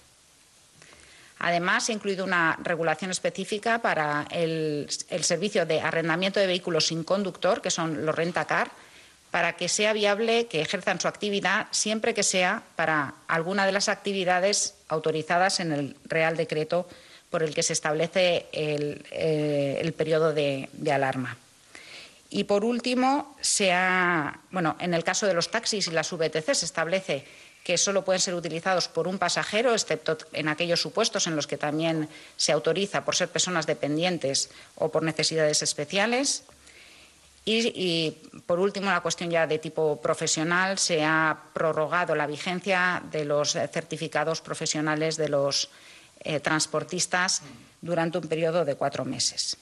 Además, 1.39 1.85
se 1.85 1.91
ha 1.91 1.95
incluido 1.95 2.23
una 2.23 2.57
regulación 2.63 3.11
específica 3.11 3.79
para 3.79 4.25
el, 4.31 4.87
servicio 5.19 5.65
de 5.65 5.81
arrendamiento 5.81 6.39
de 6.39 6.47
vehículos 6.47 6.87
sin 6.87 7.03
conductor, 7.03 7.61
que 7.61 7.69
son 7.69 8.05
los 8.05 8.15
rentacar, 8.15 8.71
para 9.29 9.57
que 9.57 9.67
sea 9.67 9.91
viable 9.91 10.47
que 10.47 10.61
ejerzan 10.61 11.01
su 11.01 11.09
actividad 11.09 11.67
siempre 11.71 12.13
que 12.13 12.23
sea 12.23 12.63
para 12.77 13.15
alguna 13.27 13.65
de 13.65 13.73
las 13.73 13.89
actividades 13.89 14.75
autorizadas 14.87 15.59
en 15.59 15.73
el 15.73 15.97
Real 16.05 16.37
Decreto 16.37 16.87
por 17.29 17.43
el 17.43 17.53
que 17.53 17.63
se 17.63 17.73
establece 17.73 18.45
el, 18.53 19.05
eh, 19.11 19.93
periodo 19.97 20.33
de, 20.33 20.69
alarma. 20.89 21.35
Y 22.35 22.43
por 22.43 22.65
último, 22.65 23.33
se 23.39 23.71
ha, 23.71 24.41
bueno, 24.51 24.75
en 24.81 24.93
el 24.93 25.05
caso 25.05 25.25
de 25.25 25.33
los 25.33 25.51
taxis 25.51 25.87
y 25.87 25.91
las 25.91 26.11
VTC 26.11 26.53
se 26.53 26.65
establece 26.65 27.23
que 27.63 27.77
solo 27.77 28.03
pueden 28.03 28.19
ser 28.19 28.35
utilizados 28.35 28.89
por 28.89 29.07
un 29.07 29.17
pasajero, 29.17 29.71
excepto 29.71 30.17
en 30.33 30.49
aquellos 30.49 30.81
supuestos 30.81 31.27
en 31.27 31.37
los 31.37 31.47
que 31.47 31.55
también 31.55 32.09
se 32.35 32.51
autoriza 32.51 33.05
por 33.05 33.15
ser 33.15 33.29
personas 33.29 33.65
dependientes 33.67 34.49
o 34.75 34.91
por 34.91 35.03
necesidades 35.03 35.61
especiales. 35.61 36.43
Y, 37.45 38.17
por 38.45 38.59
último, 38.59 38.91
la 38.91 38.99
cuestión 38.99 39.29
ya 39.31 39.47
de 39.47 39.57
tipo 39.57 40.01
profesional, 40.01 40.77
se 40.77 41.05
ha 41.05 41.39
prorrogado 41.53 42.15
la 42.15 42.27
vigencia 42.27 43.01
de 43.13 43.23
los 43.23 43.53
certificados 43.53 44.41
profesionales 44.41 45.15
de 45.15 45.29
los 45.29 45.69
eh, 46.19 46.41
transportistas 46.41 47.43
durante 47.79 48.17
un 48.17 48.27
periodo 48.27 48.65
de 48.65 48.75
cuatro 48.75 49.05
meses. 49.05 49.57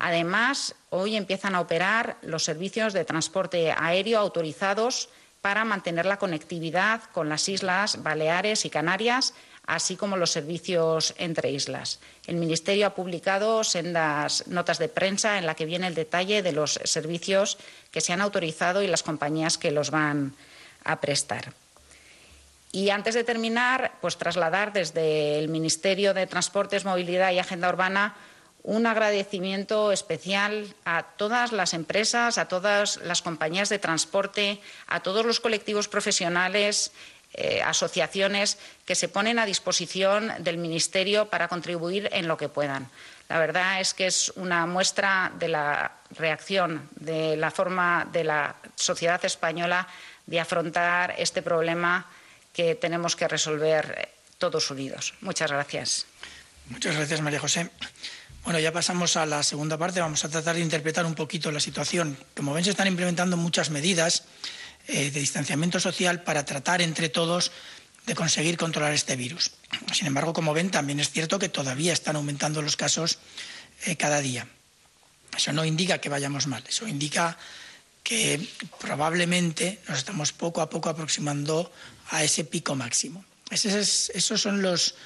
Además, 0.00 0.74
hoy 0.88 1.16
empiezan 1.16 1.54
a 1.54 1.60
operar 1.60 2.16
los 2.22 2.44
servicios 2.44 2.92
de 2.92 3.04
transporte 3.04 3.72
aéreo 3.76 4.18
autorizados 4.18 5.10
para 5.42 5.64
mantener 5.64 6.06
la 6.06 6.18
conectividad 6.18 7.02
con 7.12 7.28
las 7.28 7.48
islas 7.48 8.02
Baleares 8.02 8.64
y 8.64 8.70
Canarias 8.70 9.34
así 9.70 9.96
como 9.96 10.16
los 10.16 10.32
servicios 10.32 11.14
entre 11.16 11.52
islas. 11.52 12.00
El 12.26 12.36
Ministerio 12.36 12.86
ha 12.86 12.94
publicado 12.94 13.62
sendas 13.62 14.46
notas 14.48 14.78
de 14.78 14.88
prensa 14.88 15.38
en 15.38 15.46
la 15.46 15.54
que 15.54 15.64
viene 15.64 15.86
el 15.86 15.94
detalle 15.94 16.42
de 16.42 16.50
los 16.50 16.80
servicios 16.84 17.56
que 17.92 18.00
se 18.00 18.12
han 18.12 18.20
autorizado 18.20 18.82
y 18.82 18.88
las 18.88 19.04
compañías 19.04 19.58
que 19.58 19.70
los 19.70 19.92
van 19.92 20.34
a 20.82 21.00
prestar. 21.00 21.52
Y 22.72 22.90
antes 22.90 23.14
de 23.14 23.22
terminar, 23.22 23.92
pues 24.00 24.16
trasladar 24.16 24.72
desde 24.72 25.38
el 25.38 25.48
Ministerio 25.48 26.14
de 26.14 26.26
Transportes, 26.26 26.84
Movilidad 26.84 27.30
y 27.30 27.38
Agenda 27.38 27.68
Urbana 27.68 28.16
un 28.62 28.86
agradecimiento 28.86 29.92
especial 29.92 30.74
a 30.84 31.02
todas 31.02 31.52
las 31.52 31.74
empresas, 31.74 32.38
a 32.38 32.48
todas 32.48 32.98
las 32.98 33.22
compañías 33.22 33.68
de 33.68 33.78
transporte, 33.78 34.60
a 34.86 35.00
todos 35.00 35.24
los 35.24 35.40
colectivos 35.40 35.88
profesionales 35.88 36.92
eh, 37.32 37.62
asociaciones 37.62 38.58
que 38.84 38.96
se 38.96 39.08
ponen 39.08 39.38
a 39.38 39.46
disposición 39.46 40.32
del 40.40 40.58
Ministerio 40.58 41.30
para 41.30 41.46
contribuir 41.46 42.08
en 42.12 42.26
lo 42.26 42.36
que 42.36 42.48
puedan. 42.48 42.90
La 43.28 43.38
verdad 43.38 43.80
es 43.80 43.94
que 43.94 44.08
es 44.08 44.32
una 44.34 44.66
muestra 44.66 45.30
de 45.38 45.46
la 45.46 45.92
reacción, 46.10 46.88
de 46.96 47.36
la 47.36 47.52
forma 47.52 48.08
de 48.10 48.24
la 48.24 48.56
sociedad 48.74 49.24
española 49.24 49.86
de 50.26 50.40
afrontar 50.40 51.14
este 51.18 51.40
problema 51.40 52.06
que 52.52 52.74
tenemos 52.74 53.14
que 53.14 53.28
resolver 53.28 54.08
todos 54.38 54.68
unidos. 54.72 55.14
Muchas 55.20 55.52
gracias. 55.52 56.06
Muchas 56.66 56.96
gracias, 56.96 57.20
María 57.20 57.38
José. 57.38 57.70
Bueno, 58.50 58.64
ya 58.64 58.72
pasamos 58.72 59.16
a 59.16 59.26
la 59.26 59.44
segunda 59.44 59.78
parte. 59.78 60.00
Vamos 60.00 60.24
a 60.24 60.28
tratar 60.28 60.56
de 60.56 60.60
interpretar 60.60 61.06
un 61.06 61.14
poquito 61.14 61.52
la 61.52 61.60
situación. 61.60 62.18
Como 62.34 62.52
ven, 62.52 62.64
se 62.64 62.70
están 62.70 62.88
implementando 62.88 63.36
muchas 63.36 63.70
medidas 63.70 64.24
eh, 64.88 65.12
de 65.12 65.20
distanciamiento 65.20 65.78
social 65.78 66.24
para 66.24 66.44
tratar 66.44 66.82
entre 66.82 67.08
todos 67.10 67.52
de 68.06 68.16
conseguir 68.16 68.56
controlar 68.56 68.92
este 68.92 69.14
virus. 69.14 69.52
Sin 69.92 70.08
embargo, 70.08 70.32
como 70.32 70.52
ven, 70.52 70.68
también 70.68 70.98
es 70.98 71.12
cierto 71.12 71.38
que 71.38 71.48
todavía 71.48 71.92
están 71.92 72.16
aumentando 72.16 72.60
los 72.60 72.76
casos 72.76 73.18
eh, 73.86 73.94
cada 73.94 74.20
día. 74.20 74.48
Eso 75.36 75.52
no 75.52 75.64
indica 75.64 75.98
que 75.98 76.08
vayamos 76.08 76.48
mal, 76.48 76.64
eso 76.68 76.88
indica 76.88 77.38
que 78.02 78.44
probablemente 78.80 79.78
nos 79.86 79.98
estamos 79.98 80.32
poco 80.32 80.60
a 80.60 80.68
poco 80.68 80.88
aproximando 80.88 81.70
a 82.08 82.24
ese 82.24 82.42
pico 82.42 82.74
máximo. 82.74 83.24
Esos, 83.48 84.10
son 84.40 84.60
los 84.60 84.96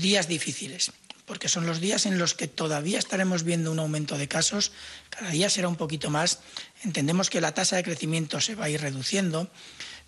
días 0.00 0.26
difíciles 0.26 0.90
porque 1.28 1.48
son 1.48 1.66
los 1.66 1.80
días 1.80 2.06
en 2.06 2.18
los 2.18 2.34
que 2.34 2.48
todavía 2.48 2.98
estaremos 2.98 3.44
viendo 3.44 3.70
un 3.70 3.78
aumento 3.78 4.16
de 4.18 4.26
casos, 4.26 4.72
cada 5.10 5.30
día 5.30 5.50
será 5.50 5.68
un 5.68 5.76
poquito 5.76 6.10
más. 6.10 6.40
Entendemos 6.82 7.30
que 7.30 7.40
la 7.40 7.52
tasa 7.52 7.76
de 7.76 7.84
crecimiento 7.84 8.40
se 8.40 8.54
va 8.54 8.64
a 8.64 8.70
ir 8.70 8.80
reduciendo, 8.80 9.48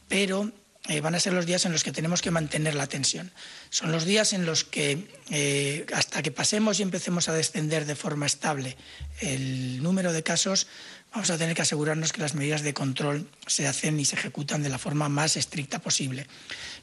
pero 0.08 0.50
eh, 0.88 1.02
van 1.02 1.14
a 1.14 1.20
ser 1.20 1.34
los 1.34 1.44
días 1.44 1.66
en 1.66 1.72
los 1.72 1.84
que 1.84 1.92
tenemos 1.92 2.22
que 2.22 2.30
mantener 2.30 2.74
la 2.74 2.86
tensión. 2.86 3.30
Son 3.68 3.92
los 3.92 4.06
días 4.06 4.32
en 4.32 4.46
los 4.46 4.64
que, 4.64 5.06
eh, 5.30 5.86
hasta 5.94 6.22
que 6.22 6.32
pasemos 6.32 6.80
y 6.80 6.82
empecemos 6.82 7.28
a 7.28 7.34
descender 7.34 7.84
de 7.84 7.94
forma 7.94 8.24
estable 8.24 8.76
el 9.20 9.82
número 9.82 10.12
de 10.14 10.22
casos, 10.22 10.66
vamos 11.12 11.30
a 11.30 11.38
tener 11.38 11.56
que 11.56 11.62
asegurarnos 11.62 12.12
que 12.12 12.20
las 12.20 12.34
medidas 12.34 12.62
de 12.62 12.74
control 12.74 13.28
se 13.46 13.66
hacen 13.66 13.98
y 13.98 14.04
se 14.04 14.16
ejecutan 14.16 14.62
de 14.62 14.68
la 14.68 14.78
forma 14.78 15.08
más 15.08 15.36
estricta 15.36 15.80
posible. 15.80 16.26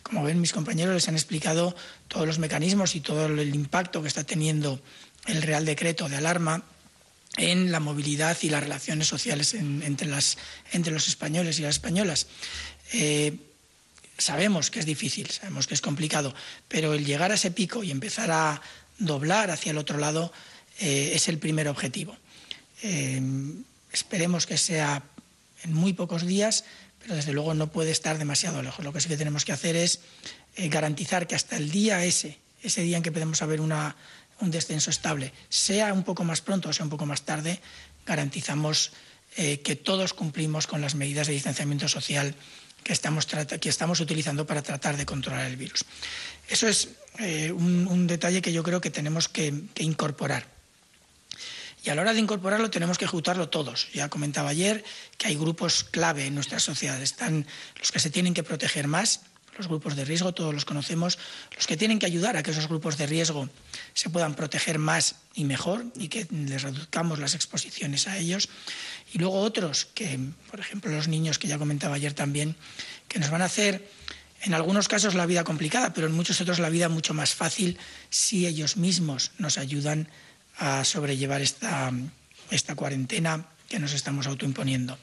Como 0.03 0.23
ven, 0.23 0.41
mis 0.41 0.53
compañeros 0.53 0.93
les 0.93 1.07
han 1.07 1.15
explicado 1.15 1.75
todos 2.07 2.27
los 2.27 2.39
mecanismos 2.39 2.95
y 2.95 3.01
todo 3.01 3.27
el 3.27 3.55
impacto 3.55 4.01
que 4.01 4.07
está 4.07 4.23
teniendo 4.23 4.81
el 5.27 5.41
Real 5.41 5.65
Decreto 5.65 6.09
de 6.09 6.17
alarma 6.17 6.63
en 7.37 7.71
la 7.71 7.79
movilidad 7.79 8.37
y 8.41 8.49
las 8.49 8.63
relaciones 8.63 9.07
sociales 9.07 9.53
en, 9.53 9.83
entre, 9.83 10.07
las, 10.07 10.37
entre, 10.71 10.91
los 10.91 11.07
españoles 11.07 11.59
y 11.59 11.61
las 11.61 11.75
españolas. 11.75 12.27
Eh, 12.93 13.37
sabemos 14.17 14.71
que 14.71 14.79
es 14.79 14.85
difícil, 14.85 15.29
sabemos 15.29 15.67
que 15.67 15.73
es 15.73 15.81
complicado, 15.81 16.33
pero 16.67 16.93
el 16.93 17.05
llegar 17.05 17.31
a 17.31 17.35
ese 17.35 17.51
pico 17.51 17.83
y 17.83 17.91
empezar 17.91 18.31
a 18.31 18.61
doblar 18.97 19.51
hacia 19.51 19.71
el 19.71 19.77
otro 19.77 19.99
lado 19.99 20.33
eh, 20.79 21.11
es 21.13 21.27
el 21.27 21.37
primer 21.37 21.67
objetivo. 21.67 22.17
Eh, 22.81 23.21
esperemos 23.97 24.45
que 24.45 24.57
sea 24.57 25.03
en 25.63 25.73
muy 25.73 25.93
pocos 25.93 26.25
días, 26.25 26.65
pero 26.99 27.15
desde 27.15 27.33
luego 27.33 27.53
no 27.53 27.71
puede 27.71 27.91
estar 27.91 28.17
demasiado 28.17 28.61
lejos. 28.61 28.85
Lo 28.85 28.93
que 28.93 29.01
sí 29.01 29.09
que 29.09 29.17
tenemos 29.17 29.43
que 29.43 29.53
hacer 29.53 29.75
es 29.75 30.01
eh, 30.55 30.69
garantizar 30.69 31.25
que 31.25 31.35
hasta 31.35 31.57
el 31.57 31.71
día 31.71 32.05
ese, 32.05 32.37
ese 32.61 32.81
día 32.81 32.97
en 32.97 33.03
que 33.03 33.11
podemos 33.11 33.41
haber 33.41 33.59
una, 33.59 33.95
un 34.39 34.51
descenso 34.51 34.89
estable, 34.89 35.33
sea 35.49 35.93
un 35.93 36.03
poco 36.03 36.23
más 36.23 36.41
pronto 36.41 36.69
o 36.69 36.73
sea 36.73 36.83
un 36.83 36.91
poco 36.91 37.05
más 37.05 37.23
tarde, 37.23 37.59
garantizamos 38.05 38.91
eh, 39.35 39.61
que 39.61 39.75
todos 39.75 40.13
cumplimos 40.13 40.67
con 40.67 40.81
las 40.81 40.95
medidas 40.95 41.27
de 41.27 41.33
distanciamiento 41.33 41.87
social 41.87 42.35
que 42.83 42.93
estamos, 42.93 43.25
que 43.25 43.69
estamos 43.69 43.99
utilizando 43.99 44.45
para 44.45 44.61
tratar 44.61 44.95
de 44.95 45.05
controlar 45.05 45.47
el 45.47 45.57
virus. 45.57 45.85
Eso 46.47 46.67
es 46.67 46.89
eh, 47.19 47.51
un, 47.51 48.07
detalle 48.07 48.41
que 48.41 48.53
yo 48.53 48.63
creo 48.63 48.79
que 48.79 48.91
tenemos 48.91 49.27
que 49.27 49.53
incorporar. 49.79 50.56
Y 51.87 51.89
a 51.89 51.95
la 51.95 52.01
hora 52.01 52.13
de 52.13 52.19
incorporarlo 52.19 52.69
tenemos 52.69 52.97
que 52.97 53.05
ejecutarlo 53.05 53.47
todos. 53.47 53.87
Ya 53.93 54.09
comentaba 54.09 54.49
ayer 54.49 54.83
que 55.17 55.27
hay 55.27 55.37
grupos 55.37 55.85
clave 55.85 56.25
en 56.25 56.35
nuestra 56.35 56.59
sociedad. 56.59 57.01
Están 57.01 57.47
los 57.79 57.93
que 57.93 57.99
se 57.99 58.09
tienen 58.09 58.33
que 58.33 58.43
proteger 58.43 58.89
más, 58.89 59.21
los 59.57 59.69
grupos 59.69 59.95
de 59.95 60.03
riesgo, 60.03 60.33
todos 60.33 60.53
los 60.53 60.65
conocemos, 60.65 61.17
los 61.55 61.65
que 61.65 61.77
tienen 61.77 61.97
que 61.97 62.05
ayudar 62.05 62.35
a 62.35 62.43
que 62.43 62.51
esos 62.51 62.67
grupos 62.67 62.97
de 62.97 63.07
riesgo 63.07 63.47
se 63.93 64.09
puedan 64.09 64.35
proteger 64.35 64.79
más 64.79 65.15
y 65.33 65.45
mejor 65.45 65.85
y 65.95 66.09
que 66.09 66.27
les 66.29 66.63
reduzcamos 66.63 67.19
las 67.19 67.35
exposiciones 67.35 68.05
a 68.09 68.17
ellos. 68.17 68.49
Y 69.13 69.19
luego 69.19 69.39
otros, 69.39 69.85
que 69.85 70.19
por 70.51 70.59
ejemplo 70.59 70.91
los 70.91 71.07
niños 71.07 71.39
que 71.39 71.47
ya 71.47 71.57
comentaba 71.57 71.95
ayer 71.95 72.11
también, 72.11 72.57
que 73.07 73.17
nos 73.17 73.29
van 73.29 73.43
a 73.43 73.45
hacer 73.45 73.89
en 74.41 74.53
algunos 74.53 74.89
casos 74.89 75.15
la 75.15 75.25
vida 75.25 75.45
complicada, 75.45 75.93
pero 75.93 76.07
en 76.07 76.13
muchos 76.13 76.41
otros 76.41 76.59
la 76.59 76.67
vida 76.67 76.89
mucho 76.89 77.13
más 77.13 77.33
fácil 77.33 77.77
si 78.09 78.45
ellos 78.45 78.75
mismos 78.75 79.31
nos 79.37 79.57
ayudan 79.57 80.09
a 80.57 80.83
sobrellevar 80.83 81.41
esta, 81.41 81.91
esta 82.49 82.75
cuarentena 82.75 83.45
que 83.69 83.79
nos 83.79 83.93
estamos 83.93 84.27
autoimponiendo. 84.27 84.97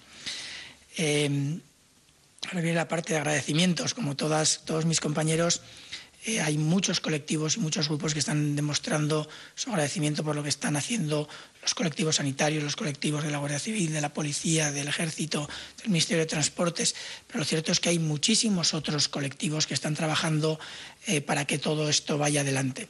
Eh, 0.96 1.58
ahora 2.46 2.60
viene 2.60 2.76
la 2.76 2.88
parte 2.88 3.12
de 3.12 3.18
agradecimientos. 3.18 3.94
Como 3.94 4.16
todas, 4.16 4.64
todos 4.64 4.84
mis 4.84 5.00
compañeros, 5.00 5.60
eh, 6.26 6.40
hay 6.40 6.56
muchos 6.56 7.00
colectivos 7.00 7.56
y 7.56 7.60
muchos 7.60 7.88
grupos 7.88 8.14
que 8.14 8.18
están 8.18 8.56
demostrando 8.56 9.28
su 9.54 9.68
agradecimiento 9.70 10.24
por 10.24 10.34
lo 10.34 10.42
que 10.42 10.48
están 10.48 10.74
haciendo 10.74 11.28
los 11.60 11.74
colectivos 11.74 12.16
sanitarios, 12.16 12.62
los 12.62 12.76
colectivos 12.76 13.24
de 13.24 13.30
la 13.30 13.38
Guardia 13.38 13.58
Civil, 13.58 13.92
de 13.92 14.00
la 14.00 14.12
Policía, 14.12 14.72
del 14.72 14.88
Ejército, 14.88 15.48
del 15.78 15.88
Ministerio 15.88 16.22
de 16.22 16.30
Transportes. 16.30 16.94
Pero 17.26 17.40
lo 17.40 17.44
cierto 17.44 17.72
es 17.72 17.80
que 17.80 17.90
hay 17.90 17.98
muchísimos 17.98 18.72
otros 18.72 19.08
colectivos 19.08 19.66
que 19.66 19.74
están 19.74 19.94
trabajando 19.94 20.58
eh, 21.06 21.20
para 21.20 21.44
que 21.44 21.58
todo 21.58 21.90
esto 21.90 22.16
vaya 22.16 22.40
adelante. 22.40 22.88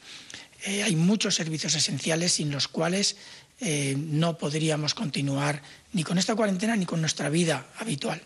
Eh, 0.65 0.83
hay 0.83 0.97
muchos 0.97 1.35
servicios 1.35 1.75
esenciales 1.75 2.33
sin 2.33 2.51
los 2.51 2.69
cuales 2.69 3.17
eh, 3.61 3.95
no 3.99 4.39
podríamos 4.39 4.95
continuar 4.95 5.63
ni 5.93 6.03
con 6.05 6.17
esta 6.17 6.35
cuarentena 6.35 6.75
ni 6.75 6.87
con 6.87 7.01
nuestra 7.01 7.29
vida 7.29 7.67
habitual. 7.79 8.23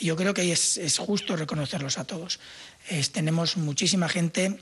Y 0.00 0.06
yo 0.06 0.16
creo 0.16 0.34
que 0.34 0.50
es, 0.50 0.98
justo 0.98 1.36
reconocerlos 1.36 1.98
a 1.98 2.04
todos. 2.04 2.40
Tenemos 3.12 3.56
muchísima 3.56 4.08
gente 4.08 4.58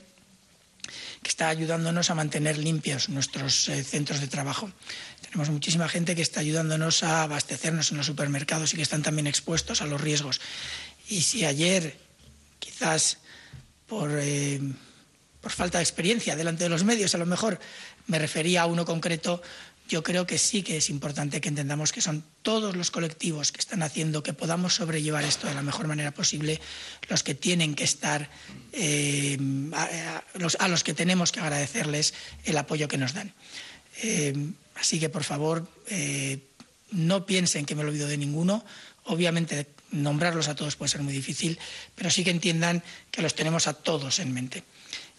que 1.21 1.29
está 1.29 1.49
ayudándonos 1.49 2.09
a 2.09 2.15
mantener 2.15 2.57
limpios 2.57 3.09
nuestros 3.09 3.67
eh, 3.69 3.83
centros 3.83 4.21
de 4.21 4.27
trabajo. 4.27 4.71
Tenemos 5.21 5.49
muchísima 5.49 5.89
gente 5.89 6.15
que 6.15 6.21
está 6.21 6.41
ayudándonos 6.41 7.03
a 7.03 7.23
abastecernos 7.23 7.91
en 7.91 7.97
los 7.97 8.05
supermercados 8.05 8.73
y 8.73 8.77
que 8.77 8.83
están 8.83 9.01
también 9.01 9.27
expuestos 9.27 9.81
a 9.81 9.87
los 9.87 9.99
riesgos. 9.99 10.39
Y 11.09 11.21
si 11.21 11.45
ayer, 11.45 11.97
quizás 12.59 13.17
por, 13.87 14.11
por 15.41 15.51
falta 15.51 15.77
de 15.77 15.83
experiencia 15.83 16.35
delante 16.35 16.63
de 16.63 16.69
los 16.69 16.83
medios, 16.83 17.15
a 17.15 17.17
lo 17.17 17.25
mejor 17.25 17.59
me 18.07 18.19
refería 18.19 18.63
a 18.63 18.65
uno 18.65 18.85
concreto, 18.85 19.41
yo 19.87 20.03
creo 20.03 20.27
que 20.27 20.37
sí 20.37 20.63
que 20.63 20.77
es 20.77 20.89
importante 20.89 21.39
que 21.39 21.47
entendamos 21.47 21.91
que 21.91 22.01
son 22.01 22.23
todos 22.41 22.75
los 22.75 22.91
colectivos 22.91 23.51
que 23.51 23.59
están 23.59 23.83
haciendo 23.83 24.21
que 24.21 24.33
podamos 24.33 24.75
sobrellevar 24.75 25.23
esto 25.23 25.47
de 25.47 25.53
la 25.53 25.61
mejor 25.61 25.87
manera 25.87 26.11
posible 26.11 26.59
los 27.07 27.23
que 27.23 27.35
tienen 27.35 27.73
que 27.73 27.85
estar, 27.85 28.29
eh, 28.73 29.37
a, 29.73 30.23
los, 30.67 30.83
que 30.83 30.93
tenemos 30.93 31.31
que 31.31 31.39
agradecerles 31.39 32.13
el 32.43 32.57
apoyo 32.57 32.87
que 32.87 32.97
nos 32.97 33.13
dan. 33.13 33.33
Eh, 34.03 34.35
así 34.75 34.99
que, 34.99 35.09
por 35.09 35.23
favor, 35.23 35.67
eh, 35.87 36.39
no 36.91 37.25
piensen 37.25 37.65
que 37.65 37.75
me 37.75 37.83
olvido 37.83 38.07
de 38.07 38.17
ninguno. 38.17 38.65
Obviamente, 39.05 39.67
nombrarlos 39.91 40.49
a 40.49 40.55
todos 40.55 40.75
puede 40.75 40.89
ser 40.89 41.01
muy 41.01 41.13
difícil, 41.13 41.57
pero 41.95 42.09
sí 42.09 42.23
que 42.23 42.31
entiendan 42.31 42.83
que 43.09 43.21
los 43.21 43.35
tenemos 43.35 43.67
a 43.67 43.73
todos 43.73 44.19
en 44.19 44.33
mente. 44.33 44.63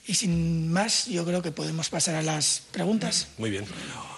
Y 0.08 0.14
sin 0.14 0.72
más, 0.72 1.04
yo 1.04 1.22
creo 1.26 1.42
que 1.42 1.52
podemos 1.52 1.90
pasar 1.90 2.14
a 2.14 2.22
las 2.22 2.62
preguntas. 2.72 3.28
Muy 3.36 3.50
bien. 3.50 3.66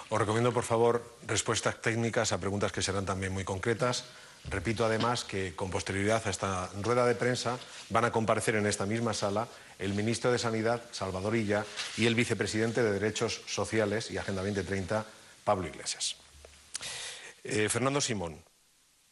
Os 0.07 0.17
recomiendo, 0.17 0.53
por 0.53 0.63
favor, 0.63 1.17
respuestas 1.27 1.81
técnicas 1.81 2.31
a 2.31 2.39
preguntas 2.39 2.71
que 2.71 2.81
serán 2.81 3.05
también 3.05 3.33
muy 3.33 3.43
concretas. 3.43 4.05
Repito 4.49 4.85
además 4.85 5.25
que 5.25 5.53
con 5.53 5.69
posterioridad 5.69 6.25
a 6.25 6.29
esta 6.29 6.69
rueda 6.81 7.05
de 7.05 7.13
prensa 7.15 7.59
van 7.89 8.05
a 8.05 8.11
comparecer 8.11 8.55
en 8.55 8.67
esta 8.67 8.85
misma 8.85 9.13
sala 9.13 9.49
el 9.79 9.93
ministro 9.93 10.31
de 10.31 10.39
Sanidad, 10.39 10.81
Salvador 10.91 11.35
Illa, 11.35 11.65
y 11.97 12.05
el 12.05 12.15
vicepresidente 12.15 12.81
de 12.81 12.93
Derechos 12.93 13.41
Sociales 13.45 14.11
y 14.11 14.17
Agenda 14.17 14.43
2030, 14.43 15.05
Pablo 15.43 15.67
Iglesias. 15.67 16.15
Eh, 17.43 17.67
Fernando 17.67 17.99
Simón 17.99 18.41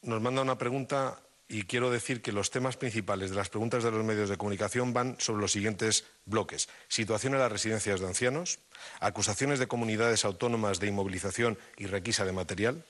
nos 0.03 0.21
manda 0.21 0.41
una 0.41 0.57
pregunta 0.57 1.19
y 1.49 1.63
quiero 1.63 1.89
decir 1.89 2.21
que 2.21 2.31
los 2.31 2.51
temas 2.51 2.77
principales 2.77 3.31
de 3.31 3.35
las 3.35 3.49
preguntas 3.49 3.83
de 3.83 3.89
los 3.89 4.05
medios 4.05 4.29
de 4.29 4.37
comunicación 4.37 4.93
van 4.93 5.15
sobre 5.19 5.41
los 5.41 5.51
siguientes 5.51 6.05
bloques. 6.25 6.69
Situación 6.87 7.33
en 7.33 7.39
las 7.39 7.51
residencias 7.51 7.99
de 7.99 8.05
ancianos, 8.05 8.59
acusaciones 8.99 9.57
de 9.57 9.67
comunidades 9.67 10.25
autónomas 10.25 10.79
de 10.79 10.87
inmovilización 10.87 11.57
y 11.75 11.87
requisa 11.87 12.23
de 12.23 12.33
material, 12.33 12.85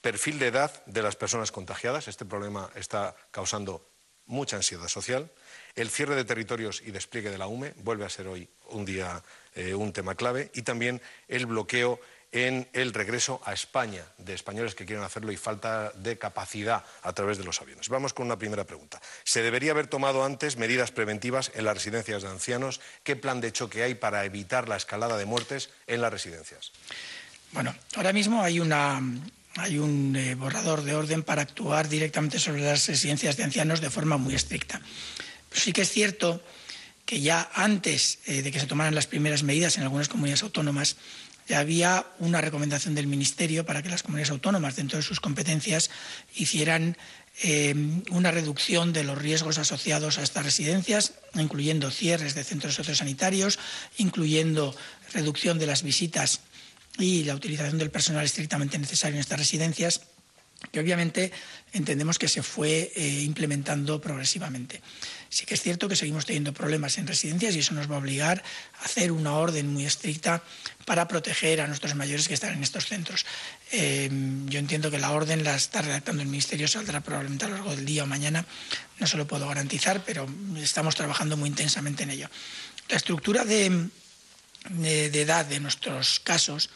perfil 0.00 0.38
de 0.38 0.46
edad 0.46 0.84
de 0.86 1.02
las 1.02 1.16
personas 1.16 1.50
contagiadas. 1.50 2.06
Este 2.06 2.24
problema 2.24 2.70
está 2.76 3.16
causando 3.32 3.84
mucha 4.26 4.56
ansiedad 4.56 4.86
social. 4.86 5.30
El 5.74 5.90
cierre 5.90 6.14
de 6.14 6.24
territorios 6.24 6.82
y 6.86 6.92
despliegue 6.92 7.30
de 7.30 7.38
la 7.38 7.48
UME 7.48 7.74
vuelve 7.78 8.04
a 8.04 8.10
ser 8.10 8.28
hoy 8.28 8.48
un 8.68 8.84
día 8.84 9.22
eh, 9.56 9.74
un 9.74 9.92
tema 9.92 10.14
clave. 10.14 10.52
Y 10.54 10.62
también 10.62 11.02
el 11.26 11.46
bloqueo 11.46 12.00
en 12.34 12.68
el 12.72 12.92
regreso 12.92 13.40
a 13.44 13.52
España 13.52 14.04
de 14.18 14.34
españoles 14.34 14.74
que 14.74 14.84
quieren 14.84 15.04
hacerlo 15.04 15.30
y 15.30 15.36
falta 15.36 15.92
de 15.92 16.18
capacidad 16.18 16.84
a 17.02 17.12
través 17.12 17.38
de 17.38 17.44
los 17.44 17.62
aviones. 17.62 17.88
Vamos 17.88 18.12
con 18.12 18.26
una 18.26 18.36
primera 18.36 18.64
pregunta. 18.64 19.00
¿Se 19.22 19.40
debería 19.40 19.70
haber 19.70 19.86
tomado 19.86 20.24
antes 20.24 20.56
medidas 20.56 20.90
preventivas 20.90 21.52
en 21.54 21.64
las 21.64 21.74
residencias 21.74 22.22
de 22.22 22.28
ancianos? 22.28 22.80
¿Qué 23.04 23.14
plan 23.14 23.40
de 23.40 23.52
choque 23.52 23.84
hay 23.84 23.94
para 23.94 24.24
evitar 24.24 24.68
la 24.68 24.76
escalada 24.76 25.16
de 25.16 25.26
muertes 25.26 25.70
en 25.86 26.02
las 26.02 26.12
residencias? 26.12 26.72
Bueno, 27.52 27.72
ahora 27.94 28.12
mismo 28.12 28.42
hay 28.42 28.58
una, 28.58 29.00
hay 29.54 29.78
un 29.78 30.16
eh, 30.16 30.34
borrador 30.34 30.82
de 30.82 30.96
orden 30.96 31.22
para 31.22 31.42
actuar 31.42 31.88
directamente 31.88 32.40
sobre 32.40 32.62
las 32.62 32.88
residencias 32.88 33.36
de 33.36 33.44
ancianos 33.44 33.80
de 33.80 33.90
forma 33.90 34.16
muy 34.16 34.34
estricta. 34.34 34.80
Pero 35.50 35.60
sí 35.60 35.72
que 35.72 35.82
es 35.82 35.90
cierto 35.92 36.42
que 37.06 37.20
ya 37.20 37.48
antes 37.54 38.18
eh, 38.26 38.42
de 38.42 38.50
que 38.50 38.58
se 38.58 38.66
tomaran 38.66 38.94
las 38.94 39.06
primeras 39.06 39.44
medidas 39.44 39.76
en 39.76 39.84
algunas 39.84 40.08
comunidades 40.08 40.42
autónomas, 40.42 40.96
había 41.50 42.06
una 42.18 42.40
recomendación 42.40 42.94
del 42.94 43.06
Ministerio 43.06 43.66
para 43.66 43.82
que 43.82 43.90
las 43.90 44.02
comunidades 44.02 44.30
autónomas, 44.30 44.76
dentro 44.76 44.98
de 44.98 45.02
sus 45.02 45.20
competencias, 45.20 45.90
hicieran 46.34 46.96
eh, 47.42 47.74
una 48.10 48.30
reducción 48.30 48.92
de 48.92 49.04
los 49.04 49.18
riesgos 49.18 49.58
asociados 49.58 50.18
a 50.18 50.22
estas 50.22 50.44
residencias, 50.44 51.14
incluyendo 51.34 51.90
cierres 51.90 52.34
de 52.34 52.44
centros 52.44 52.74
sociosanitarios, 52.74 53.58
incluyendo 53.98 54.74
reducción 55.12 55.58
de 55.58 55.66
las 55.66 55.82
visitas 55.82 56.40
y 56.98 57.24
la 57.24 57.34
utilización 57.34 57.78
del 57.78 57.90
personal 57.90 58.24
estrictamente 58.24 58.78
necesario 58.78 59.16
en 59.16 59.20
estas 59.20 59.40
residencias, 59.40 60.02
que 60.70 60.80
obviamente 60.80 61.32
entendemos 61.72 62.18
que 62.18 62.28
se 62.28 62.42
fue 62.42 62.92
eh, 62.94 63.22
implementando 63.22 64.00
progresivamente. 64.00 64.80
Sí 65.34 65.46
que 65.46 65.54
es 65.54 65.62
cierto 65.62 65.88
que 65.88 65.96
seguimos 65.96 66.26
teniendo 66.26 66.52
problemas 66.54 66.96
en 66.96 67.08
residencias 67.08 67.56
y 67.56 67.58
eso 67.58 67.74
nos 67.74 67.90
va 67.90 67.96
a 67.96 67.98
obligar 67.98 68.44
a 68.78 68.84
hacer 68.84 69.10
una 69.10 69.34
orden 69.34 69.66
muy 69.66 69.84
estricta 69.84 70.44
para 70.84 71.08
proteger 71.08 71.60
a 71.60 71.66
nuestros 71.66 71.96
mayores 71.96 72.28
que 72.28 72.34
están 72.34 72.52
en 72.52 72.62
estos 72.62 72.86
centros. 72.86 73.26
Eh, 73.72 74.08
yo 74.46 74.60
entiendo 74.60 74.92
que 74.92 74.98
la 75.00 75.10
orden 75.10 75.42
la 75.42 75.56
está 75.56 75.82
redactando 75.82 76.22
el 76.22 76.28
Ministerio, 76.28 76.68
saldrá 76.68 77.00
probablemente 77.00 77.46
a 77.46 77.48
lo 77.48 77.56
largo 77.56 77.74
del 77.74 77.84
día 77.84 78.04
o 78.04 78.06
mañana, 78.06 78.46
no 79.00 79.08
se 79.08 79.16
lo 79.16 79.26
puedo 79.26 79.48
garantizar, 79.48 80.04
pero 80.04 80.24
estamos 80.56 80.94
trabajando 80.94 81.36
muy 81.36 81.48
intensamente 81.48 82.04
en 82.04 82.10
ello. 82.10 82.30
La 82.88 82.96
estructura 82.96 83.44
de 83.44 83.90
edad 85.12 85.46
de 85.46 85.58
nuestros 85.58 86.20
casos 86.20 86.70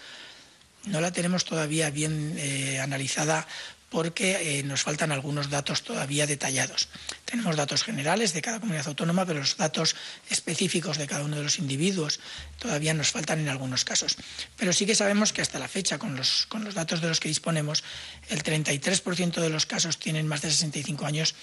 no 0.86 1.00
la 1.00 1.12
tenemos 1.12 1.44
todavía 1.44 1.90
bien 1.90 2.34
eh, 2.38 2.80
analizada 2.80 3.46
porque 3.91 4.59
eh, 4.59 4.62
nos 4.64 4.82
faltan 4.82 5.12
algunos 5.12 5.49
datos 5.49 5.82
todavía 5.82 6.26
detallados. 6.26 6.89
Tenemos 7.24 7.57
datos 7.57 7.82
generales 7.82 8.34
de 8.34 8.43
cada 8.43 8.61
comunidad 8.61 8.89
autónoma, 8.89 9.24
pero 9.24 9.41
los 9.41 9.57
datos 9.57 9.97
específicos 10.28 10.99
de 10.99 11.07
cada 11.07 11.24
uno 11.24 11.36
de 11.36 11.43
los 11.43 11.59
individuos 11.59 12.20
todavía 12.59 12.93
nos 12.93 13.11
faltan 13.11 13.41
en 13.41 13.49
algunos 13.49 13.84
casos. 13.84 14.16
Pero 14.57 14.72
sí 14.72 14.84
que 14.84 14.95
sabemos 14.95 15.32
que 15.32 15.41
hasta 15.41 15.59
la 15.59 15.68
fecha, 15.68 15.99
con 15.99 16.16
los, 16.16 16.47
con 16.47 16.64
los 16.64 16.74
datos 16.74 17.01
de 17.01 17.09
los 17.09 17.20
que 17.20 17.28
disponemos, 17.28 17.82
el 18.28 18.43
33% 18.43 19.41
de 19.41 19.51
los 19.51 19.64
casos 19.64 19.99
tienen 19.99 20.28
más 20.28 20.43
de 20.43 20.51
65 20.51 21.07
años, 21.07 21.34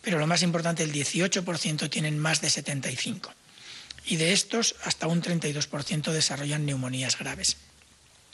pero 0.00 0.18
lo 0.18 0.26
más 0.26 0.42
importante, 0.42 0.82
el 0.82 0.92
18% 0.92 1.90
tienen 1.90 2.18
más 2.18 2.40
de 2.40 2.50
75. 2.50 3.32
Y 4.04 4.16
de 4.16 4.32
estos, 4.32 4.74
hasta 4.82 5.06
un 5.06 5.22
32% 5.22 6.10
desarrollan 6.10 6.66
neumonías 6.66 7.18
graves. 7.18 7.56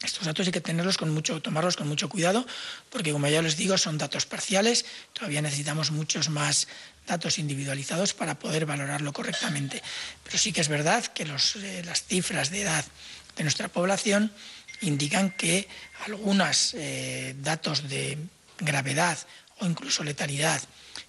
Estos 0.03 0.27
datos 0.27 0.47
hay 0.47 0.53
que 0.53 0.61
tenerlos 0.61 0.97
con 0.97 1.11
mucho, 1.11 1.43
tomarlos 1.43 1.77
con 1.77 1.89
mucho 1.89 2.09
cuidado, 2.09 2.47
porque 2.89 3.11
como 3.11 3.27
ya 3.27 3.43
les 3.43 3.57
digo, 3.57 3.77
son 3.77 3.99
datos 3.99 4.27
parciales, 4.27 4.85
todavía 5.13 5.43
necesitamos 5.43 5.91
muchos 5.91 6.29
más 6.29 6.69
datos 7.07 7.39
individualizados 7.39 8.15
para 8.15 8.39
poder 8.39 8.65
valorarlo 8.65 9.13
correctamente. 9.13 9.83
Pero 10.23 10.39
sí 10.39 10.53
que 10.53 10.61
es 10.61 10.69
verdad 10.69 11.05
que 11.07 11.25
eh, 11.25 11.83
las 11.85 12.05
cifras 12.05 12.51
de 12.51 12.63
edad 12.63 12.85
de 13.37 13.43
nuestra 13.43 13.69
población 13.69 14.33
indican 14.83 15.31
que 15.31 15.67
algunos 16.07 16.75
eh, 16.75 17.35
datos 17.39 17.89
de 17.89 18.19
gravedad 18.61 19.19
o 19.59 19.67
incluso 19.67 20.05
letalidad 20.05 20.63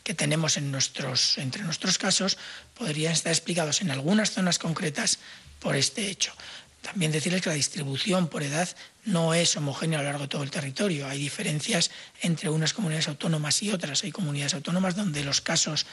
que 0.04 0.16
tenemos 0.16 0.58
entre 0.58 1.62
nuestros 1.62 1.98
casos 2.00 2.38
podrían 2.74 3.14
estar 3.14 3.32
explicados 3.32 3.82
en 3.82 3.92
algunas 3.92 4.32
zonas 4.32 4.58
concretas 4.58 5.20
por 5.60 5.76
este 5.76 6.10
hecho. 6.10 6.34
También 6.82 7.12
decirles 7.12 7.42
que 7.42 7.50
la 7.50 7.56
distribución 7.56 8.28
por 8.28 8.44
edad 8.44 8.70
no 9.06 9.34
es 9.34 9.56
homogénea 9.58 10.00
a 10.00 10.02
lo 10.02 10.10
largo 10.10 10.24
de 10.24 10.30
todo 10.30 10.44
el 10.44 10.52
territorio. 10.52 11.08
Hay 11.08 11.20
diferencias 11.20 11.92
entre 12.22 12.50
unas 12.50 12.74
comunidades 12.74 13.08
autónomas 13.10 13.62
y 13.62 13.72
otras. 13.72 14.04
Hay 14.04 14.12
comunidades 14.12 14.54
autónomas 14.54 14.96
donde 14.96 15.24
los 15.24 15.42
casos 15.42 15.86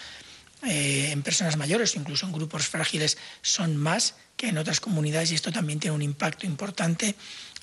eh, 0.64 1.10
en 1.12 1.22
personas 1.22 1.56
mayores, 1.56 1.96
incluso 1.96 2.24
en 2.26 2.32
grupos 2.32 2.66
frágiles, 2.66 3.18
son 3.42 3.76
más 3.76 4.14
que 4.36 4.48
en 4.48 4.58
otras 4.58 4.80
comunidades 4.80 5.32
y 5.32 5.34
esto 5.34 5.52
también 5.52 5.80
tiene 5.80 5.94
un 5.94 6.02
impacto 6.02 6.46
importante 6.46 7.14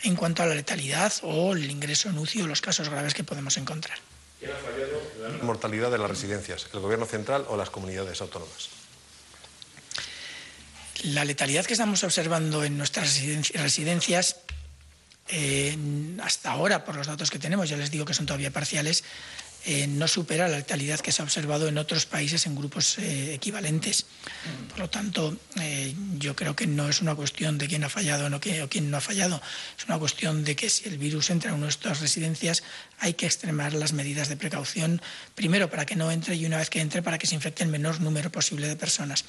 en 0.03 0.15
cuanto 0.15 0.43
a 0.43 0.45
la 0.45 0.55
letalidad 0.55 1.13
o 1.23 1.53
el 1.53 1.69
ingreso 1.71 2.09
en 2.09 2.17
UCI 2.17 2.43
o 2.43 2.47
los 2.47 2.61
casos 2.61 2.89
graves 2.89 3.13
que 3.13 3.23
podemos 3.23 3.57
encontrar. 3.57 3.97
¿Quién 4.39 4.51
ha 4.51 4.55
fallado 4.55 5.37
la 5.37 5.43
mortalidad 5.43 5.89
de 5.89 5.97
las 5.97 6.09
residencias? 6.09 6.67
¿El 6.73 6.81
Gobierno 6.81 7.05
central 7.05 7.45
o 7.47 7.57
las 7.57 7.69
comunidades 7.69 8.21
autónomas? 8.21 8.69
La 11.03 11.25
letalidad 11.25 11.65
que 11.65 11.73
estamos 11.73 12.03
observando 12.03 12.63
en 12.63 12.77
nuestras 12.77 13.21
residencias, 13.53 14.37
eh, 15.29 15.77
hasta 16.21 16.51
ahora, 16.51 16.85
por 16.85 16.95
los 16.95 17.07
datos 17.07 17.29
que 17.29 17.39
tenemos, 17.39 17.69
ya 17.69 17.77
les 17.77 17.91
digo 17.91 18.05
que 18.05 18.13
son 18.13 18.25
todavía 18.25 18.51
parciales, 18.51 19.03
eh, 19.65 19.87
no 19.87 20.09
supera 20.09 20.49
la 20.49 20.57
letalidad 20.57 20.99
que 20.99 21.13
se 21.13 21.21
ha 21.21 21.25
observado 21.25 21.69
en 21.69 21.77
otros 21.77 22.05
países 22.05 22.45
en 22.47 22.55
grupos 22.55 22.97
eh, 22.99 23.33
equivalentes. 23.33 24.05
Por 24.69 24.79
lo 24.79 24.89
tanto, 24.89 25.37
eh, 25.61 25.95
yo 26.17 26.35
creo 26.35 26.53
que 26.53 26.67
no 26.67 26.89
es 26.89 26.99
una 26.99 27.15
cuestión 27.15 27.57
de 27.57 27.67
quién 27.67 27.81
ha 27.85 27.89
fallado 27.89 28.29
no, 28.29 28.37
o 28.37 28.69
quién 28.69 28.91
no 28.91 28.97
ha 28.97 29.01
fallado, 29.01 29.41
es 29.77 29.85
una 29.85 29.97
cuestión 29.99 30.43
de 30.43 30.57
que 30.57 30.69
si 30.69 30.89
el 30.89 30.97
virus 30.97 31.29
entra 31.29 31.53
en 31.53 31.61
nuestras 31.61 32.01
residencias 32.01 32.61
hay 32.99 33.13
que 33.13 33.25
extremar 33.25 33.73
las 33.73 33.93
medidas 33.93 34.27
de 34.27 34.35
precaución, 34.35 35.01
primero 35.33 35.69
para 35.69 35.85
que 35.85 35.95
no 35.95 36.11
entre 36.11 36.35
y 36.35 36.45
una 36.45 36.57
vez 36.57 36.69
que 36.69 36.81
entre 36.81 37.01
para 37.01 37.17
que 37.17 37.27
se 37.27 37.35
infecte 37.35 37.63
el 37.63 37.69
menor 37.69 38.01
número 38.01 38.33
posible 38.33 38.67
de 38.67 38.75
personas. 38.75 39.23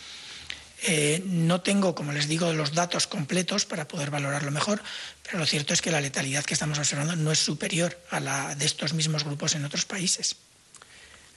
Eh, 0.87 1.23
no 1.25 1.63
tengo, 1.63 1.95
como 1.95 2.13
les 2.13 2.29
digo, 2.29 2.53
los 2.53 2.75
datos 2.75 3.07
completos 3.07 3.65
para 3.65 3.89
poder 3.89 4.11
valorarlo 4.11 4.51
mejor, 4.51 4.83
pero 5.23 5.39
lo 5.39 5.47
cierto 5.47 5.73
es 5.73 5.81
que 5.81 5.91
la 5.91 6.03
letalidad 6.03 6.45
que 6.45 6.53
estamos 6.53 6.79
observando 6.79 7.17
no 7.17 7.33
es 7.33 7.39
superior 7.39 7.99
a 8.11 8.21
la 8.21 8.55
de 8.55 8.67
estos 8.67 8.93
mismos 8.93 9.25
grupos 9.25 9.55
en 9.55 9.65
otros 9.65 9.87
países. 9.87 10.37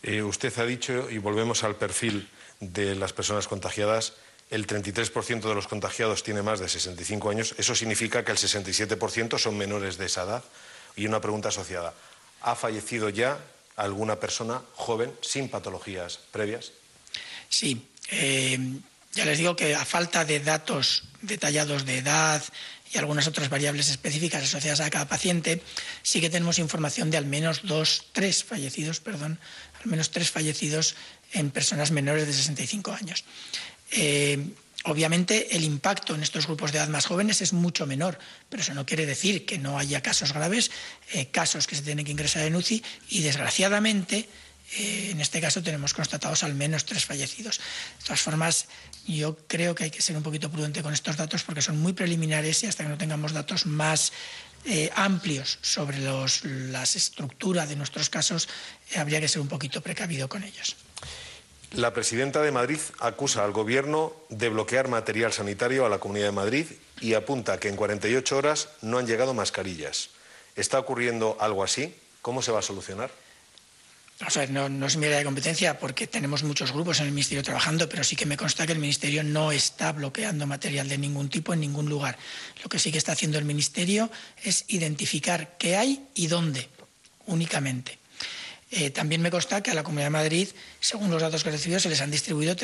Eh, 0.03 0.21
usted 0.21 0.51
ha 0.59 0.65
dicho, 0.65 1.09
y 1.09 1.17
volvemos 1.17 1.63
al 1.63 1.77
perfil 1.77 2.27
de 2.59 2.95
las 2.95 3.13
personas 3.13 3.47
contagiadas, 3.47 4.13
el 4.49 4.67
33% 4.67 5.41
de 5.41 5.55
los 5.55 5.67
contagiados 5.67 6.23
tiene 6.23 6.41
más 6.41 6.59
de 6.59 6.67
65 6.67 7.29
años. 7.29 7.55
Eso 7.57 7.73
significa 7.73 8.25
que 8.25 8.31
el 8.31 8.37
67% 8.37 9.37
son 9.37 9.57
menores 9.57 9.97
de 9.97 10.07
esa 10.07 10.23
edad. 10.23 10.43
Y 10.95 11.05
una 11.05 11.21
pregunta 11.21 11.49
asociada. 11.49 11.93
¿Ha 12.41 12.55
fallecido 12.55 13.09
ya 13.09 13.37
alguna 13.75 14.19
persona 14.19 14.61
joven 14.75 15.13
sin 15.21 15.49
patologías 15.49 16.19
previas? 16.31 16.71
Sí. 17.49 17.87
Eh, 18.09 18.57
ya 19.13 19.25
les 19.25 19.37
digo 19.37 19.55
que 19.55 19.75
a 19.75 19.85
falta 19.85 20.25
de 20.25 20.39
datos 20.39 21.03
detallados 21.21 21.85
de 21.85 21.99
edad 21.99 22.43
y 22.93 22.97
algunas 22.97 23.27
otras 23.27 23.49
variables 23.49 23.89
específicas 23.89 24.43
asociadas 24.43 24.79
a 24.79 24.89
cada 24.89 25.07
paciente, 25.07 25.61
sí 26.03 26.21
que 26.21 26.29
tenemos 26.29 26.59
información 26.59 27.11
de 27.11 27.17
al 27.17 27.25
menos 27.25 27.61
dos, 27.63 28.05
tres 28.13 28.43
fallecidos, 28.43 28.99
perdón, 28.99 29.39
al 29.81 29.87
menos 29.87 30.11
tres 30.11 30.31
fallecidos 30.31 30.95
en 31.33 31.51
personas 31.51 31.91
menores 31.91 32.27
de 32.27 32.33
65 32.33 32.91
años. 32.93 33.25
Eh, 33.91 34.39
Obviamente 34.87 35.53
el 35.55 35.65
impacto 35.65 36.15
en 36.15 36.23
estos 36.23 36.47
grupos 36.47 36.71
de 36.71 36.77
edad 36.77 36.87
más 36.87 37.07
jóvenes 37.07 37.41
es 37.41 37.51
mucho 37.51 37.85
menor, 37.85 38.17
pero 38.47 38.61
eso 38.61 38.73
no 38.73 38.85
quiere 38.85 39.05
decir 39.05 39.45
que 39.45 39.57
no 39.57 39.77
haya 39.77 40.01
casos 40.01 40.31
graves, 40.31 40.71
eh, 41.11 41.27
casos 41.27 41.67
que 41.67 41.75
se 41.75 41.81
tienen 41.81 42.05
que 42.05 42.11
ingresar 42.13 42.45
en 42.45 42.55
UCI 42.55 42.81
y 43.09 43.21
desgraciadamente 43.21 44.29
en 44.75 45.21
este 45.21 45.39
caso 45.39 45.63
tenemos 45.63 45.93
constatados 45.93 46.43
al 46.43 46.53
menos 46.53 46.85
tres 46.85 47.05
fallecidos. 47.05 47.59
De 47.99 48.05
todas 48.05 48.21
formas, 48.21 48.67
yo 49.07 49.37
creo 49.47 49.75
que 49.75 49.85
hay 49.85 49.91
que 49.91 50.01
ser 50.01 50.17
un 50.17 50.23
poquito 50.23 50.51
prudente 50.51 50.83
con 50.83 50.93
estos 50.93 51.15
datos 51.15 51.43
porque 51.43 51.61
son 51.61 51.79
muy 51.79 51.93
preliminares 51.93 52.63
y 52.63 52.67
hasta 52.67 52.83
que 52.83 52.89
no 52.89 52.97
tengamos 52.97 53.31
datos 53.31 53.65
más 53.65 54.11
eh, 54.65 54.89
amplios 54.95 55.59
sobre 55.61 55.99
los, 55.99 56.43
la 56.43 56.83
estructura 56.83 57.65
de 57.65 57.77
nuestros 57.77 58.09
casos, 58.09 58.49
eh, 58.91 58.99
habría 58.99 59.21
que 59.21 59.29
ser 59.29 59.41
un 59.41 59.47
poquito 59.47 59.81
precavido 59.81 60.27
con 60.27 60.43
ellos. 60.43 60.75
La 61.73 61.93
presidenta 61.93 62.41
de 62.41 62.51
Madrid 62.51 62.79
acusa 62.99 63.43
al 63.43 63.51
Gobierno 63.51 64.13
de 64.29 64.49
bloquear 64.49 64.87
material 64.87 65.33
sanitario 65.33 65.85
a 65.85 65.89
la 65.89 65.99
Comunidad 65.99 66.27
de 66.27 66.31
Madrid 66.31 66.65
y 66.99 67.13
apunta 67.13 67.59
que 67.59 67.69
en 67.69 67.75
48 67.75 68.37
horas 68.37 68.69
no 68.81 68.97
han 68.97 69.07
llegado 69.07 69.33
mascarillas. 69.33 70.09
¿Está 70.55 70.79
ocurriendo 70.79 71.37
algo 71.39 71.63
así? 71.63 71.95
¿Cómo 72.21 72.41
se 72.41 72.51
va 72.51 72.59
a 72.59 72.63
solucionar? 72.63 73.11
No, 74.19 74.87
es 74.87 74.97
mi 74.97 75.05
área 75.05 75.19
de 75.19 75.25
competencia 75.25 75.77
porque 75.77 76.07
tenemos 76.07 76.41
muchos 76.41 76.71
grupos 76.71 76.99
en 76.99 77.05
el 77.05 77.11
Ministerio 77.11 77.43
trabajando, 77.43 77.87
pero 77.87 78.03
sí 78.03 78.15
que 78.15 78.25
me 78.25 78.35
consta 78.35 78.65
que 78.65 78.73
el 78.73 78.79
Ministerio 78.79 79.23
no 79.23 79.51
está 79.51 79.91
bloqueando 79.91 80.47
material 80.47 80.89
de 80.89 80.97
ningún 80.97 81.29
tipo 81.29 81.53
en 81.53 81.59
ningún 81.59 81.87
lugar. 81.87 82.17
Lo 82.63 82.69
que 82.69 82.79
sí 82.79 82.91
que 82.91 82.97
está 82.97 83.11
haciendo 83.11 83.37
el 83.37 83.45
Ministerio 83.45 84.09
es 84.43 84.65
identificar 84.69 85.55
qué 85.59 85.77
hay 85.77 86.07
y 86.15 86.25
dónde, 86.25 86.67
únicamente. 87.27 87.99
Eh, 88.71 88.89
también 88.89 89.21
me 89.21 89.29
consta 89.29 89.61
que 89.61 89.69
a 89.69 89.75
la 89.75 89.83
Comunidad 89.83 90.07
de 90.07 90.11
Madrid, 90.11 90.47
según 90.79 91.11
los 91.11 91.21
datos 91.21 91.43
que 91.43 91.49
he 91.49 91.51
recibido, 91.51 91.79
se 91.79 91.89
les 91.89 92.01
han 92.01 92.09
distribuido 92.09 92.55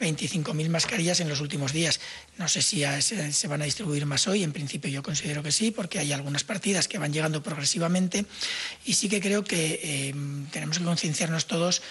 325.000 0.00 0.68
mascarillas 0.70 1.20
en 1.20 1.28
los 1.28 1.40
últimos 1.40 1.72
días. 1.72 2.00
No 2.38 2.48
sé 2.48 2.62
si 2.62 2.82
se, 3.02 3.48
van 3.48 3.62
a 3.62 3.66
distribuir 3.66 4.06
más 4.06 4.26
hoy, 4.26 4.42
en 4.42 4.52
principio 4.52 4.90
yo 4.90 5.02
considero 5.02 5.42
que 5.42 5.52
sí, 5.52 5.70
porque 5.70 5.98
hay 5.98 6.12
algunas 6.12 6.42
partidas 6.42 6.88
que 6.88 6.98
van 6.98 7.12
llegando 7.12 7.42
progresivamente 7.42 8.24
y 8.86 8.94
sí 8.94 9.08
que 9.08 9.20
creo 9.20 9.44
que 9.44 9.80
eh, 9.82 10.14
tenemos 10.50 10.78
que 10.78 10.84
concienciarnos 10.84 11.46
todos 11.46 11.82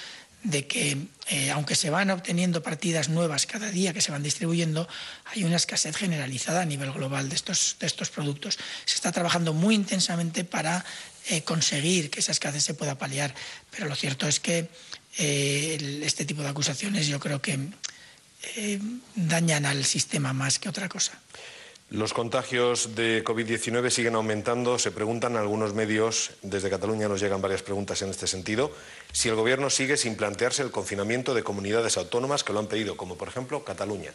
de 0.41 0.65
que, 0.67 0.97
eh, 1.27 1.51
aunque 1.51 1.75
se 1.75 1.89
van 1.89 2.09
obteniendo 2.09 2.63
partidas 2.63 3.09
nuevas 3.09 3.45
cada 3.45 3.69
día 3.69 3.93
que 3.93 4.01
se 4.01 4.11
van 4.11 4.23
distribuyendo, 4.23 4.87
hay 5.25 5.43
una 5.43 5.57
escasez 5.57 5.95
generalizada 5.97 6.61
a 6.61 6.65
nivel 6.65 6.91
global 6.93 7.27
de 7.27 7.35
estos, 7.35 7.75
de 7.79 7.85
estos 7.85 8.09
productos. 8.09 8.57
Se 8.85 8.95
está 8.95 9.11
trabajando 9.11 9.53
muy 9.53 9.75
intensamente 9.75 10.45
para 10.45 10.85
eh, 11.27 11.43
conseguir 11.43 12.09
que 12.09 12.21
esa 12.21 12.31
escasez 12.31 12.63
se 12.63 12.73
pueda 12.73 12.97
paliar, 12.97 13.35
pero 13.69 13.87
lo 13.87 13.95
cierto 13.95 14.27
es 14.27 14.39
que 14.39 14.69
este 15.17 16.23
tipo 16.23 16.43
de 16.43 16.49
acusaciones 16.49 17.07
yo 17.07 17.19
creo 17.19 17.41
que 17.41 17.59
eh, 18.55 18.79
dañan 19.15 19.65
al 19.65 19.85
sistema 19.85 20.33
más 20.33 20.59
que 20.59 20.69
otra 20.69 20.87
cosa. 20.87 21.19
Los 21.89 22.13
contagios 22.13 22.95
de 22.95 23.23
COVID-19 23.23 23.89
siguen 23.89 24.13
aumentando. 24.13 24.77
Se 24.77 24.91
preguntan 24.91 25.35
algunos 25.35 25.73
medios, 25.73 26.31
desde 26.43 26.69
Cataluña 26.69 27.07
nos 27.07 27.19
llegan 27.19 27.41
varias 27.41 27.63
preguntas 27.63 28.01
en 28.03 28.09
este 28.09 28.27
sentido, 28.27 28.71
si 29.11 29.27
el 29.27 29.35
Gobierno 29.35 29.71
sigue 29.71 29.97
sin 29.97 30.15
plantearse 30.15 30.61
el 30.61 30.69
confinamiento 30.69 31.33
de 31.33 31.41
comunidades 31.41 31.97
autónomas 31.97 32.43
que 32.43 32.53
lo 32.53 32.59
han 32.59 32.67
pedido, 32.67 32.95
como 32.95 33.17
por 33.17 33.27
ejemplo 33.27 33.65
Cataluña. 33.65 34.11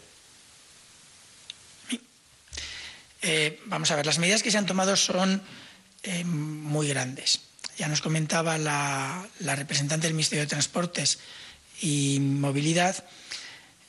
Eh, 3.22 3.60
vamos 3.64 3.90
a 3.90 3.96
ver, 3.96 4.06
las 4.06 4.18
medidas 4.18 4.42
que 4.42 4.52
se 4.52 4.58
han 4.58 4.66
tomado 4.66 4.94
son 4.94 5.42
eh, 6.04 6.22
muy 6.24 6.86
grandes. 6.86 7.40
Ya 7.76 7.88
nos 7.88 8.02
comentaba 8.02 8.56
la, 8.56 9.26
la 9.40 9.56
representante 9.56 10.06
del 10.06 10.14
Ministerio 10.14 10.44
de 10.44 10.48
Transportes 10.48 11.18
y 11.80 12.18
Movilidad 12.20 13.04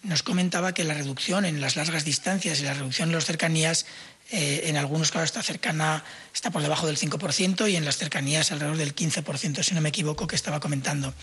nos 0.06 0.24
comentaba 0.24 0.74
que 0.74 0.84
la 0.84 0.94
reducción 0.94 1.46
en 1.46 1.62
las 1.62 1.76
largas 1.76 2.06
distancias 2.06 2.60
y 2.60 2.64
la 2.64 2.74
reducción 2.74 3.10
en 3.10 3.16
las 3.16 3.26
cercanías 3.26 3.86
eh, 4.32 4.64
en 4.66 4.78
algunos 4.78 5.12
casos 5.12 5.26
está 5.26 5.44
cercana, 5.44 6.04
está 6.34 6.50
por 6.50 6.64
debajo 6.64 6.88
del 6.88 6.98
5% 6.98 7.70
y 7.70 7.76
en 7.76 7.86
las 7.86 7.98
cercanías 7.98 8.52
alrededor 8.52 8.78
del 8.78 8.96
15%, 8.96 9.62
si 9.62 9.76
no 9.76 9.82
me 9.82 9.90
equivoco, 9.90 10.26
que 10.26 10.36
estaba 10.36 10.60
comentando. 10.60 11.14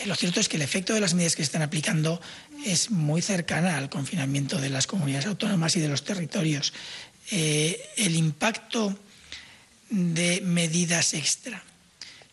Eh, 0.00 0.06
lo 0.06 0.16
cierto 0.16 0.40
es 0.40 0.48
que 0.48 0.56
el 0.56 0.62
efecto 0.62 0.92
de 0.92 1.00
las 1.00 1.14
medidas 1.14 1.36
que 1.36 1.42
se 1.42 1.46
están 1.46 1.62
aplicando 1.62 2.20
es 2.66 2.90
muy 2.90 3.22
cercana 3.22 3.78
al 3.78 3.88
confinamiento 3.88 4.60
de 4.60 4.68
las 4.68 4.88
comunidades 4.88 5.26
autónomas 5.26 5.76
y 5.76 5.80
de 5.80 5.88
los 5.88 6.02
territorios. 6.02 6.72
Eh, 7.30 7.80
el 7.96 8.16
impacto 8.16 8.98
de 9.88 10.40
medidas 10.40 11.14
extra, 11.14 11.62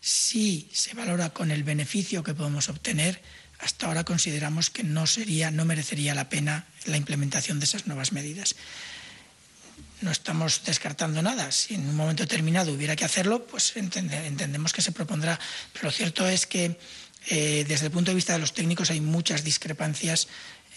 si 0.00 0.68
se 0.72 0.94
valora 0.94 1.30
con 1.30 1.52
el 1.52 1.62
beneficio 1.62 2.24
que 2.24 2.34
podemos 2.34 2.68
obtener, 2.68 3.20
hasta 3.58 3.86
ahora 3.86 4.04
consideramos 4.04 4.70
que 4.70 4.84
no 4.84 5.06
sería, 5.06 5.50
no 5.50 5.64
merecería 5.64 6.14
la 6.14 6.28
pena 6.28 6.66
la 6.86 6.96
implementación 6.96 7.58
de 7.58 7.64
esas 7.64 7.86
nuevas 7.86 8.12
medidas. 8.12 8.54
No 10.00 10.12
estamos 10.12 10.62
descartando 10.64 11.22
nada. 11.22 11.50
Si 11.50 11.74
en 11.74 11.88
un 11.88 11.96
momento 11.96 12.22
determinado 12.22 12.72
hubiera 12.72 12.94
que 12.94 13.04
hacerlo, 13.04 13.44
pues 13.46 13.76
entendemos 13.76 14.72
que 14.72 14.80
se 14.80 14.92
propondrá. 14.92 15.40
Pero 15.72 15.86
lo 15.86 15.90
cierto 15.90 16.28
es 16.28 16.46
que 16.46 16.78
eh, 17.26 17.64
desde 17.66 17.86
el 17.86 17.92
punto 17.92 18.12
de 18.12 18.14
vista 18.14 18.32
de 18.32 18.38
los 18.38 18.54
técnicos 18.54 18.90
hay 18.90 19.00
muchas 19.00 19.42
discrepancias 19.42 20.28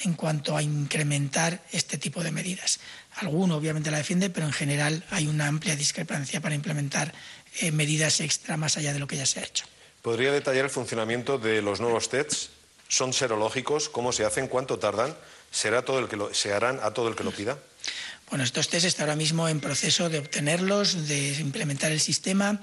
en 0.04 0.14
cuanto 0.16 0.58
a 0.58 0.64
incrementar 0.64 1.64
este 1.72 2.00
tipo 2.00 2.24
de 2.24 2.32
medidas. 2.32 2.80
Alguno 3.18 3.58
obviamente 3.58 3.92
la 3.92 3.98
defiende, 3.98 4.32
pero 4.32 4.48
en 4.48 4.54
general 4.54 5.06
hay 5.12 5.28
una 5.28 5.46
amplia 5.46 5.76
discrepancia 5.76 6.42
para 6.42 6.56
implementar 6.56 7.14
eh, 7.60 7.72
medidas 7.72 8.22
extra 8.22 8.58
más 8.58 8.78
allá 8.78 8.92
de 8.92 9.00
lo 9.00 9.06
que 9.06 9.18
ya 9.18 9.28
se 9.28 9.40
ha 9.40 9.44
hecho. 9.44 9.66
¿Podría 10.02 10.32
detallar 10.32 10.66
el 10.66 10.72
funcionamiento 10.72 11.38
de 11.38 11.62
los 11.62 11.80
nuevos 11.80 12.10
tests? 12.10 12.50
¿Son 12.92 13.14
serológicos? 13.14 13.88
¿Cómo 13.88 14.12
se 14.12 14.26
hacen? 14.26 14.50
¿Cuánto 14.50 14.78
tardan? 14.78 15.16
¿Será 15.50 15.86
todo 15.86 16.00
el 16.00 16.10
que 16.10 16.18
lo, 16.18 16.34
¿Se 16.34 16.52
harán 16.52 16.78
a 16.84 16.92
todo 16.92 17.08
el 17.08 17.16
que 17.16 17.24
lo 17.24 17.32
pida? 17.32 17.58
Bueno, 18.30 18.44
estos 18.44 18.68
test 18.68 18.86
están 18.86 19.06
ahora 19.08 19.16
mismo 19.16 19.48
en 19.48 19.62
proceso 19.62 20.10
de 20.10 20.20
obtenerlos, 20.20 21.08
de 21.08 21.40
implementar 21.40 21.94
el 21.94 22.02
sistema 22.02 22.60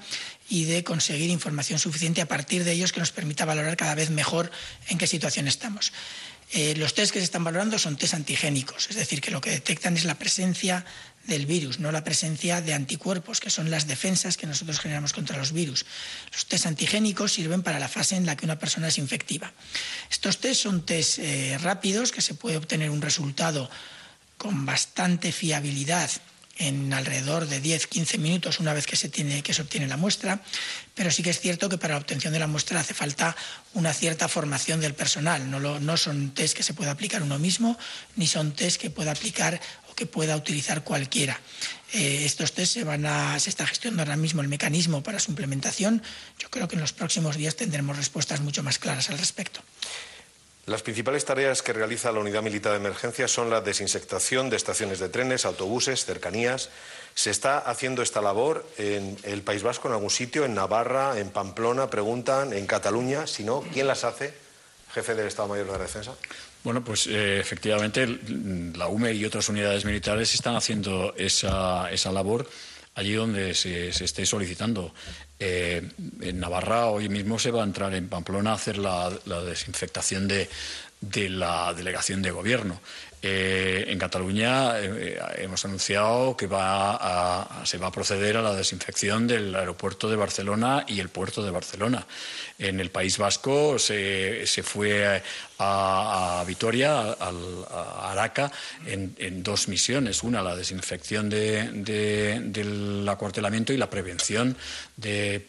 y 0.47 0.65
de 0.65 0.83
conseguir 0.83 1.31
información 1.31 1.79
suficiente 1.79 2.21
a 2.21 2.27
partir 2.27 2.63
de 2.63 2.73
ellos 2.73 2.93
que 2.93 2.99
nos 2.99 3.11
permita 3.11 3.43
valorar 3.43 3.75
cada 3.75 3.95
vez 3.95 4.11
mejor 4.11 4.51
en 4.89 4.99
qué 4.99 5.07
situación 5.07 5.47
estamos. 5.47 5.93
Eh, 6.51 6.73
los 6.75 6.95
test 6.95 7.13
que 7.13 7.19
se 7.19 7.25
están 7.25 7.43
valorando 7.43 7.77
son 7.77 7.95
test 7.95 8.15
antigénicos, 8.15 8.89
es 8.89 8.95
decir, 8.95 9.21
que 9.21 9.29
lo 9.29 9.39
que 9.39 9.51
detectan 9.51 9.95
es 9.95 10.05
la 10.05 10.15
presencia 10.15 10.83
del 11.27 11.45
virus, 11.45 11.79
no 11.79 11.91
la 11.91 12.03
presencia 12.03 12.61
de 12.61 12.73
anticuerpos, 12.73 13.39
que 13.39 13.51
son 13.51 13.69
las 13.69 13.85
defensas 13.85 14.35
que 14.35 14.47
nosotros 14.47 14.79
generamos 14.79 15.13
contra 15.13 15.37
los 15.37 15.51
virus. 15.51 15.85
Los 16.33 16.47
test 16.47 16.65
antigénicos 16.65 17.33
sirven 17.33 17.61
para 17.61 17.77
la 17.77 17.87
fase 17.87 18.15
en 18.15 18.25
la 18.25 18.35
que 18.35 18.45
una 18.45 18.57
persona 18.57 18.87
es 18.87 18.97
infectiva. 18.97 19.53
Estos 20.09 20.39
test 20.39 20.63
son 20.63 20.85
test 20.85 21.19
eh, 21.19 21.57
rápidos, 21.61 22.11
que 22.11 22.21
se 22.21 22.33
puede 22.33 22.57
obtener 22.57 22.89
un 22.89 23.01
resultado 23.01 23.69
con 24.37 24.65
bastante 24.65 25.31
fiabilidad 25.31 26.09
en 26.59 26.93
alrededor 26.93 27.47
de 27.47 27.63
10-15 27.63 28.19
minutos 28.19 28.59
una 28.59 28.73
vez 28.73 28.85
que 28.85 28.97
se, 28.97 29.09
tiene, 29.09 29.41
que 29.41 29.53
se 29.53 29.61
obtiene 29.61 29.87
la 29.87 29.97
muestra, 29.97 30.41
pero 30.93 31.09
sí 31.09 31.23
que 31.23 31.29
es 31.29 31.39
cierto 31.39 31.69
que 31.69 31.77
para 31.77 31.93
la 31.95 32.01
obtención 32.01 32.33
de 32.33 32.39
la 32.39 32.47
muestra 32.47 32.81
hace 32.81 32.93
falta 32.93 33.35
una 33.73 33.93
cierta 33.93 34.27
formación 34.27 34.81
del 34.81 34.93
personal. 34.93 35.49
No, 35.49 35.97
son 35.97 36.31
test 36.31 36.55
que 36.55 36.63
se 36.63 36.73
pueda 36.73 36.91
aplicar 36.91 37.23
uno 37.23 37.39
mismo, 37.39 37.77
ni 38.17 38.27
son 38.27 38.51
test 38.51 38.79
que 38.79 38.89
pueda 38.89 39.11
aplicar 39.11 39.59
o 39.89 39.95
que 39.95 40.05
pueda 40.05 40.35
utilizar 40.35 40.83
cualquiera. 40.83 41.39
Eh, 41.93 42.25
estos 42.25 42.51
test 42.51 42.73
se, 42.73 42.83
van 42.83 43.05
está 43.05 43.65
gestionando 43.65 44.03
ahora 44.03 44.17
mismo 44.17 44.41
el 44.41 44.49
mecanismo 44.49 45.01
para 45.01 45.19
su 45.19 45.31
implementación. 45.31 46.03
Yo 46.37 46.49
creo 46.49 46.67
que 46.67 46.75
en 46.75 46.81
los 46.81 46.91
próximos 46.91 47.37
días 47.37 47.55
tendremos 47.55 47.95
respuestas 47.95 48.41
mucho 48.41 48.63
más 48.63 48.79
claras 48.79 49.09
al 49.09 49.17
respecto. 49.17 49.61
Las 50.69 50.83
principales 50.83 51.25
tareas 51.25 51.63
que 51.63 51.73
realiza 51.73 52.11
la 52.11 52.19
Unidad 52.19 52.43
Militar 52.43 52.73
de 52.73 52.77
Emergencia 52.77 53.27
son 53.27 53.49
la 53.49 53.59
desinsectación 53.59 54.51
de 54.51 54.55
estaciones 54.55 54.99
de 54.99 55.09
trenes, 55.09 55.45
autobuses, 55.45 56.05
cercanías. 56.05 56.69
¿Se 57.15 57.31
está 57.31 57.57
haciendo 57.57 58.03
esta 58.03 58.21
labor 58.21 58.67
en 58.77 59.17
el 59.23 59.41
País 59.41 59.63
Vasco, 59.63 59.87
en 59.87 59.95
algún 59.95 60.11
sitio, 60.11 60.45
en 60.45 60.53
Navarra, 60.53 61.17
en 61.17 61.31
Pamplona, 61.31 61.89
preguntan, 61.89 62.53
en 62.53 62.67
Cataluña? 62.67 63.25
Si 63.25 63.43
no, 63.43 63.61
¿quién 63.73 63.87
las 63.87 64.03
hace? 64.03 64.31
Jefe 64.93 65.15
del 65.15 65.25
Estado 65.25 65.47
Mayor 65.47 65.65
de 65.65 65.71
la 65.71 65.79
Defensa. 65.79 66.13
Bueno, 66.63 66.83
pues 66.83 67.07
eh, 67.07 67.39
efectivamente 67.39 68.05
la 68.75 68.89
UME 68.89 69.13
y 69.13 69.25
otras 69.25 69.49
unidades 69.49 69.85
militares 69.85 70.35
están 70.35 70.55
haciendo 70.55 71.15
esa, 71.17 71.89
esa 71.89 72.11
labor 72.11 72.47
allí 72.95 73.13
donde 73.13 73.53
se, 73.53 73.89
esté 73.89 74.25
solicitando. 74.25 74.93
Eh, 75.39 75.81
en 76.21 76.39
Navarra 76.39 76.87
hoy 76.87 77.07
mismo 77.07 77.39
se 77.39 77.51
va 77.51 77.61
a 77.61 77.65
entrar 77.65 77.93
en 77.95 78.09
Pamplona 78.09 78.51
a 78.51 78.55
hacer 78.55 78.77
la, 78.77 79.11
la 79.25 79.41
desinfectación 79.41 80.27
de, 80.27 80.49
de, 81.01 81.29
la 81.29 81.73
delegación 81.73 82.21
de 82.21 82.31
gobierno. 82.31 82.79
Eh, 83.21 83.85
en 83.87 83.99
Cataluña 83.99 84.79
eh, 84.79 85.19
hemos 85.39 85.65
anunciado 85.65 86.37
que 86.37 86.47
va 86.47 86.95
a, 86.95 87.65
se 87.65 87.77
va 87.77 87.87
a 87.87 87.91
proceder 87.91 88.37
a 88.37 88.41
la 88.41 88.53
desinfección 88.53 89.27
del 89.27 89.53
aeropuerto 89.55 90.09
de 90.09 90.15
Barcelona 90.15 90.85
y 90.87 91.01
el 91.01 91.09
puerto 91.09 91.43
de 91.43 91.51
Barcelona. 91.51 92.05
En 92.57 92.79
el 92.79 92.91
País 92.91 93.17
Vasco 93.17 93.77
se, 93.77 94.47
se 94.47 94.63
fue 94.63 95.21
a, 95.59 96.43
Vitoria, 96.47 97.17
a, 97.19 98.11
Araca, 98.11 98.51
en, 98.85 99.43
dos 99.43 99.67
misiones. 99.67 100.23
Una, 100.23 100.41
la 100.41 100.55
desinfección 100.55 101.29
de, 101.29 101.69
de, 101.73 102.39
del 102.41 103.07
acuartelamiento 103.09 103.73
y 103.73 103.77
la 103.77 103.89
prevención 103.89 104.55
de 104.95 105.45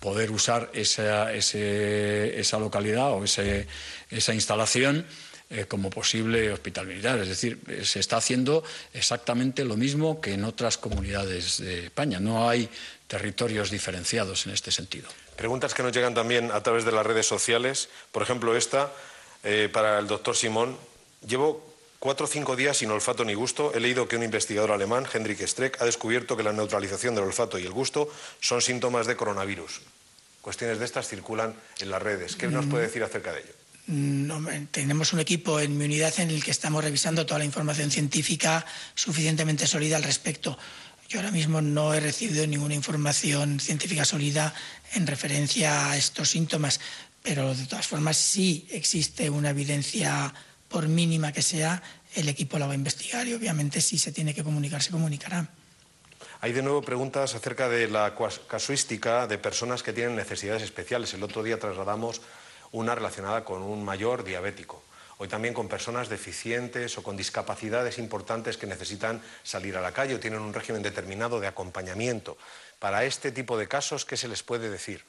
poder 0.00 0.30
usar 0.30 0.70
esa, 0.74 1.32
ese, 1.32 2.38
esa 2.38 2.58
localidad 2.58 3.12
o 3.12 3.24
ese, 3.24 3.66
esa 4.10 4.34
instalación 4.34 5.06
eh, 5.50 5.64
como 5.66 5.90
posible 5.90 6.52
hospital 6.52 6.86
militar. 6.86 7.18
Es 7.18 7.28
decir, 7.28 7.58
se 7.84 8.00
está 8.00 8.18
haciendo 8.18 8.64
exactamente 8.92 9.64
lo 9.64 9.76
mismo 9.76 10.20
que 10.20 10.34
en 10.34 10.44
otras 10.44 10.78
comunidades 10.78 11.58
de 11.58 11.86
España. 11.86 12.20
No 12.20 12.48
hay 12.48 12.68
territorios 13.06 13.70
diferenciados 13.70 14.46
en 14.46 14.52
este 14.52 14.70
sentido. 14.70 15.08
Preguntas 15.36 15.72
que 15.72 15.82
nos 15.82 15.92
llegan 15.92 16.14
también 16.14 16.50
a 16.50 16.62
través 16.62 16.84
de 16.84 16.92
las 16.92 17.06
redes 17.06 17.26
sociales. 17.26 17.88
Por 18.12 18.22
ejemplo, 18.22 18.56
esta 18.56 18.92
eh, 19.44 19.68
para 19.72 19.98
el 19.98 20.06
doctor 20.06 20.36
Simón. 20.36 20.76
Llevo 21.26 21.64
cuatro 21.98 22.26
o 22.26 22.28
cinco 22.28 22.56
días 22.56 22.76
sin 22.76 22.90
olfato 22.90 23.24
ni 23.24 23.34
gusto. 23.34 23.72
He 23.74 23.80
leído 23.80 24.08
que 24.08 24.16
un 24.16 24.22
investigador 24.22 24.72
alemán, 24.72 25.06
Hendrik 25.12 25.40
Streck, 25.46 25.80
ha 25.80 25.84
descubierto 25.84 26.36
que 26.36 26.42
la 26.42 26.52
neutralización 26.52 27.14
del 27.14 27.24
olfato 27.24 27.58
y 27.58 27.64
el 27.64 27.72
gusto 27.72 28.10
son 28.40 28.62
síntomas 28.62 29.06
de 29.06 29.16
coronavirus. 29.16 29.80
Cuestiones 30.42 30.78
de 30.78 30.84
estas 30.84 31.08
circulan 31.08 31.54
en 31.80 31.90
las 31.90 32.02
redes. 32.02 32.36
¿Qué 32.36 32.48
nos 32.48 32.66
puede 32.66 32.86
decir 32.86 33.02
acerca 33.02 33.32
de 33.32 33.40
ello? 33.40 33.57
No, 33.88 34.46
tenemos 34.70 35.14
un 35.14 35.20
equipo 35.20 35.60
en 35.60 35.78
mi 35.78 35.86
unidad 35.86 36.12
en 36.20 36.28
el 36.28 36.44
que 36.44 36.50
estamos 36.50 36.84
revisando 36.84 37.24
toda 37.24 37.38
la 37.38 37.46
información 37.46 37.90
científica 37.90 38.66
suficientemente 38.94 39.66
sólida 39.66 39.96
al 39.96 40.02
respecto. 40.02 40.58
Yo 41.08 41.20
ahora 41.20 41.30
mismo 41.30 41.62
no 41.62 41.94
he 41.94 42.00
recibido 42.00 42.46
ninguna 42.46 42.74
información 42.74 43.58
científica 43.58 44.04
sólida 44.04 44.52
en 44.92 45.06
referencia 45.06 45.90
a 45.90 45.96
estos 45.96 46.28
síntomas, 46.28 46.80
pero 47.22 47.54
de 47.54 47.64
todas 47.64 47.86
formas 47.86 48.18
sí 48.18 48.68
existe 48.70 49.30
una 49.30 49.50
evidencia, 49.50 50.34
por 50.68 50.86
mínima 50.86 51.32
que 51.32 51.40
sea, 51.40 51.82
el 52.14 52.28
equipo 52.28 52.58
la 52.58 52.66
va 52.66 52.72
a 52.72 52.74
investigar 52.74 53.26
y 53.26 53.32
obviamente 53.32 53.80
si 53.80 53.96
se 53.96 54.12
tiene 54.12 54.34
que 54.34 54.44
comunicar, 54.44 54.82
se 54.82 54.90
comunicará. 54.90 55.48
Hay 56.42 56.52
de 56.52 56.62
nuevo 56.62 56.82
preguntas 56.82 57.34
acerca 57.34 57.70
de 57.70 57.88
la 57.88 58.14
casuística 58.46 59.26
de 59.26 59.38
personas 59.38 59.82
que 59.82 59.94
tienen 59.94 60.14
necesidades 60.14 60.62
especiales. 60.62 61.14
El 61.14 61.22
otro 61.22 61.42
día 61.42 61.58
trasladamos 61.58 62.20
una 62.72 62.94
relacionada 62.94 63.44
con 63.44 63.62
un 63.62 63.84
mayor 63.84 64.24
diabético. 64.24 64.82
Hoy 65.18 65.26
también 65.26 65.52
con 65.52 65.68
personas 65.68 66.08
deficientes 66.08 66.96
o 66.96 67.02
con 67.02 67.16
discapacidades 67.16 67.98
importantes 67.98 68.56
que 68.56 68.66
necesitan 68.66 69.20
salir 69.42 69.76
a 69.76 69.80
la 69.80 69.92
calle 69.92 70.14
o 70.14 70.20
tienen 70.20 70.40
un 70.40 70.54
régimen 70.54 70.82
determinado 70.82 71.40
de 71.40 71.48
acompañamiento. 71.48 72.38
Para 72.78 73.04
este 73.04 73.32
tipo 73.32 73.58
de 73.58 73.66
casos, 73.66 74.04
¿qué 74.04 74.16
se 74.16 74.28
les 74.28 74.44
puede 74.44 74.70
decir? 74.70 75.02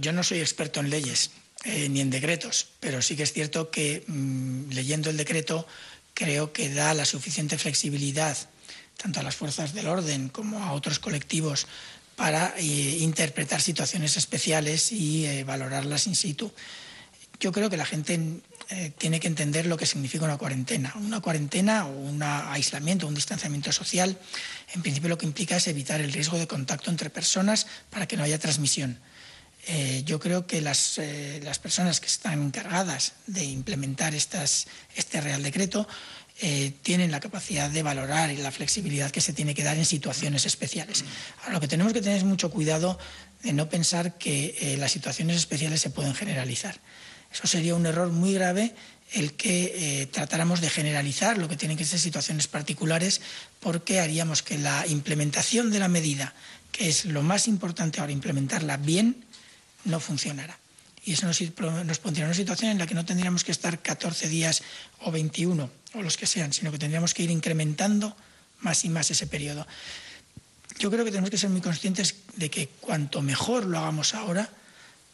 Yo 0.00 0.12
no 0.12 0.22
soy 0.22 0.40
experto 0.40 0.80
en 0.80 0.90
leyes 0.90 1.30
eh, 1.64 1.88
ni 1.88 2.00
en 2.00 2.10
decretos, 2.10 2.68
pero 2.80 3.00
sí 3.02 3.16
que 3.16 3.22
es 3.22 3.32
cierto 3.32 3.70
que 3.70 4.02
mmm, 4.06 4.70
leyendo 4.70 5.10
el 5.10 5.16
decreto 5.16 5.66
creo 6.12 6.52
que 6.52 6.74
da 6.74 6.94
la 6.94 7.04
suficiente 7.04 7.56
flexibilidad 7.56 8.36
tanto 8.96 9.20
a 9.20 9.22
las 9.22 9.36
fuerzas 9.36 9.74
del 9.74 9.88
orden 9.88 10.28
como 10.28 10.62
a 10.62 10.72
otros 10.72 10.98
colectivos 10.98 11.66
para 12.16 12.54
eh, 12.56 12.62
interpretar 13.00 13.60
situaciones 13.60 14.16
especiales 14.16 14.92
y 14.92 15.26
eh, 15.26 15.44
valorarlas 15.44 16.06
in 16.06 16.16
situ. 16.16 16.52
Yo 17.40 17.50
creo 17.50 17.68
que 17.68 17.76
la 17.76 17.84
gente 17.84 18.40
eh, 18.68 18.92
tiene 18.96 19.20
que 19.20 19.26
entender 19.26 19.66
lo 19.66 19.76
que 19.76 19.84
significa 19.84 20.24
una 20.24 20.38
cuarentena. 20.38 20.94
Una 20.96 21.20
cuarentena 21.20 21.86
o 21.86 21.90
un 21.90 22.22
aislamiento, 22.22 23.06
un 23.06 23.14
distanciamiento 23.14 23.72
social, 23.72 24.18
en 24.72 24.82
principio 24.82 25.08
lo 25.08 25.18
que 25.18 25.26
implica 25.26 25.56
es 25.56 25.66
evitar 25.66 26.00
el 26.00 26.12
riesgo 26.12 26.38
de 26.38 26.46
contacto 26.46 26.90
entre 26.90 27.10
personas 27.10 27.66
para 27.90 28.06
que 28.06 28.16
no 28.16 28.22
haya 28.22 28.38
transmisión. 28.38 28.98
Eh, 29.66 30.02
yo 30.04 30.18
creo 30.18 30.46
que 30.46 30.60
las, 30.60 30.98
eh, 30.98 31.40
las, 31.44 31.60
personas 31.60 32.00
que 32.00 32.06
están 32.06 32.42
encargadas 32.42 33.12
de 33.28 33.44
implementar 33.44 34.12
estas, 34.12 34.66
este 34.96 35.20
Real 35.20 35.42
Decreto 35.42 35.86
eh, 36.44 36.74
tienen 36.82 37.12
la 37.12 37.20
capacidad 37.20 37.70
de 37.70 37.84
valorar 37.84 38.32
y 38.32 38.36
la 38.36 38.50
flexibilidad 38.50 39.12
que 39.12 39.20
se 39.20 39.32
tiene 39.32 39.54
que 39.54 39.62
dar 39.62 39.78
en 39.78 39.84
situaciones 39.84 40.44
especiales. 40.44 41.04
Ahora, 41.40 41.52
lo 41.52 41.60
que 41.60 41.68
tenemos 41.68 41.92
que 41.92 42.02
tener 42.02 42.18
es 42.18 42.24
mucho 42.24 42.50
cuidado 42.50 42.98
de 43.44 43.52
no 43.52 43.68
pensar 43.68 44.18
que 44.18 44.56
eh, 44.60 44.76
las 44.76 44.90
situaciones 44.90 45.36
especiales 45.36 45.80
se 45.80 45.90
pueden 45.90 46.16
generalizar. 46.16 46.80
Eso 47.32 47.46
sería 47.46 47.76
un 47.76 47.86
error 47.86 48.10
muy 48.10 48.34
grave 48.34 48.74
el 49.12 49.34
que 49.34 50.00
eh, 50.02 50.06
tratáramos 50.06 50.60
de 50.60 50.68
generalizar 50.68 51.38
lo 51.38 51.46
que 51.48 51.56
tienen 51.56 51.76
que 51.76 51.84
ser 51.84 52.00
situaciones 52.00 52.48
particulares 52.48 53.20
porque 53.60 54.00
haríamos 54.00 54.42
que 54.42 54.58
la 54.58 54.84
implementación 54.88 55.70
de 55.70 55.78
la 55.78 55.86
medida, 55.86 56.34
que 56.72 56.88
es 56.88 57.04
lo 57.04 57.22
más 57.22 57.46
importante 57.46 58.00
ahora, 58.00 58.10
implementarla 58.10 58.78
bien, 58.78 59.24
no 59.84 60.00
funcionara. 60.00 60.58
Y 61.04 61.12
eso 61.12 61.26
nos, 61.26 61.98
pondría 62.00 62.24
en 62.24 62.30
una 62.30 62.34
situación 62.34 62.72
en 62.72 62.78
la 62.78 62.88
que 62.88 62.94
no 62.94 63.04
tendríamos 63.04 63.44
que 63.44 63.52
estar 63.52 63.80
14 63.80 64.28
días 64.28 64.64
o 64.98 65.12
21 65.12 65.81
o 65.94 66.02
los 66.02 66.16
que 66.16 66.26
sean, 66.26 66.52
sino 66.52 66.70
que 66.70 66.78
tendríamos 66.78 67.14
que 67.14 67.22
ir 67.22 67.30
incrementando 67.30 68.16
más 68.60 68.84
y 68.84 68.88
más 68.88 69.10
ese 69.10 69.26
periodo. 69.26 69.66
Yo 70.78 70.90
creo 70.90 71.04
que 71.04 71.10
tenemos 71.10 71.30
que 71.30 71.38
ser 71.38 71.50
muy 71.50 71.60
conscientes 71.60 72.16
de 72.36 72.50
que 72.50 72.68
cuanto 72.80 73.22
mejor 73.22 73.66
lo 73.66 73.78
hagamos 73.78 74.14
ahora, 74.14 74.50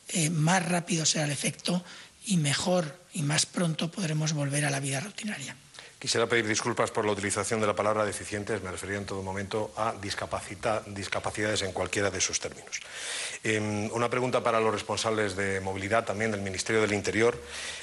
eh, 0.09 0.31
más 0.31 0.65
rápido 0.65 1.05
será 1.05 1.25
el 1.25 1.31
efecto 1.31 1.85
y 2.27 2.37
mejor 2.37 2.99
y 3.13 3.23
más 3.23 3.47
pronto 3.47 3.91
podremos 3.91 4.33
volver 4.33 4.65
a 4.65 4.71
la 4.71 4.81
vida 4.81 5.01
rutinaria. 5.01 5.57
Quisiera 5.99 6.29
pedir 6.29 6.47
disculpas 6.47 6.93
por 6.93 7.05
la 7.05 7.11
utilización 7.11 7.61
de 7.61 7.67
la 7.67 7.75
palabra 7.75 8.05
deficientes, 8.05 8.63
me 8.63 8.71
refería 8.71 8.99
en 8.99 9.05
todo 9.05 9.21
momento 9.21 9.73
a 9.77 9.93
discapacidades 10.01 11.63
en 11.63 11.73
cualquiera 11.73 12.09
de 12.09 12.21
sus 12.21 12.39
términos. 12.39 12.79
Eh, 13.43 13.91
una 13.93 14.09
pregunta 14.09 14.41
para 14.41 14.61
los 14.61 14.73
responsables 14.73 15.35
de 15.35 15.59
movilidad 15.59 16.05
también 16.05 16.31
del 16.31 16.41
Ministerio 16.41 16.83
del 16.83 16.93
Interior. 16.93 17.37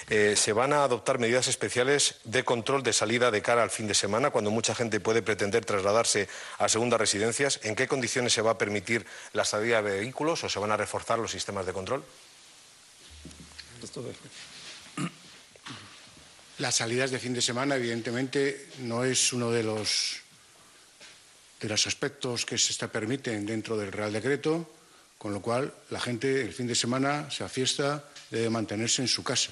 Eh, 0.10 0.36
¿Se 0.38 0.54
van 0.54 0.72
a 0.72 0.86
adoptar 0.86 1.20
medidas 1.20 1.50
especiales 1.50 2.16
de 2.24 2.46
control 2.46 2.84
de 2.84 2.94
salida 2.94 3.32
de 3.32 3.42
cara 3.42 3.64
al 3.64 3.70
fin 3.70 3.86
de 3.86 3.94
semana, 3.94 4.30
cuando 4.30 4.50
mucha 4.50 4.74
gente 4.74 5.02
puede 5.02 5.22
pretender 5.22 5.66
trasladarse 5.66 6.30
a 6.58 6.70
segundas 6.70 7.02
residencias? 7.02 7.60
¿En 7.64 7.76
qué 7.76 7.86
condiciones 7.86 8.32
se 8.32 8.42
va 8.42 8.52
a 8.52 8.58
permitir 8.58 9.06
la 9.34 9.44
salida 9.44 9.82
de 9.82 10.00
vehículos 10.00 10.42
o 10.46 10.48
se 10.48 10.60
van 10.60 10.72
a 10.72 10.78
reforzar 10.78 11.20
los 11.20 11.32
sistemas 11.32 11.66
de 11.66 11.74
control? 11.74 12.02
Las 16.60 16.76
salidas 16.76 17.12
de 17.12 17.20
fin 17.20 17.34
de 17.34 17.42
semana, 17.42 17.76
evidentemente, 17.76 18.68
no 18.80 19.04
es 19.04 19.34
uno 19.34 19.52
de 19.52 19.62
los, 19.62 20.22
de 21.60 21.68
los 21.68 21.86
aspectos 21.86 22.46
que 22.46 22.58
se 22.58 22.72
está 22.72 22.88
permiten 22.88 23.46
dentro 23.46 23.76
del 23.76 23.92
Real 23.92 24.14
Decreto, 24.14 24.64
con 25.18 25.34
lo 25.34 25.42
cual 25.42 25.74
la 25.90 26.00
gente 26.00 26.42
el 26.42 26.54
fin 26.54 26.68
de 26.68 26.76
semana, 26.76 27.30
sea 27.30 27.50
fiesta, 27.50 28.08
debe 28.32 28.50
mantenerse 28.50 29.02
en 29.02 29.10
su 29.10 29.22
casa. 29.22 29.52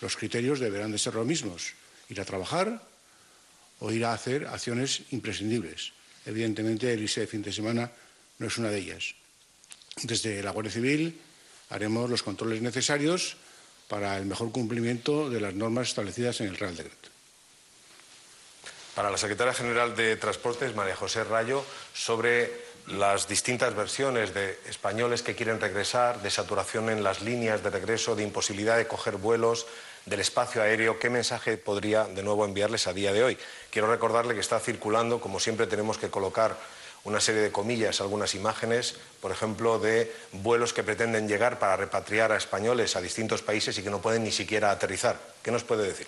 los 0.00 0.16
criterios 0.16 0.60
deberán 0.60 0.92
de 0.92 0.98
ser 0.98 1.14
los 1.14 1.26
mismos. 1.26 1.72
Ir 2.08 2.20
a 2.20 2.24
trabajar 2.24 2.82
o 3.80 3.90
ir 3.90 4.04
a 4.04 4.12
hacer 4.12 4.46
acciones 4.46 5.02
imprescindibles. 5.10 5.92
Evidentemente, 6.26 6.92
el 6.92 7.02
irse 7.02 7.20
de 7.20 7.26
fin 7.26 7.42
de 7.42 7.52
semana 7.52 7.90
no 8.38 8.46
es 8.46 8.58
una 8.58 8.70
de 8.70 8.78
ellas. 8.78 9.14
Desde 10.02 10.42
la 10.42 10.52
Guardia 10.52 10.72
Civil 10.72 11.18
haremos 11.70 12.10
los 12.10 12.22
controles 12.22 12.62
necesarios 12.62 13.38
para 13.88 14.16
el 14.16 14.26
mejor 14.26 14.52
cumplimiento 14.52 15.30
de 15.30 15.40
las 15.40 15.54
normas 15.54 15.88
establecidas 15.88 16.40
en 16.40 16.48
el 16.48 16.56
Real 16.56 16.76
Decreto. 16.76 17.08
Para 18.94 19.10
la 19.10 19.18
secretaria 19.18 19.52
general 19.52 19.96
de 19.96 20.16
Transportes, 20.16 20.74
María 20.74 20.94
José 20.94 21.24
Rayo, 21.24 21.64
sobre 21.92 22.64
las 22.86 23.26
distintas 23.28 23.74
versiones 23.74 24.34
de 24.34 24.58
españoles 24.68 25.22
que 25.22 25.34
quieren 25.34 25.60
regresar, 25.60 26.22
de 26.22 26.30
saturación 26.30 26.90
en 26.90 27.02
las 27.02 27.22
líneas 27.22 27.62
de 27.62 27.70
regreso, 27.70 28.14
de 28.14 28.22
imposibilidad 28.22 28.76
de 28.76 28.86
coger 28.86 29.16
vuelos, 29.16 29.66
del 30.06 30.20
espacio 30.20 30.62
aéreo, 30.62 30.98
¿qué 30.98 31.08
mensaje 31.08 31.56
podría 31.56 32.04
de 32.04 32.22
nuevo 32.22 32.44
enviarles 32.44 32.86
a 32.86 32.92
día 32.92 33.12
de 33.12 33.24
hoy? 33.24 33.38
Quiero 33.70 33.90
recordarle 33.90 34.34
que 34.34 34.40
está 34.40 34.60
circulando, 34.60 35.18
como 35.18 35.40
siempre 35.40 35.66
tenemos 35.66 35.96
que 35.96 36.10
colocar 36.10 36.58
una 37.04 37.20
serie 37.20 37.42
de 37.42 37.52
comillas, 37.52 38.00
algunas 38.00 38.34
imágenes, 38.34 38.96
por 39.20 39.30
ejemplo, 39.30 39.78
de 39.78 40.12
vuelos 40.32 40.72
que 40.72 40.82
pretenden 40.82 41.28
llegar 41.28 41.58
para 41.58 41.76
repatriar 41.76 42.32
a 42.32 42.36
españoles 42.36 42.96
a 42.96 43.00
distintos 43.00 43.42
países 43.42 43.76
y 43.78 43.82
que 43.82 43.90
no 43.90 44.00
pueden 44.00 44.24
ni 44.24 44.32
siquiera 44.32 44.70
aterrizar. 44.70 45.18
¿Qué 45.42 45.50
nos 45.50 45.64
puede 45.64 45.86
decir? 45.86 46.06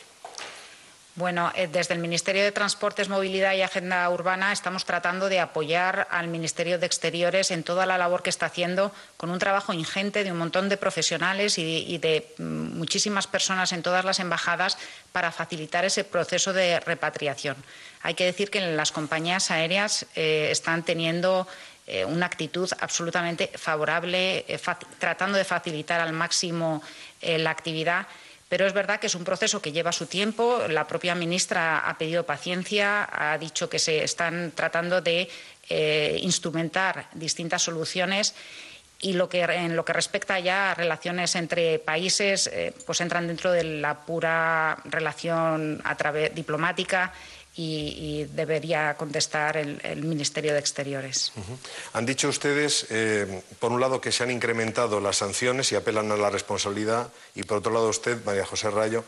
Bueno, 1.17 1.51
eh, 1.55 1.67
desde 1.67 1.95
el 1.95 2.01
Ministerio 2.01 2.45
de 2.45 2.53
Transportes, 2.53 3.09
Movilidad 3.09 3.55
y 3.55 3.63
Agenda 3.63 4.09
Urbana 4.11 4.53
estamos 4.53 4.85
tratando 4.85 5.31
de 5.31 5.41
apoyar 5.41 6.07
al 6.11 6.29
Ministerio 6.29 6.79
de 6.79 6.85
Exteriores 6.85 7.51
en 7.51 7.63
toda 7.63 7.87
la 7.87 7.97
labor 7.97 8.23
que 8.23 8.29
está 8.29 8.45
haciendo, 8.45 8.93
con 9.17 9.31
un 9.31 9.39
trabajo 9.39 9.73
ingente 9.73 10.25
de 10.25 10.33
un 10.33 10.37
montón 10.37 10.69
de 10.69 10.77
profesionales 10.77 11.57
y, 11.57 11.97
de 11.97 12.35
mm, 12.37 12.77
muchísimas 12.77 13.27
personas 13.27 13.73
en 13.73 13.83
todas 13.83 14.05
las 14.05 14.21
embajadas 14.21 14.77
para 15.13 15.33
facilitar 15.33 15.87
ese 15.87 16.05
proceso 16.05 16.53
de 16.53 16.81
repatriación. 16.81 17.57
Hay 18.03 18.13
que 18.13 18.27
decir 18.27 18.51
que 18.51 18.61
las 18.61 18.93
compañías 18.93 19.51
aéreas 19.51 20.05
eh, 20.17 20.49
están 20.51 20.83
teniendo 20.83 21.49
eh, 21.87 22.05
una 22.05 22.27
actitud 22.27 22.71
absolutamente 22.79 23.51
favorable, 23.55 24.45
tratando 24.99 25.39
de 25.39 25.45
facilitar 25.45 25.99
al 25.99 26.13
máximo 26.13 26.83
la 27.23 27.51
actividad. 27.51 28.07
Pero 28.49 28.67
es 28.67 28.73
verdad 28.73 29.01
que 29.01 29.09
es 29.09 29.15
un 29.15 29.25
proceso 29.25 29.61
que 29.61 29.73
lleva 29.73 29.91
su 29.93 30.07
tiempo. 30.07 30.63
La 30.69 30.87
propia 30.87 31.15
ministra 31.15 31.79
ha 31.81 31.99
pedido 31.99 32.25
paciencia, 32.25 33.09
ha 33.11 33.39
dicho 33.39 33.69
que 33.69 33.79
se 33.79 34.05
están 34.05 34.53
tratando 34.55 35.01
de 35.01 35.29
eh, 35.69 36.19
instrumentar 36.23 37.09
distintas 37.15 37.63
soluciones 37.63 38.35
y 39.01 39.13
lo 39.13 39.29
que, 39.29 39.43
en 39.43 39.77
lo 39.77 39.85
que 39.85 39.93
respecta 39.93 40.39
ya 40.39 40.71
a 40.71 40.75
relaciones 40.75 41.35
entre 41.35 41.79
países, 41.79 42.47
eh, 42.47 42.73
pues 42.87 43.01
entran 43.01 43.27
dentro 43.27 43.51
de 43.51 43.65
la 43.65 44.07
pura 44.07 44.79
relación 44.85 45.83
a 45.85 45.97
través 45.97 46.35
diplomática 46.35 47.13
y, 47.57 47.89
y 47.99 48.25
debería 48.25 48.95
contestar 48.97 49.57
el, 49.57 49.81
el 49.83 50.03
Ministerio 50.05 50.53
de 50.53 50.59
Exteriores. 50.59 51.33
Han 51.95 52.07
dicho 52.07 52.29
ustedes, 52.29 52.87
eh, 52.91 53.43
por 53.59 53.73
un 53.73 53.81
lado, 53.81 54.01
que 54.01 54.13
se 54.13 54.23
han 54.23 54.31
incrementado 54.31 55.01
las 55.01 55.17
sanciones 55.17 55.73
y 55.73 55.75
apelan 55.75 56.13
a 56.13 56.17
la 56.17 56.31
responsabilidad, 56.31 57.11
y 57.35 57.43
por 57.43 57.59
otro 57.59 57.73
lado, 57.73 57.89
usted, 57.89 58.23
María 58.25 58.45
José 58.45 58.71
Rayo, 58.71 59.05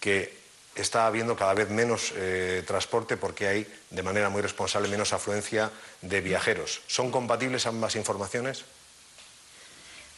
que 0.00 0.42
está 0.74 1.06
habiendo 1.06 1.36
cada 1.36 1.54
vez 1.54 1.68
menos 1.68 2.12
eh, 2.16 2.64
transporte 2.66 3.16
porque 3.16 3.46
hay, 3.46 3.66
de 3.90 4.02
manera 4.02 4.30
muy 4.30 4.42
responsable, 4.42 4.88
menos 4.88 5.12
afluencia 5.12 5.70
de 6.00 6.20
viajeros. 6.20 6.80
¿Son 6.86 7.10
compatibles 7.10 7.66
ambas 7.66 7.94
informaciones? 7.94 8.64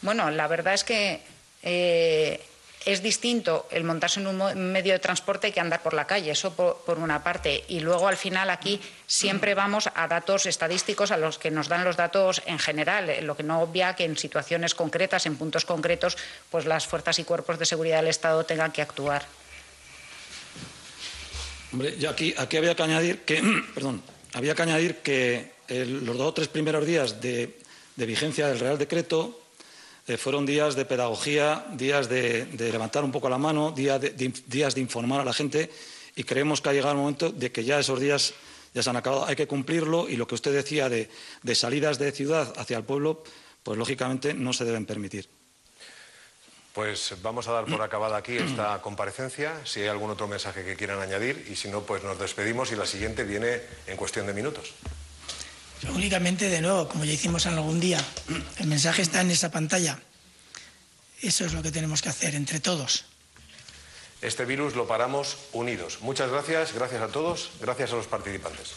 Bueno, 0.01 0.31
la 0.31 0.47
verdad 0.47 0.75
es 0.75 0.85
que 0.85 1.23
eh, 1.63 2.41
es 2.87 3.03
distinto 3.03 3.67
el 3.71 3.85
montarse 3.85 4.21
en 4.21 4.27
un 4.27 4.73
medio 4.73 4.93
de 4.93 4.99
transporte 4.99 5.53
que 5.53 5.61
andar 5.61 5.83
por 5.83 5.95
la 5.95 6.07
calle, 6.07 6.31
eso 6.31 6.53
por, 6.53 6.99
una 6.99 7.23
parte. 7.25 7.65
Y 7.69 7.81
luego, 7.81 8.09
al 8.09 8.17
final, 8.17 8.51
aquí 8.51 8.81
siempre 9.07 9.55
vamos 9.55 9.89
a 9.95 10.07
datos 10.07 10.47
estadísticos 10.47 11.11
a 11.11 11.17
los 11.17 11.39
que 11.39 11.51
nos 11.51 11.69
dan 11.69 11.85
los 11.85 11.97
datos 11.97 12.43
en 12.47 12.59
general, 12.59 13.09
eh, 13.09 13.23
lo 13.23 13.37
que 13.37 13.43
no 13.43 13.63
obvia 13.63 13.95
que 13.97 14.05
en 14.05 14.17
situaciones 14.19 14.75
concretas, 14.75 15.27
en 15.27 15.37
puntos 15.37 15.65
concretos, 15.65 16.17
pues 16.51 16.67
las 16.67 16.87
fuerzas 16.87 17.19
y 17.19 17.25
cuerpos 17.25 17.59
de 17.59 17.67
seguridad 17.67 17.97
del 17.99 18.09
Estado 18.09 18.45
tengan 18.45 18.73
que 18.73 18.83
actuar. 18.83 19.25
Aquí, 22.09 22.35
había 22.57 22.75
que 22.75 22.83
añadir 22.83 23.21
que, 23.23 23.43
perdón, 23.75 24.03
había 24.35 24.55
que 24.55 24.63
añadir 24.63 24.97
que 24.99 25.53
el- 25.69 26.05
los 26.05 26.17
dos 26.19 26.29
o 26.29 26.35
tres 26.35 26.49
primeros 26.49 26.87
días 26.87 27.21
de 27.21 27.55
vigencia 27.97 28.47
del 28.49 28.61
Real 28.61 28.79
Decreto 28.79 29.41
eh, 30.07 30.17
fueron 30.17 30.47
días 30.47 30.75
de 30.77 30.85
pedagogía, 30.85 31.67
días 31.73 32.09
de, 32.09 32.47
levantar 32.59 33.05
un 33.05 33.13
poco 33.13 33.29
la 33.29 33.39
mano, 33.39 33.73
días 33.73 34.01
de 34.75 34.81
informar 34.81 35.21
a 35.21 35.25
la 35.25 35.33
gente 35.33 35.71
y 36.17 36.25
creemos 36.25 36.61
que 36.61 36.69
ha 36.69 36.73
llegado 36.73 36.93
el 36.93 36.99
momento 36.99 37.31
de 37.31 37.51
que 37.51 37.65
ya 37.65 37.79
esos 37.79 37.99
días 38.01 38.35
ya 38.73 38.83
se 38.83 38.91
han 38.91 38.97
acabado. 38.97 39.25
Hay 39.27 39.37
que 39.37 39.47
cumplirlo 39.47 40.09
y 40.09 40.17
lo 40.17 40.27
que 40.27 40.35
usted 40.35 40.53
decía 40.53 40.89
de, 40.89 41.09
de 41.43 41.55
salidas 41.55 41.99
de 41.99 42.13
ciudad 42.13 42.53
hacia 42.57 42.77
el 42.77 42.85
pueblo, 42.85 43.23
pues 43.63 43.79
lógicamente 43.79 44.35
no 44.35 44.53
se 44.53 44.65
deben 44.65 44.85
permitir. 44.85 45.29
Pues 46.75 47.15
vamos 47.23 47.47
a 47.47 47.53
dar 47.53 47.67
por 47.67 47.81
acabada 47.83 48.17
aquí 48.17 48.37
esta 48.37 48.83
comparecencia. 48.83 49.65
Si 49.65 49.81
hay 49.81 49.87
algún 49.87 50.11
otro 50.11 50.27
mensaje 50.27 50.65
que 50.65 50.75
quieran 50.75 51.01
añadir, 51.01 51.47
y 51.49 51.55
si 51.55 51.69
no, 51.69 51.83
pues 51.83 52.03
nos 52.03 52.19
despedimos 52.19 52.73
y 52.73 52.77
la 52.77 52.85
siguiente 52.85 53.23
viene 53.23 53.61
en 53.87 53.97
cuestión 53.97 54.27
de 54.27 54.35
minutos. 54.35 54.75
Únicamente, 55.93 56.49
de 56.49 56.61
nuevo, 56.61 56.89
como 56.89 57.05
ya 57.05 57.13
hicimos 57.13 57.47
algún 57.47 57.81
día, 57.81 58.05
el 58.59 58.67
mensaje 58.67 59.03
está 59.03 59.21
en 59.21 59.31
esa 59.31 59.51
pantalla. 59.51 59.99
Eso 61.21 61.45
es 61.45 61.53
lo 61.53 61.63
que 61.63 61.71
tenemos 61.71 62.03
que 62.03 62.09
hacer 62.09 62.35
entre 62.35 62.61
todos. 62.61 63.07
Este 64.21 64.45
virus 64.45 64.75
lo 64.75 64.87
paramos 64.87 65.37
unidos. 65.53 65.99
Muchas 66.01 66.31
gracias, 66.31 66.73
gracias 66.73 67.03
a 67.03 67.09
todos, 67.09 67.51
gracias 67.61 67.93
a 67.93 67.97
los 67.97 68.07
participantes. 68.07 68.75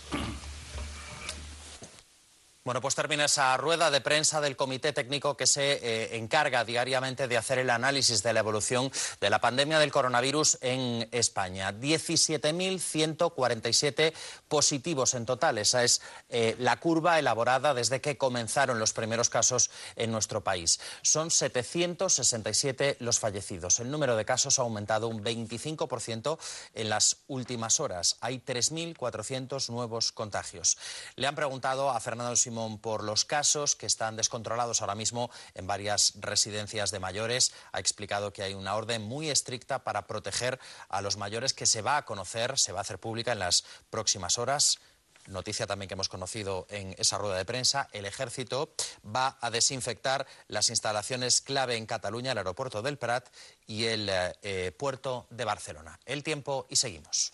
Bueno, 2.67 2.81
pues 2.81 2.95
termina 2.95 3.23
esa 3.23 3.55
rueda 3.55 3.89
de 3.91 4.01
prensa 4.01 4.41
del 4.41 4.57
comité 4.57 4.91
técnico 4.91 5.37
que 5.37 5.47
se 5.47 5.79
eh, 5.81 6.17
encarga 6.17 6.65
diariamente 6.65 7.29
de 7.29 7.37
hacer 7.37 7.59
el 7.59 7.69
análisis 7.69 8.23
de 8.23 8.33
la 8.33 8.41
evolución 8.41 8.91
de 9.21 9.29
la 9.29 9.39
pandemia 9.39 9.79
del 9.79 9.89
coronavirus 9.89 10.57
en 10.59 11.07
España. 11.13 11.71
17.147 11.71 14.11
positivos 14.49 15.13
en 15.13 15.25
total. 15.25 15.59
Esa 15.59 15.85
es 15.85 16.01
eh, 16.27 16.57
la 16.59 16.77
curva 16.77 17.19
elaborada 17.19 17.73
desde 17.73 18.01
que 18.01 18.17
comenzaron 18.17 18.79
los 18.79 18.91
primeros 18.91 19.29
casos 19.29 19.71
en 19.95 20.11
nuestro 20.11 20.43
país. 20.43 20.81
Son 21.03 21.31
767 21.31 22.97
los 22.99 23.17
fallecidos. 23.17 23.79
El 23.79 23.89
número 23.89 24.17
de 24.17 24.25
casos 24.25 24.59
ha 24.59 24.63
aumentado 24.63 25.07
un 25.07 25.23
25% 25.23 26.37
en 26.73 26.89
las 26.89 27.15
últimas 27.27 27.79
horas. 27.79 28.17
Hay 28.19 28.39
3.400 28.39 29.69
nuevos 29.69 30.11
contagios. 30.11 30.77
Le 31.15 31.27
han 31.27 31.35
preguntado 31.35 31.91
a 31.91 31.99
Fernando 32.01 32.35
Simón 32.35 32.56
por 32.81 33.03
los 33.03 33.25
casos 33.25 33.75
que 33.75 33.85
están 33.85 34.15
descontrolados 34.15 34.81
ahora 34.81 34.95
mismo 34.95 35.29
en 35.53 35.67
varias 35.67 36.13
residencias 36.19 36.91
de 36.91 36.99
mayores. 36.99 37.53
Ha 37.71 37.79
explicado 37.79 38.33
que 38.33 38.43
hay 38.43 38.53
una 38.53 38.75
orden 38.75 39.03
muy 39.03 39.29
estricta 39.29 39.83
para 39.83 40.07
proteger 40.07 40.59
a 40.89 41.01
los 41.01 41.17
mayores 41.17 41.53
que 41.53 41.65
se 41.65 41.81
va 41.81 41.97
a 41.97 42.05
conocer, 42.05 42.57
se 42.57 42.71
va 42.71 42.79
a 42.79 42.81
hacer 42.81 42.99
pública 42.99 43.31
en 43.31 43.39
las 43.39 43.63
próximas 43.89 44.37
horas. 44.37 44.79
Noticia 45.27 45.67
también 45.67 45.89
que 45.89 45.93
hemos 45.93 46.09
conocido 46.09 46.65
en 46.69 46.95
esa 46.97 47.17
rueda 47.17 47.35
de 47.35 47.45
prensa, 47.45 47.89
el 47.91 48.05
ejército 48.05 48.73
va 49.05 49.37
a 49.41 49.51
desinfectar 49.51 50.25
las 50.47 50.69
instalaciones 50.69 51.41
clave 51.41 51.75
en 51.75 51.85
Cataluña, 51.85 52.31
el 52.31 52.37
aeropuerto 52.37 52.81
del 52.81 52.97
Prat 52.97 53.27
y 53.67 53.85
el 53.85 54.09
eh, 54.09 54.71
puerto 54.77 55.27
de 55.29 55.43
Barcelona. 55.43 55.99
El 56.05 56.23
tiempo 56.23 56.65
y 56.69 56.77
seguimos. 56.77 57.33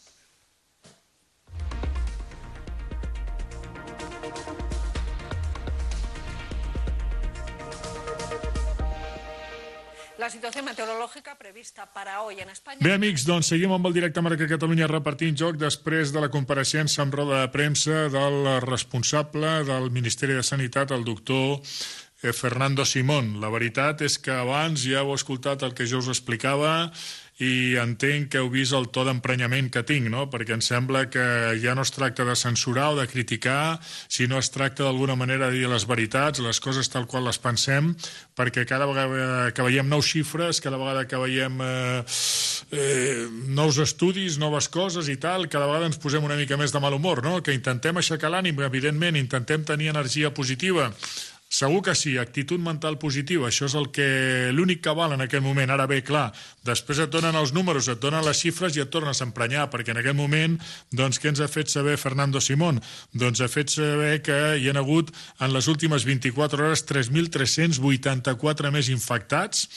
La 10.23 10.29
situación 10.29 10.63
meteorológica 10.63 11.37
prevista 11.37 11.85
para 11.91 12.21
hoy 12.21 12.39
en 12.39 12.47
España. 12.47 12.79
Bé, 12.79 12.93
amics, 12.95 13.25
doncs 13.27 13.49
seguim 13.51 13.73
amb 13.75 13.89
el 13.89 13.95
directe 13.97 14.21
Marca 14.23 14.45
Catalunya 14.47 14.87
repartint 14.87 15.35
joc 15.35 15.57
després 15.59 16.13
de 16.15 16.21
la 16.23 16.29
compareixença 16.31 17.01
amb 17.03 17.17
roda 17.19 17.41
de 17.41 17.49
premsa 17.51 18.05
del 18.13 18.47
responsable 18.63 19.51
del 19.67 19.89
Ministeri 19.91 20.37
de 20.39 20.45
Sanitat, 20.47 20.93
el 20.95 21.03
doctor 21.03 21.59
eh, 21.59 22.31
Fernando 22.31 22.85
Simón. 22.87 23.41
La 23.43 23.51
veritat 23.51 24.05
és 24.07 24.15
que 24.15 24.31
abans 24.31 24.87
ja 24.87 25.03
heu 25.03 25.11
escoltat 25.11 25.67
el 25.67 25.75
que 25.75 25.89
jo 25.91 25.99
us 25.99 26.07
explicava 26.15 26.71
i 27.41 27.73
entenc 27.81 28.29
que 28.29 28.37
heu 28.37 28.49
vist 28.53 28.75
el 28.77 28.85
to 28.93 29.01
d'emprenyament 29.07 29.71
que 29.73 29.81
tinc, 29.87 30.05
no? 30.13 30.27
perquè 30.29 30.53
em 30.53 30.61
sembla 30.61 31.07
que 31.09 31.23
ja 31.61 31.73
no 31.73 31.81
es 31.81 31.91
tracta 31.95 32.25
de 32.27 32.35
censurar 32.37 32.91
o 32.93 32.99
de 32.99 33.07
criticar, 33.09 33.79
sinó 34.07 34.37
es 34.37 34.51
tracta 34.53 34.85
d'alguna 34.85 35.15
manera 35.17 35.49
de 35.49 35.57
dir 35.57 35.71
les 35.71 35.87
veritats, 35.89 36.43
les 36.45 36.61
coses 36.61 36.91
tal 36.93 37.07
qual 37.09 37.25
les 37.25 37.41
pensem, 37.41 37.95
perquè 38.37 38.67
cada 38.69 38.85
vegada 38.85 39.49
que 39.53 39.65
veiem 39.65 39.89
nous 39.89 40.05
xifres, 40.05 40.61
cada 40.61 40.77
vegada 40.77 41.07
que 41.09 41.17
veiem 41.17 41.57
eh, 41.65 42.03
eh, 42.71 43.25
nous 43.49 43.81
estudis, 43.81 44.37
noves 44.37 44.69
coses 44.69 45.09
i 45.09 45.17
tal, 45.17 45.49
cada 45.49 45.65
vegada 45.65 45.89
ens 45.89 45.97
posem 45.97 46.23
una 46.23 46.37
mica 46.37 46.57
més 46.57 46.71
de 46.71 46.83
mal 46.83 46.93
humor, 46.93 47.23
no? 47.25 47.39
que 47.41 47.57
intentem 47.57 47.97
aixecar 47.97 48.29
l'ànim, 48.29 48.61
evidentment, 48.61 49.17
intentem 49.17 49.65
tenir 49.65 49.89
energia 49.89 50.29
positiva, 50.29 50.91
Segur 51.53 51.83
que 51.85 51.93
sí, 51.93 52.15
actitud 52.17 52.57
mental 52.57 52.95
positiva, 52.97 53.45
això 53.51 53.67
és 53.67 53.75
el 53.77 53.91
que 53.93 54.05
l'únic 54.57 54.79
que 54.81 54.93
val 54.97 55.11
en 55.13 55.21
aquest 55.21 55.43
moment. 55.45 55.69
Ara 55.69 55.85
bé, 55.85 55.99
clar, 56.01 56.31
després 56.65 57.03
et 57.03 57.11
donen 57.13 57.37
els 57.37 57.53
números, 57.53 57.91
et 57.93 58.01
donen 58.01 58.25
les 58.25 58.39
xifres 58.41 58.73
i 58.73 58.81
et 58.81 58.89
tornes 58.89 59.21
a 59.21 59.27
emprenyar, 59.27 59.67
perquè 59.69 59.93
en 59.93 60.01
aquest 60.01 60.17
moment, 60.17 60.55
doncs, 60.89 61.21
què 61.21 61.29
ens 61.29 61.43
ha 61.45 61.49
fet 61.51 61.69
saber 61.69 61.99
Fernando 62.01 62.41
Simón? 62.41 62.81
Doncs 63.13 63.43
ha 63.45 63.51
fet 63.53 63.69
saber 63.69 64.15
que 64.25 64.39
hi 64.57 64.71
ha 64.71 64.75
hagut 64.81 65.13
en 65.45 65.53
les 65.53 65.69
últimes 65.69 66.09
24 66.09 66.65
hores 66.65 66.87
3.384 66.89 68.73
més 68.73 68.89
infectats, 68.89 69.67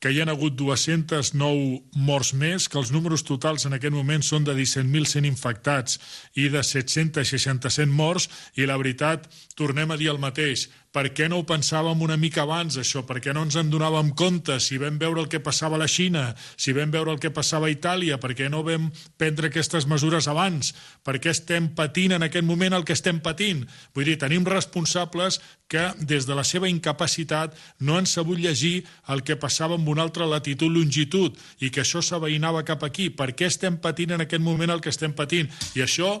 que 0.00 0.08
hi 0.08 0.22
ha 0.22 0.28
hagut 0.32 0.56
209 0.56 2.00
morts 2.00 2.32
més, 2.32 2.66
que 2.72 2.78
els 2.80 2.88
números 2.94 3.26
totals 3.28 3.66
en 3.68 3.76
aquest 3.76 3.92
moment 3.92 4.24
són 4.24 4.46
de 4.48 4.54
17.100 4.56 5.28
infectats 5.28 6.00
i 6.40 6.48
de 6.48 6.64
767 6.64 7.92
morts, 7.92 8.30
i 8.56 8.64
la 8.64 8.80
veritat, 8.80 9.28
tornem 9.60 9.92
a 9.92 10.00
dir 10.00 10.08
el 10.14 10.22
mateix, 10.22 10.70
per 10.90 11.12
què 11.14 11.28
no 11.30 11.38
ho 11.38 11.46
pensàvem 11.46 12.00
una 12.02 12.16
mica 12.18 12.42
abans, 12.42 12.74
això? 12.80 13.04
Per 13.06 13.20
què 13.22 13.34
no 13.34 13.44
ens 13.46 13.56
en 13.60 13.70
donàvem 13.70 14.10
compte? 14.18 14.56
Si 14.58 14.78
vam 14.82 14.96
veure 14.98 15.22
el 15.22 15.28
que 15.30 15.38
passava 15.42 15.78
a 15.78 15.82
la 15.82 15.86
Xina, 15.90 16.24
si 16.58 16.74
vam 16.74 16.90
veure 16.90 17.14
el 17.14 17.20
que 17.22 17.30
passava 17.34 17.68
a 17.68 17.74
Itàlia, 17.74 18.18
per 18.18 18.32
què 18.34 18.48
no 18.50 18.64
vam 18.66 18.88
prendre 19.20 19.50
aquestes 19.50 19.86
mesures 19.86 20.26
abans? 20.30 20.72
Per 21.06 21.20
què 21.22 21.30
estem 21.30 21.70
patint 21.78 22.16
en 22.18 22.26
aquest 22.26 22.46
moment 22.46 22.74
el 22.74 22.84
que 22.88 22.98
estem 22.98 23.22
patint? 23.22 23.62
Vull 23.94 24.10
dir, 24.10 24.18
tenim 24.18 24.46
responsables 24.50 25.38
que 25.70 25.86
des 26.02 26.26
de 26.26 26.34
la 26.34 26.42
seva 26.42 26.68
incapacitat 26.68 27.54
no 27.86 27.94
han 27.96 28.10
sabut 28.10 28.42
llegir 28.42 28.82
el 29.14 29.22
que 29.22 29.38
passava 29.38 29.78
amb 29.78 29.88
una 29.88 30.02
altra 30.02 30.26
latitud, 30.26 30.74
longitud, 30.74 31.38
i 31.62 31.70
que 31.70 31.84
això 31.84 32.02
s'aveïnava 32.02 32.66
cap 32.66 32.82
aquí. 32.82 33.12
Per 33.14 33.30
què 33.38 33.46
estem 33.46 33.78
patint 33.78 34.18
en 34.18 34.26
aquest 34.26 34.42
moment 34.42 34.74
el 34.74 34.82
que 34.82 34.90
estem 34.90 35.14
patint? 35.14 35.46
I 35.78 35.86
això 35.86 36.16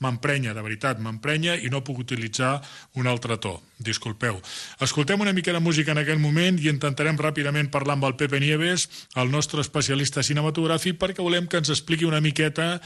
m'emprenya, 0.00 0.54
de 0.56 0.64
veritat, 0.64 0.98
m'emprenya 0.98 1.58
i 1.60 1.70
no 1.72 1.84
puc 1.84 2.00
utilitzar 2.02 2.58
un 2.96 3.06
altre 3.06 3.36
to. 3.38 3.58
Disculpeu. 3.78 4.40
Escoltem 4.80 5.20
una 5.20 5.32
mica 5.36 5.52
de 5.52 5.60
música 5.60 5.92
en 5.92 6.02
aquest 6.02 6.20
moment 6.20 6.58
i 6.60 6.68
intentarem 6.72 7.20
ràpidament 7.20 7.70
parlar 7.70 7.96
amb 7.96 8.08
el 8.08 8.16
Pepe 8.20 8.40
Nieves, 8.40 8.88
el 9.16 9.30
nostre 9.30 9.60
especialista 9.64 10.24
cinematogràfic, 10.26 10.98
perquè 11.00 11.24
volem 11.24 11.48
que 11.48 11.60
ens 11.60 11.72
expliqui 11.72 12.08
una 12.08 12.20
miqueta 12.24 12.78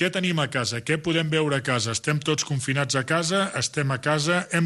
què 0.00 0.08
tenim 0.08 0.38
a 0.40 0.46
casa, 0.48 0.80
què 0.80 0.96
podem 1.02 1.28
veure 1.28 1.58
a 1.58 1.64
casa. 1.64 1.92
Estem 1.92 2.20
tots 2.24 2.46
confinats 2.48 2.96
a 2.96 3.02
casa, 3.04 3.50
estem 3.58 3.90
a 3.92 3.98
casa, 4.00 4.46
hem 4.50 4.58